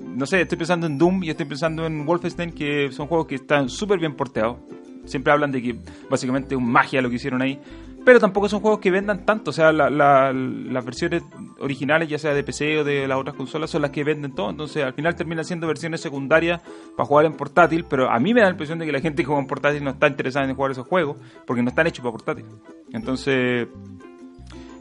no 0.00 0.26
sé, 0.26 0.40
estoy 0.40 0.58
pensando 0.58 0.88
en 0.88 0.98
Doom 0.98 1.22
y 1.22 1.30
estoy 1.30 1.46
pensando 1.46 1.86
en 1.86 2.04
Wolfenstein, 2.04 2.50
que 2.50 2.90
son 2.90 3.06
juegos 3.06 3.28
que 3.28 3.36
están 3.36 3.68
súper 3.68 4.00
bien 4.00 4.16
porteados. 4.16 4.56
Siempre 5.04 5.32
hablan 5.32 5.52
de 5.52 5.62
que 5.62 5.76
básicamente 6.10 6.56
es 6.56 6.58
un 6.58 6.68
magia 6.68 7.00
lo 7.00 7.08
que 7.08 7.16
hicieron 7.16 7.40
ahí. 7.40 7.56
Pero 8.04 8.18
tampoco 8.18 8.48
son 8.48 8.60
juegos 8.60 8.80
que 8.80 8.90
vendan 8.90 9.26
tanto. 9.26 9.50
O 9.50 9.52
sea, 9.52 9.72
la- 9.72 9.90
la- 9.90 10.32
las 10.32 10.84
versiones 10.84 11.22
originales, 11.58 12.08
ya 12.08 12.18
sea 12.18 12.32
de 12.32 12.42
PC 12.42 12.78
o 12.78 12.84
de 12.84 13.06
las 13.06 13.18
otras 13.18 13.36
consolas, 13.36 13.68
son 13.70 13.82
las 13.82 13.90
que 13.90 14.04
venden 14.04 14.34
todo. 14.34 14.48
Entonces, 14.50 14.82
al 14.84 14.94
final 14.94 15.14
terminan 15.14 15.44
siendo 15.44 15.66
versiones 15.66 16.00
secundarias 16.00 16.62
para 16.96 17.06
jugar 17.06 17.26
en 17.26 17.34
portátil. 17.34 17.84
Pero 17.88 18.10
a 18.10 18.18
mí 18.18 18.32
me 18.32 18.40
da 18.40 18.46
la 18.46 18.52
impresión 18.52 18.78
de 18.78 18.86
que 18.86 18.92
la 18.92 19.00
gente 19.00 19.22
que 19.22 19.26
juega 19.26 19.40
en 19.42 19.46
portátil 19.46 19.84
no 19.84 19.90
está 19.90 20.08
interesada 20.08 20.48
en 20.48 20.54
jugar 20.56 20.72
esos 20.72 20.86
juegos 20.86 21.16
porque 21.46 21.62
no 21.62 21.68
están 21.68 21.86
hechos 21.86 22.02
para 22.02 22.12
portátil. 22.12 22.46
Entonces, 22.92 23.68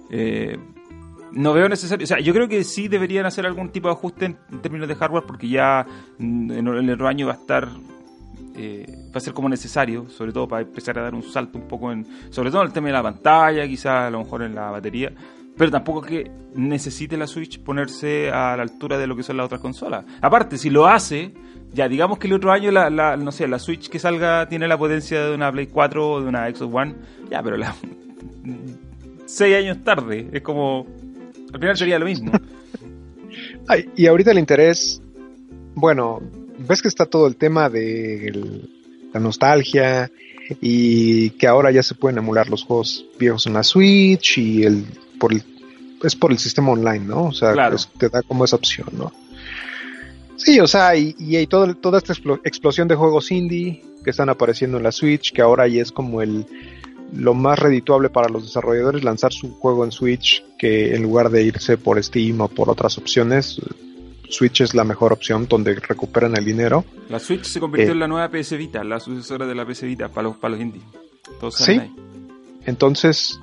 eh, 0.09 0.57
no 1.31 1.53
veo 1.53 1.69
necesario. 1.69 2.03
O 2.03 2.07
sea, 2.07 2.19
yo 2.19 2.33
creo 2.33 2.47
que 2.47 2.63
sí 2.63 2.87
deberían 2.87 3.25
hacer 3.25 3.45
algún 3.45 3.69
tipo 3.69 3.87
de 3.89 3.93
ajuste 3.93 4.25
en, 4.25 4.37
términos 4.61 4.87
de 4.87 4.95
hardware 4.95 5.23
porque 5.27 5.47
ya 5.49 5.85
en 6.19 6.49
el 6.51 6.89
otro 6.89 7.07
año 7.07 7.27
va 7.27 7.33
a 7.33 7.35
estar. 7.35 7.67
Eh, 8.55 8.85
va 9.13 9.17
a 9.17 9.19
ser 9.19 9.33
como 9.33 9.47
necesario, 9.49 10.07
sobre 10.09 10.31
todo 10.31 10.47
para 10.47 10.61
empezar 10.63 10.97
a 10.99 11.03
dar 11.03 11.15
un 11.15 11.23
salto 11.23 11.57
un 11.57 11.67
poco 11.67 11.91
en. 11.91 12.05
Sobre 12.29 12.51
todo 12.51 12.61
en 12.61 12.67
el 12.67 12.73
tema 12.73 12.87
de 12.87 12.93
la 12.93 13.03
pantalla, 13.03 13.67
quizás 13.67 14.07
a 14.07 14.09
lo 14.09 14.19
mejor 14.19 14.43
en 14.43 14.55
la 14.55 14.71
batería. 14.71 15.11
Pero 15.57 15.71
tampoco 15.71 16.01
que 16.01 16.31
necesite 16.55 17.17
la 17.17 17.27
Switch 17.27 17.59
ponerse 17.59 18.29
a 18.29 18.55
la 18.55 18.63
altura 18.63 18.97
de 18.97 19.07
lo 19.07 19.15
que 19.15 19.23
son 19.23 19.35
las 19.37 19.45
otras 19.47 19.59
consolas. 19.59 20.05
Aparte, 20.21 20.57
si 20.57 20.69
lo 20.69 20.87
hace, 20.87 21.33
ya 21.73 21.89
digamos 21.89 22.17
que 22.17 22.27
el 22.27 22.33
otro 22.33 22.51
año 22.53 22.71
la, 22.71 22.89
la- 22.89 23.17
no 23.17 23.31
sé, 23.33 23.45
la 23.47 23.59
Switch 23.59 23.89
que 23.89 23.99
salga 23.99 24.47
tiene 24.47 24.67
la 24.69 24.77
potencia 24.77 25.25
de 25.25 25.35
una 25.35 25.51
Play 25.51 25.67
4 25.67 26.11
o 26.11 26.21
de 26.21 26.29
una 26.29 26.49
Xbox 26.49 26.73
One, 26.73 26.95
ya, 27.29 27.43
pero 27.43 27.57
la 27.57 27.75
seis 29.25 29.55
años 29.57 29.83
tarde, 29.83 30.29
es 30.31 30.41
como 30.41 30.87
Al 31.53 31.59
final 31.59 31.77
sería 31.77 31.99
lo 31.99 32.05
mismo. 32.05 32.31
Ay, 33.67 33.89
y 33.95 34.07
ahorita 34.07 34.31
el 34.31 34.39
interés, 34.39 35.01
bueno, 35.75 36.21
ves 36.67 36.81
que 36.81 36.87
está 36.87 37.05
todo 37.05 37.27
el 37.27 37.35
tema 37.35 37.69
de 37.69 38.27
el- 38.27 38.69
la 39.13 39.19
nostalgia 39.19 40.11
y 40.61 41.31
que 41.31 41.47
ahora 41.47 41.71
ya 41.71 41.83
se 41.83 41.95
pueden 41.95 42.17
emular 42.19 42.49
los 42.49 42.63
juegos 42.63 43.05
viejos 43.19 43.45
en 43.47 43.53
la 43.53 43.63
Switch 43.63 44.37
y 44.37 44.63
el 44.63 44.85
por 45.19 45.33
el 45.33 45.43
es 46.03 46.15
por 46.15 46.31
el 46.31 46.39
sistema 46.39 46.71
online, 46.71 46.99
¿no? 47.05 47.23
O 47.25 47.31
sea, 47.33 47.51
Claro. 47.53 47.71
pues, 47.75 47.89
te 47.97 48.07
da 48.09 48.21
como 48.21 48.45
esa 48.45 48.55
opción, 48.55 48.87
¿no? 48.93 49.11
Sí, 50.37 50.59
o 50.61 50.67
sea, 50.67 50.95
y, 50.95 51.13
y 51.19 51.35
hay 51.35 51.47
todo, 51.47 51.75
toda 51.75 51.97
esta 51.97 52.13
explo- 52.13 52.39
explosión 52.45 52.87
de 52.87 52.95
juegos 52.95 53.29
indie 53.31 53.83
que 54.03 54.11
están 54.11 54.29
apareciendo 54.29 54.77
en 54.77 54.83
la 54.83 54.93
Switch, 54.93 55.33
que 55.33 55.41
ahora 55.41 55.67
ya 55.67 55.81
es 55.81 55.91
como 55.91 56.21
el 56.21 56.45
lo 57.11 57.33
más 57.33 57.57
redituable 57.59 58.09
para 58.09 58.29
los 58.29 58.43
desarrolladores 58.43 59.03
lanzar 59.03 59.33
su 59.33 59.55
juego 59.55 59.83
en 59.83 59.91
Switch 59.91 60.43
que 60.59 60.95
en 60.95 61.01
lugar 61.03 61.29
de 61.31 61.43
irse 61.43 61.75
por 61.75 62.01
Steam 62.01 62.39
o 62.41 62.47
por 62.47 62.69
otras 62.69 62.97
opciones, 62.99 63.59
Switch 64.29 64.61
es 64.61 64.73
la 64.75 64.83
mejor 64.83 65.11
opción 65.13 65.47
donde 65.47 65.73
recuperan 65.75 66.35
el 66.37 66.45
dinero. 66.45 66.85
La 67.09 67.19
Switch 67.19 67.45
se 67.45 67.59
convirtió 67.59 67.89
Eh. 67.89 67.93
en 67.93 67.99
la 67.99 68.07
nueva 68.07 68.29
PS 68.29 68.55
Vita, 68.57 68.83
la 68.83 68.99
sucesora 68.99 69.45
de 69.45 69.55
la 69.55 69.65
PS 69.65 69.85
Vita 69.85 70.07
para 70.09 70.27
los, 70.29 70.37
para 70.37 70.51
los 70.53 70.61
indies. 70.61 70.83
Todos 71.39 71.55
Sí. 71.55 71.73
ahí. 71.73 71.91
Entonces, 72.65 73.39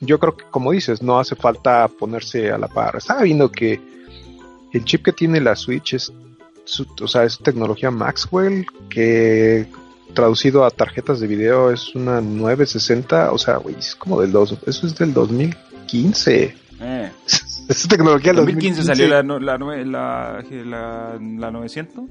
yo 0.00 0.18
creo 0.18 0.36
que 0.36 0.44
como 0.50 0.72
dices, 0.72 1.02
no 1.02 1.18
hace 1.18 1.34
falta 1.34 1.88
ponerse 1.88 2.50
a 2.50 2.58
la 2.58 2.68
par. 2.68 2.96
Estaba 2.96 3.22
viendo 3.22 3.50
que 3.50 3.80
el 4.72 4.84
chip 4.84 5.04
que 5.04 5.12
tiene 5.12 5.40
la 5.40 5.56
Switch 5.56 5.94
es, 5.94 6.12
su- 6.64 6.86
o 7.00 7.08
sea, 7.08 7.24
es 7.24 7.38
tecnología 7.38 7.90
Maxwell, 7.90 8.66
que 8.88 9.66
traducido 10.14 10.64
a 10.64 10.70
tarjetas 10.70 11.20
de 11.20 11.26
video 11.26 11.70
es 11.70 11.94
una 11.94 12.20
960, 12.20 13.32
o 13.32 13.38
sea, 13.38 13.56
güey, 13.56 13.76
es 13.76 13.94
como 13.96 14.20
del 14.20 14.32
dos, 14.32 14.54
eso 14.66 14.86
es 14.86 14.94
del 14.96 15.12
2015. 15.12 16.54
Eh. 16.80 17.10
es 17.68 17.88
tecnología 17.88 18.30
En 18.30 18.36
del 18.36 18.44
2015 18.46 18.82
salió 18.84 19.08
la, 19.08 19.22
no- 19.22 19.38
la, 19.38 19.58
nue- 19.58 19.84
la, 19.84 20.42
la, 20.64 21.18
la 21.20 21.50
900. 21.50 22.04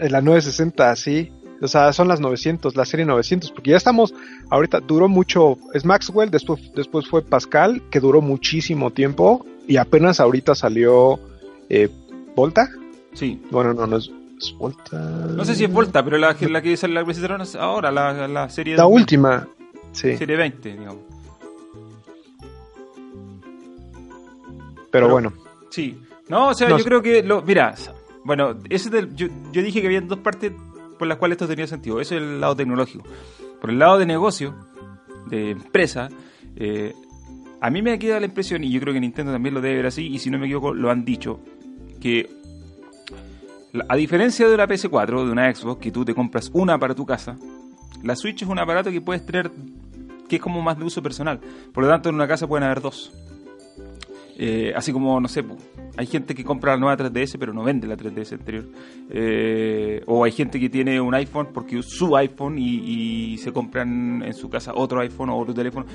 Eh, 0.00 0.10
La 0.10 0.20
960, 0.20 0.96
sí. 0.96 1.30
O 1.60 1.68
sea, 1.68 1.92
son 1.92 2.08
las 2.08 2.18
900, 2.18 2.74
la 2.74 2.84
serie 2.84 3.06
900, 3.06 3.52
porque 3.52 3.70
ya 3.70 3.76
estamos, 3.76 4.12
ahorita 4.50 4.80
duró 4.80 5.06
mucho, 5.08 5.58
es 5.74 5.84
Maxwell, 5.84 6.28
después, 6.28 6.72
después 6.74 7.06
fue 7.06 7.22
Pascal, 7.22 7.82
que 7.88 8.00
duró 8.00 8.20
muchísimo 8.20 8.90
tiempo, 8.90 9.46
y 9.68 9.76
apenas 9.76 10.18
ahorita 10.18 10.56
salió 10.56 11.20
eh, 11.68 11.88
Volta. 12.34 12.68
Sí. 13.14 13.40
Bueno, 13.52 13.74
no, 13.74 13.86
no 13.86 13.98
es, 13.98 14.10
es 14.40 14.52
Volta. 14.58 14.98
No 14.98 15.44
sé 15.44 15.54
si 15.54 15.62
es 15.64 15.72
Volta, 15.72 16.02
pero 16.04 16.18
la, 16.18 16.34
que- 16.36 16.48
la 16.48 16.60
que 16.62 16.76
sale 16.76 16.94
la 16.94 17.04
ahora, 17.60 17.92
la, 17.92 18.26
la 18.26 18.48
serie 18.48 18.74
La 18.76 18.82
de- 18.82 18.88
última, 18.88 19.46
sí. 19.92 20.16
Serie 20.16 20.34
20, 20.36 20.68
digamos. 20.72 21.02
Pero, 24.92 25.08
bueno, 25.08 25.32
Sí. 25.70 25.98
No, 26.28 26.48
o 26.48 26.54
sea, 26.54 26.68
No 26.68 26.78
yo 26.78 26.84
creo 26.84 27.02
que. 27.02 27.22
Lo, 27.22 27.42
mira, 27.42 27.74
bueno, 28.24 28.56
ese 28.70 28.90
del, 28.90 29.14
yo, 29.16 29.26
yo 29.50 29.62
dije 29.62 29.80
que 29.80 29.86
había 29.86 30.00
dos 30.02 30.20
partes 30.20 30.52
por 30.98 31.08
las 31.08 31.18
cuales 31.18 31.36
esto 31.36 31.48
tenía 31.48 31.66
sentido. 31.66 32.00
Eso 32.00 32.14
es 32.14 32.22
el 32.22 32.40
lado 32.40 32.54
tecnológico. 32.54 33.04
Por 33.60 33.70
el 33.70 33.78
lado 33.78 33.98
de 33.98 34.06
negocio, 34.06 34.54
de 35.26 35.50
empresa, 35.50 36.08
eh, 36.56 36.94
a 37.60 37.70
mí 37.70 37.82
me 37.82 37.98
queda 37.98 38.20
la 38.20 38.26
impresión, 38.26 38.62
y 38.62 38.70
yo 38.70 38.80
creo 38.80 38.92
que 38.92 39.00
Nintendo 39.00 39.32
también 39.32 39.54
lo 39.54 39.60
debe 39.60 39.76
ver 39.76 39.86
así, 39.86 40.06
y 40.06 40.18
si 40.18 40.30
no 40.30 40.38
me 40.38 40.46
equivoco, 40.46 40.74
lo 40.74 40.90
han 40.90 41.04
dicho, 41.04 41.40
que 42.00 42.28
a 43.88 43.96
diferencia 43.96 44.46
de 44.48 44.54
una 44.54 44.66
PS4, 44.66 45.24
de 45.24 45.32
una 45.32 45.54
Xbox, 45.54 45.80
que 45.80 45.90
tú 45.90 46.04
te 46.04 46.14
compras 46.14 46.50
una 46.52 46.78
para 46.78 46.94
tu 46.94 47.06
casa, 47.06 47.38
la 48.02 48.16
Switch 48.16 48.42
es 48.42 48.48
un 48.48 48.58
aparato 48.58 48.90
que 48.90 49.00
puedes 49.00 49.24
tener 49.24 49.50
que 50.28 50.36
es 50.36 50.42
como 50.42 50.62
más 50.62 50.78
de 50.78 50.84
uso 50.84 51.02
personal. 51.02 51.40
Por 51.72 51.84
lo 51.84 51.90
tanto, 51.90 52.08
en 52.08 52.14
una 52.14 52.26
casa 52.26 52.46
pueden 52.46 52.64
haber 52.64 52.80
dos. 52.80 53.12
Eh, 54.38 54.72
así 54.74 54.92
como, 54.92 55.20
no 55.20 55.28
sé, 55.28 55.44
hay 55.96 56.06
gente 56.06 56.34
que 56.34 56.44
compra 56.44 56.72
la 56.72 56.78
nueva 56.78 56.96
3DS 56.96 57.36
pero 57.38 57.52
no 57.52 57.62
vende 57.62 57.86
la 57.86 57.96
3DS 57.96 58.32
anterior. 58.32 58.64
Eh, 59.10 60.02
o 60.06 60.24
hay 60.24 60.32
gente 60.32 60.58
que 60.58 60.68
tiene 60.68 61.00
un 61.00 61.14
iPhone 61.14 61.48
porque 61.52 61.78
es 61.78 61.86
su 61.86 62.16
iPhone 62.16 62.58
y, 62.58 63.32
y 63.32 63.38
se 63.38 63.52
compran 63.52 64.22
en 64.22 64.34
su 64.34 64.48
casa 64.48 64.72
otro 64.74 65.00
iPhone 65.00 65.30
o 65.30 65.38
otro 65.38 65.54
teléfono. 65.54 65.86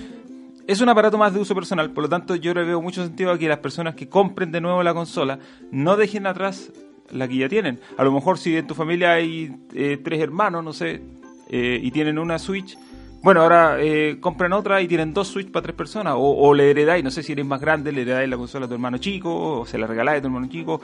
Es 0.68 0.82
un 0.82 0.90
aparato 0.90 1.18
más 1.18 1.34
de 1.34 1.40
uso 1.40 1.56
personal, 1.56 1.92
por 1.92 2.04
lo 2.04 2.10
tanto 2.10 2.36
yo 2.36 2.54
le 2.54 2.66
veo 2.66 2.82
mucho 2.82 3.02
sentido 3.02 3.32
a 3.32 3.38
que 3.38 3.48
las 3.48 3.60
personas 3.60 3.96
que 3.96 4.10
compren 4.10 4.52
de 4.52 4.60
nuevo 4.60 4.84
la 4.84 4.94
consola 4.94 5.40
no 5.72 5.96
dejen 5.96 6.28
atrás 6.28 6.74
la 7.10 7.28
que 7.28 7.38
ya 7.38 7.48
tienen. 7.50 7.80
A 7.98 8.04
lo 8.04 8.12
mejor 8.12 8.38
si 8.38 8.56
en 8.56 8.68
tu 8.68 8.74
familia 8.74 9.14
hay 9.14 9.56
eh, 9.74 9.98
tres 10.04 10.20
hermanos, 10.20 10.64
no 10.64 10.74
sé, 10.74 11.02
eh, 11.50 11.80
y 11.82 11.92
tienen 11.92 12.20
una 12.20 12.38
Switch, 12.38 12.78
bueno, 13.22 13.42
ahora 13.42 13.78
eh, 13.82 14.18
compran 14.20 14.54
otra 14.54 14.82
y 14.82 14.88
tienen 14.88 15.14
dos 15.14 15.28
Switch 15.28 15.52
para 15.52 15.64
tres 15.64 15.76
personas. 15.76 16.14
O, 16.16 16.20
o 16.20 16.54
le 16.54 16.70
heredáis, 16.70 17.04
no 17.04 17.12
sé 17.12 17.24
si 17.24 17.34
eres 17.34 17.46
más 17.46 17.60
grande, 17.60 17.92
le 17.92 18.02
heredáis 18.04 18.30
la 18.30 18.38
consola 18.38 18.66
a 18.66 18.68
tu 18.68 18.76
hermano 18.76 18.98
chico, 18.98 19.60
o 19.60 19.66
se 19.66 19.78
la 19.78 19.88
regaláis 19.88 20.20
a 20.20 20.22
tu 20.22 20.28
hermano 20.28 20.48
chico. 20.48 20.82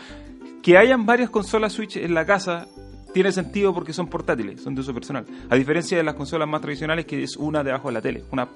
Que 0.61 0.77
hayan 0.77 1.05
varias 1.05 1.29
consolas 1.29 1.73
Switch 1.73 1.97
en 1.97 2.13
la 2.13 2.25
casa 2.25 2.67
tiene 3.13 3.31
sentido 3.31 3.73
porque 3.73 3.93
son 3.93 4.07
portátiles, 4.07 4.61
son 4.61 4.75
de 4.75 4.81
uso 4.81 4.93
personal. 4.93 5.25
A 5.49 5.55
diferencia 5.55 5.97
de 5.97 6.03
las 6.03 6.15
consolas 6.15 6.47
más 6.47 6.61
tradicionales, 6.61 7.05
que 7.05 7.23
es 7.23 7.37
una 7.37 7.63
debajo 7.63 7.89
de 7.89 7.93
la 7.93 8.01
tele, 8.01 8.23
una 8.31 8.47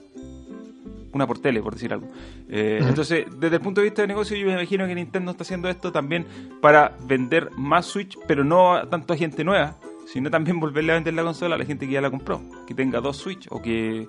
una 1.14 1.28
por 1.28 1.40
tele, 1.40 1.62
por 1.62 1.74
decir 1.74 1.92
algo. 1.92 2.08
Eh. 2.50 2.80
Entonces, 2.82 3.26
desde 3.40 3.56
el 3.58 3.62
punto 3.62 3.82
de 3.82 3.86
vista 3.86 4.02
de 4.04 4.08
negocio, 4.08 4.38
yo 4.38 4.46
me 4.46 4.54
imagino 4.54 4.88
que 4.88 4.96
Nintendo 4.96 5.32
está 5.32 5.44
haciendo 5.44 5.70
esto 5.70 5.92
también 5.92 6.26
para 6.62 6.96
vender 7.06 7.50
más 7.58 7.86
Switch, 7.86 8.18
pero 8.28 8.44
no 8.44 8.76
a 8.76 8.90
tanto 8.90 9.14
a 9.14 9.18
gente 9.18 9.44
nueva, 9.44 9.78
sino 10.12 10.30
también 10.32 10.60
volverle 10.60 10.94
a 10.94 10.96
vender 10.96 11.14
la 11.14 11.24
consola 11.24 11.56
a 11.56 11.58
la 11.58 11.66
gente 11.66 11.86
que 11.88 11.94
ya 11.94 12.02
la 12.02 12.10
compró, 12.10 12.42
que 12.66 12.74
tenga 12.74 13.00
dos 13.02 13.18
Switch 13.18 13.48
o 13.52 13.62
que 13.62 14.08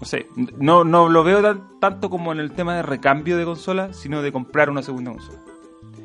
no 0.00 0.04
sé, 0.06 0.26
no, 0.58 0.84
no 0.84 1.08
lo 1.08 1.24
veo 1.24 1.40
tan- 1.40 1.80
tanto 1.80 2.10
como 2.10 2.32
en 2.32 2.38
el 2.40 2.52
tema 2.52 2.76
de 2.76 2.82
recambio 2.82 3.36
de 3.38 3.44
consola, 3.46 3.92
sino 3.94 4.20
de 4.20 4.30
comprar 4.32 4.68
una 4.68 4.82
segunda 4.82 5.12
consola. 5.12 5.38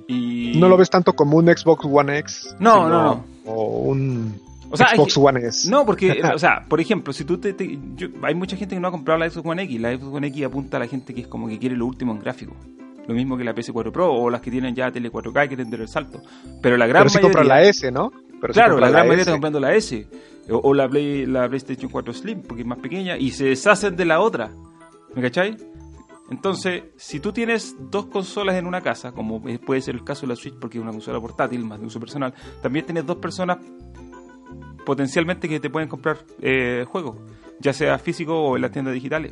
Y 0.07 0.53
no 0.57 0.67
lo 0.69 0.77
ves 0.77 0.89
tanto 0.89 1.13
como 1.13 1.37
un 1.37 1.45
Xbox 1.47 1.85
One 1.85 2.17
X. 2.19 2.55
No, 2.59 2.87
no, 2.89 3.03
no. 3.03 3.25
O 3.45 3.79
un 3.89 4.39
O 4.69 4.77
sea, 4.77 4.87
Xbox 4.95 5.13
que- 5.15 5.19
One 5.19 5.45
S. 5.47 5.69
No, 5.69 5.85
porque, 5.85 6.21
o 6.33 6.39
sea, 6.39 6.65
por 6.69 6.79
ejemplo, 6.79 7.11
si 7.13 7.25
tú 7.25 7.37
te, 7.37 7.53
te- 7.53 7.77
yo- 7.95 8.07
hay 8.23 8.33
mucha 8.35 8.55
gente 8.55 8.75
que 8.75 8.79
no 8.81 8.87
ha 8.87 8.91
comprado 8.91 9.19
la 9.19 9.29
Xbox 9.29 9.45
One 9.47 9.63
X. 9.63 9.81
La 9.81 9.91
Xbox 9.97 10.15
One 10.15 10.27
X 10.27 10.45
apunta 10.45 10.77
a 10.77 10.79
la 10.81 10.87
gente 10.87 11.13
que 11.13 11.21
es 11.21 11.27
como 11.27 11.47
que 11.47 11.59
quiere 11.59 11.75
lo 11.75 11.85
último 11.85 12.11
en 12.13 12.19
gráfico. 12.19 12.53
Lo 13.07 13.13
mismo 13.13 13.35
que 13.37 13.43
la 13.43 13.53
PS4 13.55 13.91
Pro 13.91 14.13
o 14.13 14.29
las 14.29 14.41
que 14.41 14.51
tienen 14.51 14.75
ya 14.75 14.91
tele 14.91 15.11
4K 15.11 15.45
y 15.45 15.47
quieren 15.49 15.69
dar 15.71 15.81
el 15.81 15.87
salto. 15.89 16.21
Pero 16.61 16.77
la 16.77 16.87
gran 16.87 17.01
Pero 17.03 17.09
si 17.09 17.17
mayoría... 17.17 17.35
compra 17.39 17.55
la 17.55 17.61
S, 17.63 17.91
¿no? 17.91 18.11
Pero 18.41 18.53
claro, 18.53 18.79
la 18.79 18.89
gran 18.89 19.03
mayoría 19.07 19.21
está 19.21 19.31
comprando 19.33 19.59
la 19.59 19.73
S. 19.75 20.07
O, 20.49 20.57
o 20.57 20.73
la, 20.73 20.89
Play- 20.89 21.25
la 21.27 21.47
PlayStation 21.47 21.89
4 21.91 22.13
Slim, 22.13 22.41
porque 22.41 22.63
es 22.63 22.67
más 22.67 22.79
pequeña, 22.79 23.15
y 23.17 23.29
se 23.31 23.45
deshacen 23.45 23.95
de 23.95 24.05
la 24.05 24.19
otra. 24.19 24.49
¿Me 25.15 25.21
cachai? 25.21 25.55
Entonces, 26.31 26.83
si 26.95 27.19
tú 27.19 27.31
tienes 27.33 27.75
dos 27.91 28.05
consolas 28.07 28.55
en 28.55 28.65
una 28.65 28.81
casa, 28.81 29.11
como 29.11 29.41
puede 29.41 29.81
ser 29.81 29.95
el 29.95 30.03
caso 30.03 30.21
de 30.21 30.27
la 30.29 30.35
Switch, 30.35 30.55
porque 30.59 30.77
es 30.77 30.81
una 30.81 30.91
consola 30.91 31.19
portátil, 31.19 31.63
más 31.65 31.79
de 31.79 31.85
uso 31.85 31.99
personal, 31.99 32.33
también 32.61 32.85
tienes 32.85 33.05
dos 33.05 33.17
personas 33.17 33.57
potencialmente 34.85 35.47
que 35.47 35.59
te 35.59 35.69
pueden 35.69 35.87
comprar 35.89 36.19
eh, 36.41 36.85
juegos, 36.87 37.17
ya 37.59 37.73
sea 37.73 37.99
físico 37.99 38.35
o 38.35 38.55
en 38.55 38.61
las 38.63 38.71
tiendas 38.71 38.93
digitales. 38.93 39.31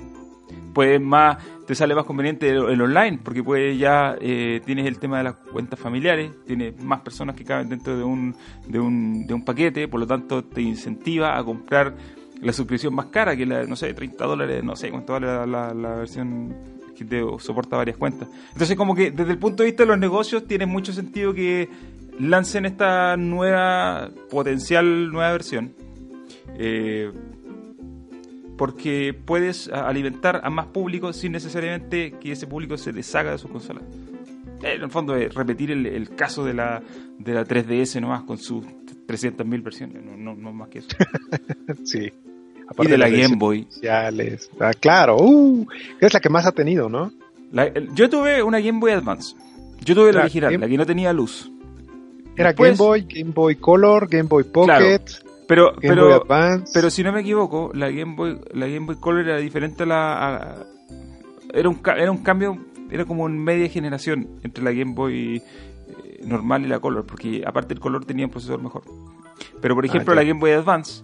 Pues 0.73 1.01
más, 1.01 1.37
te 1.65 1.75
sale 1.75 1.93
más 1.95 2.05
conveniente 2.05 2.49
el, 2.49 2.81
online, 2.81 3.19
porque 3.23 3.43
pues 3.43 3.77
ya 3.77 4.15
eh, 4.21 4.61
tienes 4.65 4.85
el 4.87 4.97
tema 4.99 5.17
de 5.17 5.25
las 5.25 5.35
cuentas 5.35 5.79
familiares, 5.79 6.31
tienes 6.45 6.81
más 6.83 7.01
personas 7.01 7.35
que 7.35 7.43
caben 7.43 7.69
dentro 7.69 7.97
de 7.97 8.03
un, 8.03 8.35
de 8.67 8.79
un, 8.79 9.25
de 9.27 9.33
un 9.33 9.43
paquete, 9.43 9.87
por 9.87 9.99
lo 9.99 10.07
tanto 10.07 10.43
te 10.43 10.61
incentiva 10.61 11.37
a 11.37 11.43
comprar 11.43 11.93
la 12.41 12.53
suscripción 12.53 12.95
más 12.95 13.07
cara, 13.07 13.35
que 13.35 13.45
la, 13.45 13.63
no 13.65 13.75
sé, 13.75 13.93
30 13.93 14.25
dólares, 14.25 14.63
no 14.63 14.75
sé 14.75 14.89
cuánto 14.91 15.13
vale 15.13 15.27
la, 15.27 15.45
la- 15.45 15.73
la 15.73 15.95
versión 15.95 16.55
que 16.97 17.03
te 17.05 17.21
soporta 17.39 17.77
varias 17.77 17.97
cuentas. 17.97 18.27
Entonces 18.53 18.75
como 18.77 18.93
que 18.95 19.11
desde 19.11 19.31
el 19.31 19.37
punto 19.39 19.63
de 19.63 19.69
vista 19.69 19.83
de 19.83 19.87
los 19.87 19.99
negocios 19.99 20.45
tiene 20.47 20.65
mucho 20.65 20.93
sentido 20.93 21.33
que 21.33 21.67
lancen 22.19 22.65
esta 22.65 23.15
nueva, 23.17 24.09
potencial 24.29 25.09
nueva 25.11 25.31
versión. 25.31 25.73
Eh, 26.57 27.11
porque 28.59 29.15
puedes 29.25 29.69
alimentar 29.69 30.41
a 30.43 30.49
más 30.49 30.65
público 30.67 31.13
sin 31.13 31.31
necesariamente 31.31 32.11
que 32.19 32.33
ese 32.33 32.45
público 32.45 32.77
se 32.77 32.91
deshaga 32.91 33.31
de 33.31 33.37
sus 33.37 33.49
consolas. 33.49 33.83
Eh, 34.61 34.73
En 34.75 34.81
el 34.83 34.89
fondo 34.91 35.15
es 35.15 35.33
repetir 35.33 35.71
el, 35.71 35.85
el 35.85 36.09
caso 36.13 36.43
de 36.43 36.53
la, 36.53 36.83
de 37.17 37.33
la 37.33 37.45
3DS 37.45 38.01
nomás 38.01 38.23
con 38.23 38.37
sus 38.37 38.65
300.000 39.07 39.63
versiones, 39.63 40.03
no, 40.03 40.17
no, 40.17 40.35
no 40.35 40.51
más 40.53 40.67
que 40.67 40.79
eso. 40.79 40.89
Sí. 41.85 42.11
y 42.79 42.87
de 42.87 42.97
la 42.97 43.09
Game 43.09 43.37
Boy. 43.37 43.61
especiales. 43.61 44.49
Ah, 44.59 44.71
claro. 44.77 45.15
Uh, 45.19 45.65
es 46.01 46.13
la 46.13 46.19
que 46.19 46.29
más 46.29 46.45
ha 46.45 46.51
tenido, 46.51 46.89
¿no? 46.89 47.11
La- 47.53 47.63
el- 47.65 47.93
yo 47.95 48.09
tuve 48.09 48.43
una 48.43 48.59
Game 48.59 48.79
Boy 48.79 48.91
Advance. 48.91 49.35
Yo 49.85 49.95
tuve 49.95 50.11
la 50.11 50.19
La 50.19 50.25
original, 50.25 50.51
Game- 50.51 50.65
la 50.65 50.69
que 50.69 50.77
no 50.77 50.85
tenía 50.85 51.13
luz. 51.13 51.49
Era 52.35 52.49
Después- 52.49 52.77
Game 52.77 52.77
Boy, 52.77 53.05
Game 53.09 53.31
Boy 53.33 53.55
Color, 53.55 54.07
Game 54.09 54.27
Boy 54.27 54.43
Pocket, 54.43 54.99
Pero, 55.49 55.73
Game 55.81 55.95
Boy 55.99 56.11
pero, 56.11 56.23
Advance. 56.23 56.71
pero 56.73 56.89
si 56.89 57.03
no 57.03 57.11
me 57.11 57.19
equivoco, 57.21 57.71
la 57.73 57.89
Game 57.89 58.15
Boy, 58.15 58.39
la 58.53 58.67
Game 58.67 58.85
Boy 58.85 58.95
Color 58.97 59.27
era 59.27 59.37
diferente 59.39 59.83
a 59.83 59.85
la. 59.87 60.27
a- 60.27 60.65
era, 61.51 61.67
un, 61.67 61.81
era 61.97 62.11
un 62.11 62.19
cambio, 62.19 62.57
era 62.91 63.03
como 63.05 63.27
en 63.27 63.37
media 63.43 63.67
generación 63.67 64.39
entre 64.43 64.63
la 64.63 64.71
Game 64.71 64.93
Boy 64.93 65.37
eh, 65.37 66.21
normal 66.23 66.63
y 66.63 66.67
la 66.67 66.79
Color, 66.79 67.05
porque 67.05 67.43
aparte 67.45 67.73
el 67.73 67.79
color 67.79 68.05
tenía 68.05 68.25
un 68.25 68.31
procesador 68.31 68.61
mejor. 68.63 68.83
Pero 69.59 69.73
por 69.75 69.83
ejemplo, 69.85 70.13
Ah, 70.13 70.15
ya. 70.17 70.21
la 70.21 70.27
Game 70.27 70.39
Boy 70.39 70.51
Advance, 70.51 71.03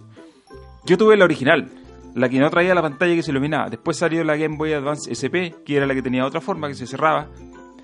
yo 0.84 0.96
tuve 0.96 1.16
la 1.16 1.24
original, 1.24 1.68
la 2.14 2.28
que 2.28 2.38
no 2.38 2.48
traía 2.48 2.74
la 2.74 2.82
pantalla 2.82 3.14
que 3.16 3.22
se 3.24 3.32
iluminaba. 3.32 3.68
Después 3.68 3.96
salió 3.96 4.22
la 4.22 4.36
Game 4.36 4.56
Boy 4.56 4.72
Advance 4.72 5.10
SP, 5.10 5.52
que 5.66 5.76
era 5.76 5.86
la 5.86 5.94
que 5.94 6.02
tenía 6.02 6.24
otra 6.24 6.40
forma, 6.40 6.68
que 6.68 6.74
se 6.74 6.86
cerraba. 6.86 7.26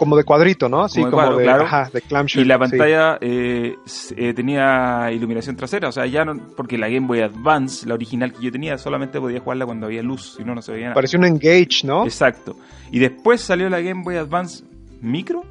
Como 0.03 0.16
de 0.16 0.24
cuadrito, 0.24 0.68
¿no? 0.68 0.88
Sí, 0.88 1.00
Como 1.00 1.07
de 1.07 1.11
como, 1.11 1.22
cuadro, 1.22 1.38
de, 1.38 1.44
claro. 1.44 1.64
ajá, 1.64 1.90
de 1.92 2.00
clamshell. 2.03 2.42
Y 2.42 2.44
la 2.46 2.55
sí. 2.55 2.61
pantalla 2.61 3.18
eh, 3.20 3.76
eh, 4.16 4.34
tenía 4.34 5.11
iluminación 5.12 5.57
trasera, 5.57 5.88
o 5.88 5.92
sea, 5.92 6.07
ya 6.07 6.24
no, 6.24 6.34
porque 6.57 6.76
la 6.78 6.88
Game 6.88 7.07
Boy 7.07 7.20
Advance, 7.20 7.86
la 7.86 7.94
original 7.94 8.32
que 8.32 8.42
yo 8.44 8.53
tenía, 8.53 8.76
solamente 8.78 9.20
podía 9.20 9.40
jugarla 9.40 9.66
cuando 9.66 9.86
había 9.86 10.03
luz, 10.03 10.34
si 10.36 10.44
no, 10.44 10.55
no 10.55 10.62
se 10.62 10.72
veía 10.72 10.84
nada. 10.86 10.94
Parecía 10.94 11.18
un 11.18 11.26
Engage, 11.26 11.84
¿no? 11.84 12.05
Exacto. 12.05 12.57
Y 12.90 12.98
después 12.98 13.40
salió 13.40 13.68
la 13.68 13.80
Game 13.80 14.03
Boy 14.05 14.16
Advance 14.16 14.64
Micro, 15.00 15.44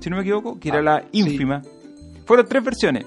si 0.00 0.10
no 0.10 0.16
me 0.16 0.22
equivoco, 0.22 0.58
que 0.60 0.68
era 0.68 0.78
Ah, 0.78 0.82
la 0.82 1.00
sí. 1.00 1.08
ínfima. 1.20 1.62
Fueron 2.24 2.46
tres 2.48 2.62
versiones. 2.64 3.06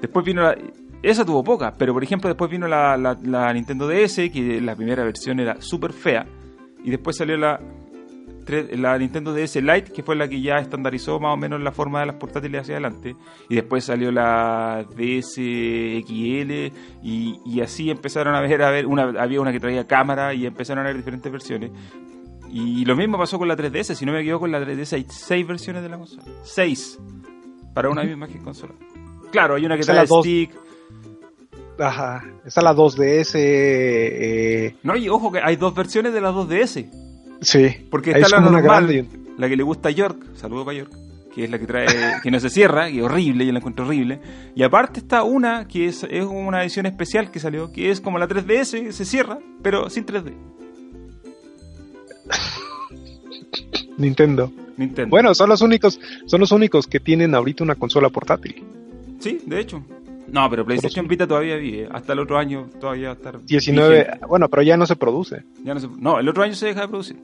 Después 0.00 0.24
vino 0.24 0.42
la... 0.42 0.56
Esa 1.02 1.24
tuvo 1.24 1.44
pocas, 1.44 1.74
pero 1.78 1.92
por 1.92 2.02
ejemplo 2.02 2.28
después 2.28 2.50
vino 2.50 2.66
la, 2.66 2.96
la- 2.96 3.18
la 3.22 3.52
Nintendo 3.52 3.86
DS, 3.88 4.30
que 4.32 4.58
la 4.62 4.74
primera 4.74 5.04
versión 5.04 5.38
era 5.38 5.60
súper 5.60 5.92
fea. 5.92 6.24
Y 6.82 6.90
después 6.90 7.16
salió 7.16 7.36
la, 7.36 7.60
la 8.76 8.98
Nintendo 8.98 9.32
DS 9.32 9.56
Lite, 9.56 9.92
que 9.92 10.02
fue 10.02 10.16
la 10.16 10.28
que 10.28 10.40
ya 10.40 10.56
estandarizó 10.56 11.18
más 11.20 11.34
o 11.34 11.36
menos 11.36 11.60
la 11.60 11.72
forma 11.72 12.00
de 12.00 12.06
las 12.06 12.16
portátiles 12.16 12.62
hacia 12.62 12.74
adelante. 12.74 13.16
Y 13.48 13.54
después 13.54 13.84
salió 13.84 14.10
la 14.10 14.84
DS 14.96 15.34
XL 15.34 16.72
y, 17.02 17.40
y 17.44 17.60
así 17.62 17.90
empezaron 17.90 18.34
a 18.34 18.40
ver, 18.40 18.62
a 18.62 18.70
ver 18.70 18.86
una, 18.86 19.04
había 19.20 19.40
una 19.40 19.52
que 19.52 19.60
traía 19.60 19.86
cámara 19.86 20.34
y 20.34 20.46
empezaron 20.46 20.84
a 20.84 20.88
ver 20.88 20.96
diferentes 20.96 21.30
versiones. 21.30 21.70
Y 22.50 22.84
lo 22.84 22.94
mismo 22.94 23.18
pasó 23.18 23.38
con 23.38 23.48
la 23.48 23.56
3DS, 23.56 23.94
si 23.94 24.06
no 24.06 24.12
me 24.12 24.20
equivoco, 24.20 24.46
en 24.46 24.52
la 24.52 24.60
3DS 24.60 24.92
hay 24.92 25.06
seis 25.08 25.46
versiones 25.46 25.82
de 25.82 25.88
la 25.88 25.98
consola. 25.98 26.22
Seis. 26.44 26.98
Para 27.74 27.90
una 27.90 28.04
misma 28.04 28.28
que 28.28 28.38
consola. 28.38 28.74
Claro, 29.32 29.56
hay 29.56 29.64
una 29.66 29.74
que 29.74 29.80
O 29.80 29.84
sea, 29.84 30.04
trae 30.04 30.20
stick. 30.20 30.54
Ajá. 31.78 32.22
Está 32.44 32.62
la 32.62 32.72
2DS. 32.72 33.32
Eh, 33.34 34.76
No, 34.84 34.96
y 34.96 35.08
ojo 35.08 35.32
que 35.32 35.40
hay 35.42 35.56
dos 35.56 35.74
versiones 35.74 36.12
de 36.12 36.20
las 36.20 36.32
2DS. 36.32 36.88
Sí. 37.40 37.86
Porque 37.90 38.10
está 38.10 38.26
es 38.26 38.32
la 38.32 38.40
normal, 38.40 38.62
grande 38.62 39.24
la 39.36 39.48
que 39.48 39.56
le 39.56 39.62
gusta 39.62 39.88
a 39.88 39.92
York, 39.92 40.24
saludo 40.34 40.64
para 40.64 40.78
York, 40.78 40.92
que 41.34 41.44
es 41.44 41.50
la 41.50 41.58
que 41.58 41.66
trae, 41.66 41.86
que 42.22 42.30
no 42.30 42.38
se 42.40 42.48
cierra, 42.48 42.88
que 42.88 42.98
es 42.98 43.02
horrible, 43.02 43.44
yo 43.44 43.52
la 43.52 43.58
encuentro 43.58 43.84
horrible. 43.84 44.20
Y 44.54 44.62
aparte 44.62 45.00
está 45.00 45.22
una 45.22 45.66
que 45.66 45.86
es, 45.86 46.04
es 46.04 46.24
una 46.24 46.62
edición 46.62 46.86
especial 46.86 47.30
que 47.30 47.40
salió, 47.40 47.72
que 47.72 47.90
es 47.90 48.00
como 48.00 48.18
la 48.18 48.28
3DS, 48.28 48.92
se 48.92 49.04
cierra, 49.04 49.38
pero 49.62 49.90
sin 49.90 50.06
3D. 50.06 50.32
Nintendo. 53.98 54.52
Nintendo. 54.76 55.10
Bueno, 55.10 55.34
son 55.34 55.48
los 55.50 55.62
únicos, 55.62 56.00
son 56.26 56.40
los 56.40 56.50
únicos 56.50 56.86
que 56.86 56.98
tienen 56.98 57.34
ahorita 57.34 57.62
una 57.62 57.76
consola 57.76 58.08
portátil. 58.10 58.64
Sí, 59.20 59.40
de 59.46 59.60
hecho. 59.60 59.84
No, 60.28 60.48
pero 60.50 60.64
PlayStation 60.64 61.06
Vita 61.06 61.26
todavía 61.26 61.56
vive. 61.56 61.88
Hasta 61.92 62.12
el 62.14 62.18
otro 62.18 62.38
año 62.38 62.68
todavía 62.80 63.08
va 63.08 63.12
a 63.14 63.16
estar. 63.16 63.40
19, 63.44 63.98
vigente. 63.98 64.26
bueno, 64.26 64.48
pero 64.48 64.62
ya 64.62 64.76
no 64.76 64.86
se 64.86 64.96
produce. 64.96 65.44
Ya 65.62 65.74
no, 65.74 65.80
se- 65.80 65.88
no, 65.98 66.18
el 66.18 66.28
otro 66.28 66.42
año 66.42 66.54
se 66.54 66.66
deja 66.66 66.82
de 66.82 66.88
producir. 66.88 67.16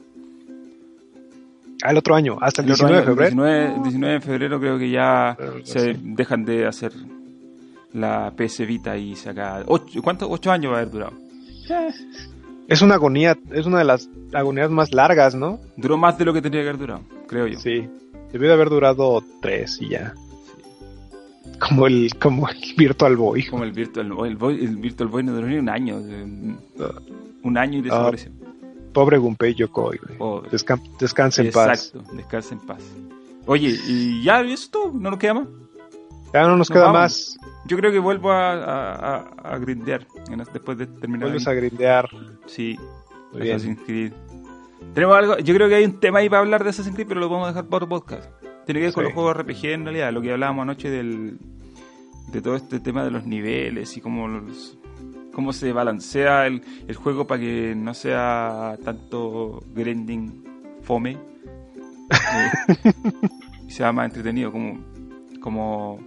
Al 1.83 1.97
otro 1.97 2.13
año, 2.15 2.37
hasta 2.41 2.61
el, 2.61 2.67
El 2.67 2.73
otro 2.73 2.87
19 2.87 2.93
de 2.93 3.01
año, 3.01 3.15
febrero. 3.15 3.45
El 3.47 3.73
19, 3.73 3.83
19 3.83 4.13
de 4.13 4.21
febrero 4.21 4.59
creo 4.59 4.77
que 4.77 4.89
ya 4.91 5.29
Algo 5.31 5.59
se 5.63 5.95
dejan 5.99 6.45
de 6.45 6.67
hacer 6.67 6.93
la 7.93 8.31
PS 8.37 8.65
Vita 8.67 8.95
y 8.97 9.15
se 9.15 9.29
acaba. 9.31 9.63
Ocho, 9.65 10.01
¿Cuántos? 10.03 10.27
Ocho 10.31 10.51
años 10.51 10.71
va 10.71 10.77
a 10.77 10.81
haber 10.81 10.91
durado. 10.91 11.13
Es 12.67 12.81
una 12.81 12.95
agonía, 12.95 13.35
es 13.51 13.65
una 13.65 13.79
de 13.79 13.85
las 13.85 14.07
agonías 14.33 14.69
más 14.69 14.93
largas, 14.93 15.33
¿no? 15.35 15.59
Duró 15.75 15.97
más 15.97 16.17
de 16.17 16.25
lo 16.25 16.33
que 16.33 16.41
tendría 16.41 16.61
que 16.63 16.69
haber 16.69 16.79
durado, 16.79 17.01
creo 17.27 17.47
yo. 17.47 17.59
Sí. 17.59 17.87
Debió 18.31 18.47
de 18.47 18.53
haber 18.53 18.69
durado 18.69 19.23
tres 19.41 19.77
y 19.81 19.89
ya. 19.89 20.13
Como 21.67 21.87
el, 21.87 22.09
como 22.19 22.49
el 22.49 22.57
Virtual 22.77 23.15
Boy. 23.15 23.45
Como 23.47 23.63
el 23.63 23.71
Virtual 23.71 24.11
Boy. 24.11 24.29
El, 24.29 24.35
Boy- 24.35 24.65
el 24.65 24.75
Virtual 24.77 25.09
Boy 25.09 25.23
no 25.23 25.33
duró 25.33 25.47
ni 25.47 25.57
un 25.57 25.69
año. 25.69 25.99
eh, 26.03 26.57
Un 27.43 27.57
año 27.57 27.79
y 27.79 27.81
desapareció. 27.83 28.31
Pobre 28.93 29.17
Gunpei 29.17 29.53
Yokoi. 29.53 29.99
Descan- 30.51 30.81
descansa 30.99 31.41
en 31.41 31.51
paz. 31.51 31.93
Exacto, 31.93 32.15
descansa 32.15 32.53
en 32.55 32.59
paz. 32.61 32.83
Oye, 33.45 33.75
y 33.87 34.21
ya, 34.23 34.43
¿y 34.43 34.51
eso 34.53 34.63
es 34.65 34.69
todo? 34.71 34.91
¿No 34.93 35.11
nos 35.11 35.19
queda 35.19 35.33
más? 35.35 35.47
Ya 36.33 36.41
no 36.43 36.49
nos 36.49 36.57
Nos 36.59 36.69
queda 36.69 36.83
vamos. 36.85 36.99
más. 37.01 37.37
Yo 37.67 37.77
creo 37.77 37.91
que 37.91 37.99
vuelvo 37.99 38.31
a, 38.31 38.53
a, 38.53 39.15
a- 39.17 39.53
a 39.53 39.57
grindear 39.59 40.05
después 40.53 40.77
de 40.77 40.87
terminar. 40.87 41.23
Vuelves 41.29 41.47
a 41.47 41.53
grindear. 41.53 42.09
Sí, 42.47 42.77
Muy 43.33 43.41
bien. 43.43 43.55
Assassin's 43.55 43.79
Creed. 43.85 44.13
Tenemos 44.93 45.15
algo, 45.15 45.37
yo 45.37 45.53
creo 45.53 45.69
que 45.69 45.75
hay 45.75 45.85
un 45.85 45.99
tema 45.99 46.19
ahí 46.19 46.29
para 46.29 46.39
hablar 46.41 46.63
de 46.63 46.71
Assassin's 46.71 46.95
Creed, 46.95 47.07
pero 47.07 47.19
lo 47.19 47.27
podemos 47.29 47.49
dejar 47.49 47.65
para 47.65 47.85
otro 47.85 47.89
podcast. 47.89 48.29
Tiene 48.65 48.79
que 48.79 48.85
ver 48.87 48.93
con 48.93 49.03
los 49.03 49.13
juegos 49.13 49.37
RPG 49.37 49.65
en 49.65 49.83
realidad, 49.85 50.11
lo 50.13 50.21
que 50.21 50.31
hablábamos 50.31 50.63
anoche 50.63 50.89
del, 50.89 51.37
de 52.31 52.41
todo 52.41 52.55
este 52.55 52.79
tema 52.79 53.03
de 53.03 53.11
los 53.11 53.25
niveles 53.25 53.95
y 53.97 54.01
cómo, 54.01 54.27
los- 54.27 54.77
cómo 55.33 55.51
se 55.53 55.71
balancea 55.73 56.45
el, 56.47 56.61
el 56.87 56.95
juego 56.95 57.25
para 57.27 57.39
que 57.41 57.73
no 57.75 57.93
sea 57.93 58.77
tanto 58.83 59.63
grinding 59.73 60.43
fome 60.83 61.11
eh, 62.11 62.91
y 63.67 63.71
sea 63.71 63.91
más 63.91 64.05
entretenido 64.07 64.51
como, 64.51 64.79
como 65.39 65.99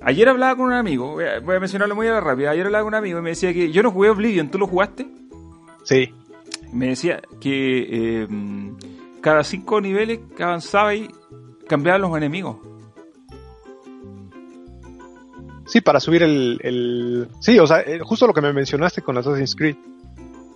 ayer 0.00 0.28
hablaba 0.28 0.56
con 0.56 0.66
un 0.66 0.72
amigo 0.74 1.12
voy 1.12 1.24
a, 1.24 1.40
voy 1.40 1.56
a 1.56 1.60
mencionarlo 1.60 1.94
muy 1.94 2.06
a 2.08 2.12
la 2.12 2.20
rápida 2.20 2.50
ayer 2.50 2.66
hablaba 2.66 2.84
con 2.84 2.92
un 2.94 2.98
amigo 2.98 3.18
y 3.18 3.22
me 3.22 3.30
decía 3.30 3.52
que 3.54 3.70
yo 3.72 3.82
no 3.82 3.90
jugué 3.90 4.10
Oblivion 4.10 4.50
¿tú 4.50 4.58
lo 4.58 4.66
jugaste? 4.66 5.06
Sí. 5.84 6.12
me 6.72 6.88
decía 6.88 7.22
que 7.40 8.22
eh, 8.22 8.28
cada 9.22 9.42
cinco 9.44 9.80
niveles 9.80 10.20
que 10.36 10.42
avanzaba 10.42 10.94
y 10.94 11.08
cambiaban 11.72 12.02
los 12.02 12.14
enemigos. 12.14 12.56
Sí, 15.66 15.80
para 15.80 16.00
subir 16.00 16.22
el, 16.22 16.60
el... 16.62 17.28
Sí, 17.40 17.58
o 17.58 17.66
sea, 17.66 17.80
eh, 17.80 18.00
justo 18.02 18.26
lo 18.26 18.34
que 18.34 18.42
me 18.42 18.52
mencionaste 18.52 19.00
con 19.00 19.16
Assassin's 19.16 19.56
Creed. 19.56 19.76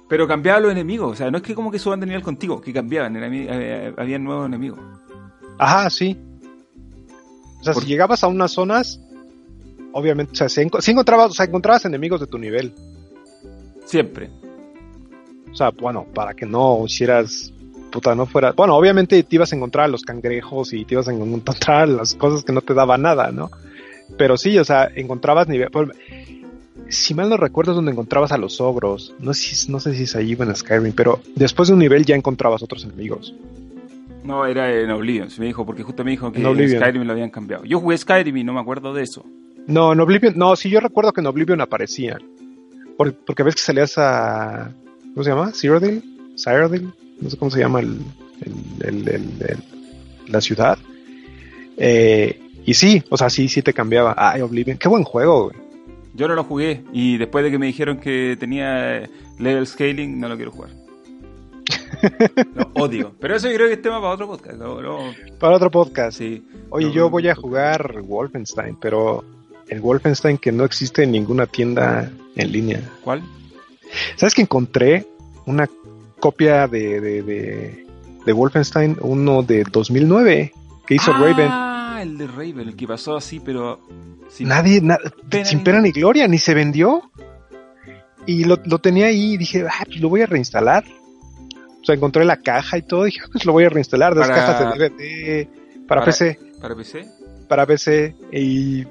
Pero 0.08 0.28
cambiaban 0.28 0.64
los 0.64 0.72
enemigos. 0.72 1.12
O 1.12 1.14
sea, 1.14 1.30
no 1.30 1.38
es 1.38 1.42
que 1.42 1.54
como 1.54 1.70
que 1.70 1.78
suban 1.78 2.00
de 2.00 2.06
nivel 2.06 2.22
contigo, 2.22 2.60
que 2.60 2.70
cambiaban. 2.72 3.16
eh, 3.16 3.94
había 3.96 4.18
nuevos 4.18 4.46
enemigos. 4.46 4.78
Ajá, 5.58 5.88
sí. 5.88 6.18
O 7.60 7.64
sea, 7.64 7.72
Por- 7.72 7.82
si 7.84 7.88
llegabas 7.88 8.22
a 8.22 8.26
unas 8.28 8.52
zonas, 8.52 9.00
obviamente, 9.92 10.32
o 10.32 10.36
sea, 10.36 10.50
si, 10.50 10.60
enco- 10.60 10.82
si 10.82 10.90
encontrabas, 10.90 11.30
o 11.30 11.34
sea, 11.34 11.46
encontrabas 11.46 11.86
enemigos 11.86 12.20
de 12.20 12.26
tu 12.26 12.36
nivel. 12.38 12.74
Siempre. 13.86 14.28
O 15.50 15.56
sea, 15.56 15.70
bueno, 15.70 16.04
para 16.12 16.34
que 16.34 16.44
no 16.44 16.84
hicieras, 16.84 17.52
puta, 17.90 18.14
no 18.14 18.26
fuera... 18.26 18.52
Bueno, 18.52 18.76
obviamente 18.76 19.22
te 19.22 19.36
ibas 19.36 19.52
a 19.52 19.56
encontrar 19.56 19.86
a 19.86 19.88
los 19.88 20.02
cangrejos 20.02 20.72
y 20.72 20.84
te 20.84 20.94
ibas 20.94 21.08
a 21.08 21.12
encontrar 21.12 21.88
las 21.88 22.14
cosas 22.14 22.44
que 22.44 22.52
no 22.52 22.60
te 22.60 22.74
daban 22.74 23.02
nada, 23.02 23.32
¿no? 23.32 23.50
Pero 24.18 24.36
sí, 24.36 24.58
o 24.58 24.64
sea, 24.64 24.88
encontrabas 24.94 25.48
nivel... 25.48 25.70
Si 26.88 27.14
mal 27.14 27.28
no 27.28 27.36
recuerdo 27.36 27.72
es 27.72 27.76
donde 27.76 27.90
encontrabas 27.92 28.30
a 28.32 28.38
los 28.38 28.60
ogros. 28.60 29.12
No 29.18 29.34
sé, 29.34 29.54
si, 29.56 29.72
no 29.72 29.80
sé 29.80 29.94
si 29.94 30.04
es 30.04 30.14
ahí 30.14 30.36
o 30.38 30.42
en 30.44 30.54
Skyrim, 30.54 30.92
pero 30.92 31.20
después 31.34 31.68
de 31.68 31.74
un 31.74 31.80
nivel 31.80 32.04
ya 32.04 32.14
encontrabas 32.14 32.62
otros 32.62 32.84
enemigos. 32.84 33.34
No, 34.22 34.46
era 34.46 34.72
en 34.72 34.90
Oblivion. 34.90 35.30
Se 35.30 35.40
me 35.40 35.46
dijo, 35.46 35.66
porque 35.66 35.82
justo 35.82 36.04
me 36.04 36.12
dijo 36.12 36.30
que 36.30 36.40
En 36.40 36.46
en. 36.46 36.80
Skyrim 36.80 37.02
lo 37.02 37.12
habían 37.12 37.30
cambiado. 37.30 37.64
Yo 37.64 37.80
jugué 37.80 37.98
Skyrim 37.98 38.36
y 38.36 38.44
no 38.44 38.52
me 38.52 38.60
acuerdo 38.60 38.94
de 38.94 39.02
eso. 39.02 39.24
No, 39.66 39.92
en 39.92 40.00
Oblivion, 40.00 40.34
no, 40.36 40.54
sí, 40.54 40.70
yo 40.70 40.78
recuerdo 40.78 41.12
que 41.12 41.20
en 41.22 41.26
Oblivion 41.26 41.60
aparecían. 41.60 42.22
Por- 42.96 43.14
porque 43.14 43.42
ves 43.42 43.56
que 43.56 43.62
salías 43.62 43.98
a. 43.98 44.70
¿Cómo 45.14 45.24
se 45.24 45.30
llama? 45.30 45.50
¿Cyrodiil? 45.52 46.04
¿Cyrodiil? 46.36 46.92
No 47.20 47.30
sé 47.30 47.36
cómo 47.36 47.50
se 47.50 47.60
llama 47.60 47.80
el, 47.80 47.98
el- 48.80 49.62
la 50.28 50.40
ciudad. 50.40 50.78
Eh, 51.76 52.40
y 52.64 52.74
sí, 52.74 53.02
o 53.10 53.16
sea, 53.16 53.30
sí, 53.30 53.48
sí 53.48 53.62
te 53.62 53.72
cambiaba. 53.72 54.14
Ay, 54.16 54.40
Oblivion, 54.40 54.76
qué 54.78 54.88
buen 54.88 55.04
juego, 55.04 55.44
güey. 55.50 55.56
Yo 56.14 56.26
no 56.28 56.34
lo 56.34 56.44
jugué 56.44 56.82
y 56.92 57.18
después 57.18 57.44
de 57.44 57.50
que 57.50 57.58
me 57.58 57.66
dijeron 57.66 57.98
que 58.00 58.36
tenía 58.40 58.96
eh, 59.02 59.10
level 59.38 59.66
scaling, 59.66 60.18
no 60.18 60.28
lo 60.28 60.36
quiero 60.36 60.50
jugar. 60.50 60.70
Lo 62.54 62.70
odio. 62.82 63.14
Pero 63.20 63.36
eso 63.36 63.48
yo 63.48 63.54
creo 63.54 63.68
que 63.68 63.74
es 63.74 63.82
tema 63.82 64.00
para 64.00 64.14
otro 64.14 64.26
podcast. 64.26 64.58
Lo- 64.58 64.80
lo- 64.80 65.14
Para 65.38 65.56
otro 65.56 65.70
podcast. 65.70 66.18
sí. 66.18 66.42
Oye, 66.70 66.86
No, 66.86 66.92
yo 66.92 67.10
voy 67.10 67.28
a 67.28 67.34
jugar 67.34 68.00
Wolfenstein, 68.02 68.76
pero 68.80 69.24
el 69.68 69.80
Wolfenstein 69.80 70.38
que 70.38 70.52
no 70.52 70.64
existe 70.64 71.02
en 71.04 71.12
ninguna 71.12 71.46
tienda 71.46 72.10
en 72.36 72.52
línea. 72.52 72.80
¿Cuál? 73.02 73.22
¿Sabes 74.16 74.34
que 74.34 74.42
encontré 74.42 75.06
una 75.46 75.68
copia 76.20 76.66
de, 76.68 77.00
de, 77.00 77.22
de, 77.22 77.86
de 78.24 78.32
Wolfenstein, 78.32 78.96
uno 79.00 79.42
de 79.42 79.64
2009, 79.70 80.52
que 80.86 80.94
hizo 80.94 81.12
Raven? 81.12 81.48
Ah, 81.50 82.00
el 82.02 82.18
de 82.18 82.26
Raven, 82.26 82.60
el 82.60 82.76
que 82.76 82.86
pasó 82.86 83.16
así, 83.16 83.40
pero. 83.40 83.80
sin- 84.28 84.48
Nadie, 84.48 84.80
na- 84.80 84.98
pena 85.28 85.44
sin 85.44 85.62
pena 85.64 85.80
ni 85.80 85.92
gloria, 85.92 86.26
ni 86.28 86.38
se 86.38 86.54
vendió. 86.54 87.10
Y 88.26 88.44
lo, 88.44 88.58
lo 88.64 88.78
tenía 88.80 89.06
ahí 89.06 89.34
y 89.34 89.36
dije, 89.36 89.64
ah, 89.68 89.84
pues 89.86 90.00
lo 90.00 90.08
voy 90.08 90.22
a 90.22 90.26
reinstalar. 90.26 90.84
O 91.80 91.84
sea, 91.84 91.94
encontré 91.94 92.24
la 92.24 92.38
caja 92.38 92.76
y 92.78 92.82
todo, 92.82 93.04
dije, 93.04 93.20
ah, 93.24 93.28
pues 93.30 93.44
lo 93.44 93.52
voy 93.52 93.64
a 93.64 93.68
reinstalar, 93.68 94.14
dos 94.14 94.26
Para- 94.26 94.34
cajas 94.46 94.78
de 94.78 94.88
DVD 94.90 95.46
para, 95.86 96.00
para- 96.00 96.04
PC, 96.06 96.38
¿Para 96.60 96.74
PC? 96.74 97.06
para 97.48 97.66
PC. 97.66 98.16
Y 98.32 98.84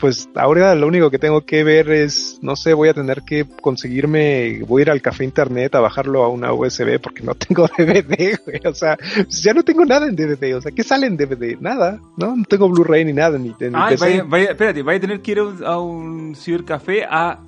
pues 0.00 0.28
ahora 0.34 0.74
lo 0.74 0.86
único 0.86 1.10
que 1.10 1.18
tengo 1.18 1.42
que 1.42 1.62
ver 1.62 1.90
es, 1.90 2.38
no 2.42 2.56
sé, 2.56 2.72
voy 2.74 2.88
a 2.88 2.94
tener 2.94 3.22
que 3.22 3.44
conseguirme, 3.60 4.60
voy 4.66 4.80
a 4.80 4.84
ir 4.84 4.90
al 4.90 5.02
café 5.02 5.24
internet 5.24 5.74
a 5.74 5.80
bajarlo 5.80 6.24
a 6.24 6.28
una 6.28 6.52
USB 6.52 6.98
porque 7.00 7.22
no 7.22 7.34
tengo 7.36 7.68
DVD, 7.76 8.38
güey. 8.44 8.60
O 8.66 8.74
sea, 8.74 8.96
ya 9.28 9.52
no 9.54 9.62
tengo 9.62 9.84
nada 9.84 10.06
en 10.06 10.16
DVD. 10.16 10.56
O 10.56 10.60
sea, 10.62 10.72
¿qué 10.72 10.82
sale 10.82 11.06
en 11.06 11.16
DVD? 11.16 11.58
Nada, 11.60 12.00
¿no? 12.16 12.34
No 12.36 12.44
tengo 12.44 12.68
Blu-ray 12.68 13.04
ni 13.04 13.12
nada, 13.12 13.38
ni, 13.38 13.48
ni 13.50 13.54
Ay, 13.74 13.94
PC. 13.94 14.04
vaya, 14.04 14.24
vaya, 14.26 14.50
espérate, 14.52 14.82
vaya 14.82 14.98
a 14.98 15.00
tener 15.00 15.20
que 15.20 15.32
ir 15.32 15.38
a 15.64 15.78
un, 15.78 16.34
cibercafé 16.34 17.04
a 17.04 17.38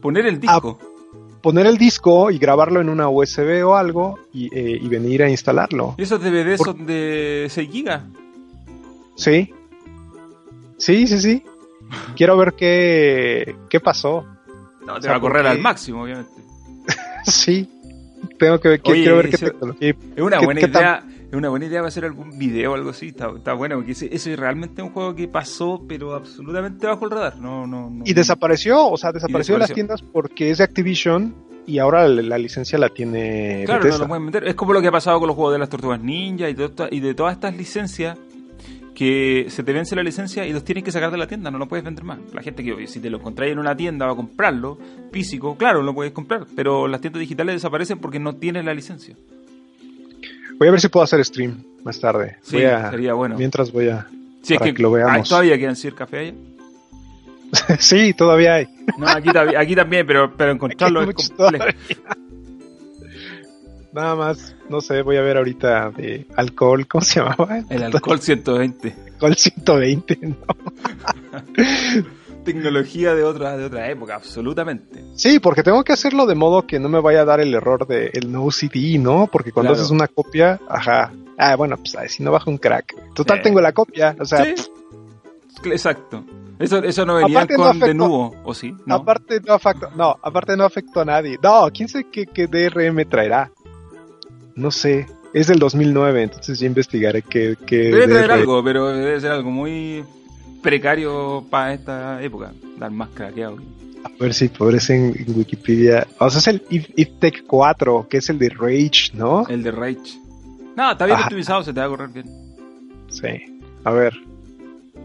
poner 0.00 0.26
el 0.26 0.38
disco. 0.40 0.78
poner 1.42 1.66
el 1.66 1.78
disco 1.78 2.30
y 2.30 2.38
grabarlo 2.38 2.80
en 2.80 2.88
una 2.88 3.08
USB 3.08 3.64
o 3.66 3.74
algo 3.74 4.18
y, 4.32 4.46
eh, 4.56 4.78
y 4.80 4.88
venir 4.88 5.22
a 5.22 5.30
instalarlo. 5.30 5.94
¿Y 5.98 6.02
esos 6.02 6.22
DVDs 6.22 6.58
Por- 6.58 6.66
son 6.76 6.86
de 6.86 7.46
6 7.50 7.70
gigas? 7.70 8.02
Sí. 9.16 9.52
Sí, 10.76 11.06
sí, 11.08 11.18
sí. 11.18 11.42
Quiero 12.16 12.36
ver 12.36 12.54
qué, 12.54 13.56
qué 13.70 13.80
pasó. 13.80 14.24
No, 14.86 14.94
te 14.96 15.02
sea, 15.02 15.12
va 15.12 15.16
a 15.18 15.20
correr 15.20 15.42
porque- 15.42 15.56
al 15.56 15.58
máximo, 15.60 16.02
obviamente. 16.04 16.32
sí. 17.24 17.68
Tengo 18.38 18.58
que 18.60 18.68
ver, 18.68 18.80
Oye, 18.84 18.94
quiero 19.02 19.16
ver 19.16 19.30
qué 19.30 19.38
tecnología. 19.38 19.90
Es 20.16 20.22
una 20.22 20.38
¿Qué- 20.38 20.44
buena 20.44 20.60
qué 20.60 20.68
tan- 20.68 20.82
idea. 20.82 21.04
Es 21.30 21.34
una 21.34 21.50
buena 21.50 21.66
idea 21.66 21.82
hacer 21.82 22.06
algún 22.06 22.38
video 22.38 22.72
o 22.72 22.74
algo 22.74 22.88
así. 22.90 23.08
Está, 23.08 23.30
está 23.36 23.52
bueno, 23.52 23.76
porque 23.76 23.92
ese, 23.92 24.08
ese 24.14 24.34
realmente 24.34 24.80
es 24.80 24.86
un 24.88 24.94
juego 24.94 25.14
que 25.14 25.28
pasó, 25.28 25.84
pero 25.86 26.14
absolutamente 26.14 26.86
bajo 26.86 27.04
el 27.04 27.10
radar. 27.10 27.36
No, 27.38 27.66
no, 27.66 27.90
no. 27.90 28.02
Y 28.06 28.14
desapareció, 28.14 28.88
o 28.88 28.96
sea, 28.96 29.12
desapareció 29.12 29.54
de 29.56 29.58
las 29.60 29.72
tiendas 29.74 30.00
porque 30.00 30.50
es 30.50 30.56
de 30.58 30.64
Activision 30.64 31.34
y 31.66 31.80
ahora 31.80 32.08
la, 32.08 32.22
la 32.22 32.38
licencia 32.38 32.78
la 32.78 32.88
tiene 32.88 33.64
Claro, 33.66 33.80
no 33.80 33.84
Bethesda. 33.84 34.04
lo 34.04 34.08
pueden 34.08 34.24
meter. 34.24 34.48
Es 34.48 34.54
como 34.54 34.72
lo 34.72 34.80
que 34.80 34.88
ha 34.88 34.92
pasado 34.92 35.18
con 35.18 35.26
los 35.26 35.36
juegos 35.36 35.52
de 35.52 35.58
las 35.58 35.68
tortugas 35.68 36.00
ninja 36.00 36.48
y 36.48 36.54
de, 36.54 36.70
y 36.92 37.00
de 37.00 37.14
todas 37.14 37.34
estas 37.34 37.54
licencias 37.54 38.16
que 38.98 39.46
se 39.48 39.62
te 39.62 39.72
vence 39.72 39.94
la 39.94 40.02
licencia 40.02 40.44
y 40.44 40.52
los 40.52 40.64
tienes 40.64 40.82
que 40.82 40.90
sacar 40.90 41.12
de 41.12 41.18
la 41.18 41.28
tienda, 41.28 41.52
no 41.52 41.58
lo 41.58 41.68
puedes 41.68 41.84
vender 41.84 42.02
más. 42.02 42.18
La 42.34 42.42
gente 42.42 42.64
que 42.64 42.88
si 42.88 42.98
te 42.98 43.08
lo 43.10 43.18
encontráis 43.18 43.52
en 43.52 43.60
una 43.60 43.76
tienda 43.76 44.06
va 44.06 44.12
a 44.12 44.16
comprarlo 44.16 44.76
físico, 45.12 45.56
claro, 45.56 45.82
lo 45.82 45.94
puedes 45.94 46.12
comprar, 46.12 46.46
pero 46.56 46.88
las 46.88 47.00
tiendas 47.00 47.20
digitales 47.20 47.54
desaparecen 47.54 48.00
porque 48.00 48.18
no 48.18 48.34
tienes 48.34 48.64
la 48.64 48.74
licencia. 48.74 49.14
Voy 50.58 50.66
a 50.66 50.72
ver 50.72 50.80
si 50.80 50.88
puedo 50.88 51.04
hacer 51.04 51.24
stream 51.24 51.62
más 51.84 52.00
tarde. 52.00 52.38
Sí, 52.42 52.56
Voy 52.56 52.64
a- 52.64 52.90
sería 52.90 53.14
bueno. 53.14 53.36
Mientras 53.38 53.70
voy 53.70 53.88
a... 53.88 54.08
Si 54.42 54.54
es 54.54 54.60
que, 54.60 54.74
que 54.74 54.82
lo 54.82 54.90
veamos. 54.90 55.28
todavía 55.28 55.56
quedan 55.56 55.76
Sir 55.76 55.94
Café 55.94 56.18
allá. 56.18 56.34
sí, 57.78 58.12
todavía 58.14 58.56
hay. 58.56 58.66
No, 58.98 59.06
aquí, 59.06 59.28
aquí 59.56 59.76
también, 59.76 60.04
pero, 60.08 60.34
pero 60.36 60.50
encontrarlo 60.54 61.02
es. 61.02 61.32
Nada 63.92 64.14
más, 64.14 64.54
no 64.68 64.80
sé, 64.82 65.00
voy 65.02 65.16
a 65.16 65.22
ver 65.22 65.38
ahorita 65.38 65.90
de 65.90 66.26
alcohol, 66.36 66.86
¿cómo 66.86 67.02
se 67.02 67.20
llamaba? 67.20 67.60
El 67.70 67.82
alcohol 67.84 68.20
120. 68.20 68.94
Alcohol 69.14 69.34
120, 69.36 70.18
¿no? 70.22 70.36
Tecnología 72.44 73.14
de 73.14 73.24
otra, 73.24 73.56
de 73.56 73.64
otra 73.66 73.90
época, 73.90 74.14
absolutamente. 74.14 75.04
Sí, 75.14 75.38
porque 75.38 75.62
tengo 75.62 75.84
que 75.84 75.92
hacerlo 75.92 76.26
de 76.26 76.34
modo 76.34 76.66
que 76.66 76.78
no 76.78 76.88
me 76.88 77.00
vaya 77.00 77.22
a 77.22 77.24
dar 77.24 77.40
el 77.40 77.52
error 77.54 77.86
de 77.86 78.10
el 78.14 78.30
no 78.32 78.50
CD, 78.50 78.98
¿no? 78.98 79.28
Porque 79.30 79.52
cuando 79.52 79.72
Claro. 79.72 79.82
haces 79.82 79.90
una 79.90 80.08
copia, 80.08 80.58
ajá. 80.68 81.12
Ah, 81.36 81.56
bueno, 81.56 81.76
pues 81.76 81.94
ay, 81.96 82.08
si 82.08 82.22
no 82.22 82.32
baja 82.32 82.50
un 82.50 82.58
crack. 82.58 82.94
Total 83.14 83.38
Sí. 83.38 83.42
tengo 83.44 83.60
la 83.60 83.72
copia, 83.72 84.16
o 84.18 84.24
sea, 84.24 84.44
Sí, 84.44 84.54
exacto. 85.66 86.24
Eso, 86.58 86.78
eso 86.82 87.06
no 87.06 87.14
venía 87.16 87.38
Aparte 87.38 87.54
no 87.56 87.62
con 87.64 87.78
de 87.78 87.86
afectó- 87.86 87.94
nuevo, 87.96 88.34
¿o 88.44 88.54
sí? 88.54 88.74
No. 88.86 88.96
aparte 88.96 89.40
no 89.46 89.52
afectó, 89.54 89.90
no, 89.94 90.16
aparte 90.22 90.56
no 90.56 90.64
afectó 90.64 91.00
a 91.02 91.04
nadie. 91.04 91.38
No, 91.42 91.68
quién 91.72 91.88
sabe 91.88 92.06
qué, 92.10 92.26
qué 92.26 92.46
DRM 92.48 93.04
traerá. 93.08 93.50
No 94.58 94.70
sé. 94.70 95.06
Es 95.34 95.46
del 95.46 95.58
2009, 95.58 96.22
entonces 96.22 96.58
ya 96.58 96.66
investigaré 96.66 97.22
qué, 97.22 97.56
qué 97.66 97.76
Debe 97.76 98.06
DRM. 98.06 98.30
algo, 98.32 98.64
pero 98.64 98.88
debe 98.88 99.20
ser 99.20 99.30
algo 99.30 99.50
muy 99.50 100.02
precario 100.62 101.44
para 101.50 101.74
esta 101.74 102.22
época. 102.22 102.52
Dar 102.78 102.90
más 102.90 103.10
craqueado. 103.10 103.58
A 104.04 104.10
ver 104.18 104.32
si 104.32 104.46
aparece 104.46 104.94
en, 104.96 105.14
en 105.28 105.36
Wikipedia. 105.38 106.06
O 106.18 106.30
sea, 106.30 106.38
es 106.40 106.48
el 106.48 106.62
If, 106.70 106.88
If 106.96 107.08
Tech 107.20 107.44
4, 107.46 108.06
que 108.08 108.16
es 108.18 108.28
el 108.30 108.38
de 108.38 108.48
Rage, 108.48 109.10
¿no? 109.14 109.46
El 109.48 109.62
de 109.62 109.70
Rage. 109.70 110.18
No, 110.76 110.92
está 110.92 111.04
bien 111.04 111.16
Ajá. 111.16 111.24
optimizado, 111.26 111.62
se 111.62 111.72
te 111.72 111.80
va 111.80 111.86
a 111.86 111.88
correr 111.90 112.08
bien. 112.08 112.26
Sí. 113.10 113.60
A 113.84 113.90
ver. 113.92 114.14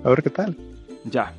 A 0.04 0.10
ver 0.10 0.24
qué 0.24 0.30
tal. 0.30 0.56
Ya. 1.06 1.34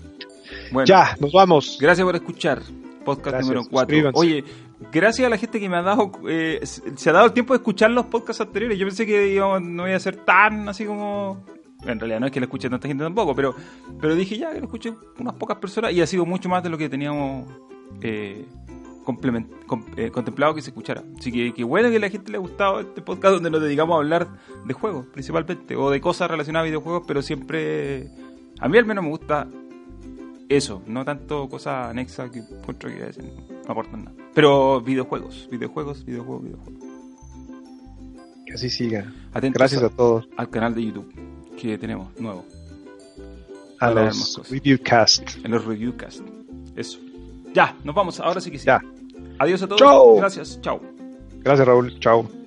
Bueno, 0.72 0.86
Ya, 0.86 1.16
nos 1.20 1.32
vamos. 1.32 1.78
gracias 1.80 2.04
por 2.04 2.14
escuchar. 2.16 2.60
Podcast 3.04 3.26
Gracias, 3.28 3.46
número 3.46 3.64
4. 3.70 3.96
suscríbanse. 3.96 4.18
Oye, 4.20 4.44
gracias 4.92 5.26
a 5.26 5.30
la 5.30 5.36
gente 5.38 5.60
que 5.60 5.68
me 5.68 5.76
ha 5.76 5.82
dado, 5.82 6.10
eh, 6.28 6.60
se 6.64 7.10
ha 7.10 7.12
dado 7.12 7.26
el 7.26 7.32
tiempo 7.32 7.52
de 7.52 7.58
escuchar 7.58 7.90
los 7.90 8.06
podcasts 8.06 8.40
anteriores. 8.40 8.78
Yo 8.78 8.86
pensé 8.86 9.06
que 9.06 9.28
íbamos- 9.28 9.62
no 9.62 9.86
iba 9.86 9.96
a 9.96 10.00
ser 10.00 10.16
tan 10.16 10.68
así 10.68 10.84
como. 10.84 11.44
En 11.86 11.98
realidad 12.00 12.20
no 12.20 12.26
es 12.26 12.32
que 12.32 12.40
lo 12.40 12.44
escuche 12.46 12.70
tanta 12.70 12.88
gente 12.88 13.04
tampoco, 13.04 13.34
pero, 13.34 13.54
pero 14.00 14.14
dije 14.14 14.38
ya 14.38 14.52
que 14.52 14.58
lo 14.60 14.64
escuchen 14.66 14.96
unas 15.18 15.34
pocas 15.34 15.58
personas 15.58 15.92
y 15.92 16.00
ha 16.00 16.06
sido 16.06 16.24
mucho 16.24 16.48
más 16.48 16.62
de 16.62 16.70
lo 16.70 16.78
que 16.78 16.88
teníamos 16.88 17.46
eh, 18.00 18.46
com- 19.04 19.84
eh, 19.96 20.10
contemplado 20.10 20.54
que 20.54 20.62
se 20.62 20.70
escuchara. 20.70 21.02
Así 21.18 21.30
que 21.30 21.52
qué 21.52 21.62
bueno 21.62 21.90
que 21.90 21.96
a 21.96 22.00
la 22.00 22.08
gente 22.08 22.30
le 22.32 22.38
ha 22.38 22.40
gustado 22.40 22.80
este 22.80 23.02
podcast 23.02 23.34
donde 23.34 23.50
nos 23.50 23.60
dedicamos 23.60 23.94
a 23.94 23.98
hablar 23.98 24.28
de 24.64 24.72
juegos 24.72 25.06
principalmente 25.12 25.76
o 25.76 25.90
de 25.90 26.00
cosas 26.00 26.30
relacionadas 26.30 26.64
a 26.64 26.68
videojuegos, 26.68 27.02
pero 27.06 27.20
siempre 27.20 28.08
a 28.60 28.66
mí 28.68 28.78
al 28.78 28.86
menos 28.86 29.04
me 29.04 29.10
gusta 29.10 29.46
eso, 30.48 30.82
no 30.86 31.04
tanto 31.04 31.48
cosas 31.50 31.88
anexas 31.90 32.30
que 32.30 32.40
que 32.40 33.12
no 33.66 33.70
aportan 33.72 34.04
nada. 34.04 34.16
Pero 34.34 34.80
videojuegos, 34.80 35.48
videojuegos, 35.50 36.04
videojuegos, 36.04 36.42
videojuegos. 36.44 36.82
Que 38.46 38.52
así 38.54 38.68
siga. 38.68 39.12
Atentos 39.32 39.58
Gracias 39.58 39.82
a 39.82 39.88
todos. 39.90 40.28
al 40.36 40.50
canal 40.50 40.74
de 40.74 40.84
YouTube 40.86 41.12
que 41.56 41.78
tenemos 41.78 42.08
nuevo, 42.20 42.44
A 43.78 43.88
Para 43.88 44.06
los. 44.06 44.40
Reviewcast. 44.50 45.44
en 45.44 45.50
los 45.52 45.64
reviewcast. 45.64 46.20
Eso. 46.76 46.98
Ya, 47.54 47.76
nos 47.84 47.94
vamos, 47.94 48.18
ahora 48.20 48.40
sí 48.40 48.50
que 48.50 48.58
sí. 48.58 48.66
Ya. 48.66 48.82
Adiós 49.38 49.62
a 49.62 49.68
todos. 49.68 50.18
Gracias, 50.18 50.60
chao. 50.60 50.80
Gracias, 51.42 51.66
Raúl. 51.66 51.98
Chao. 52.00 52.43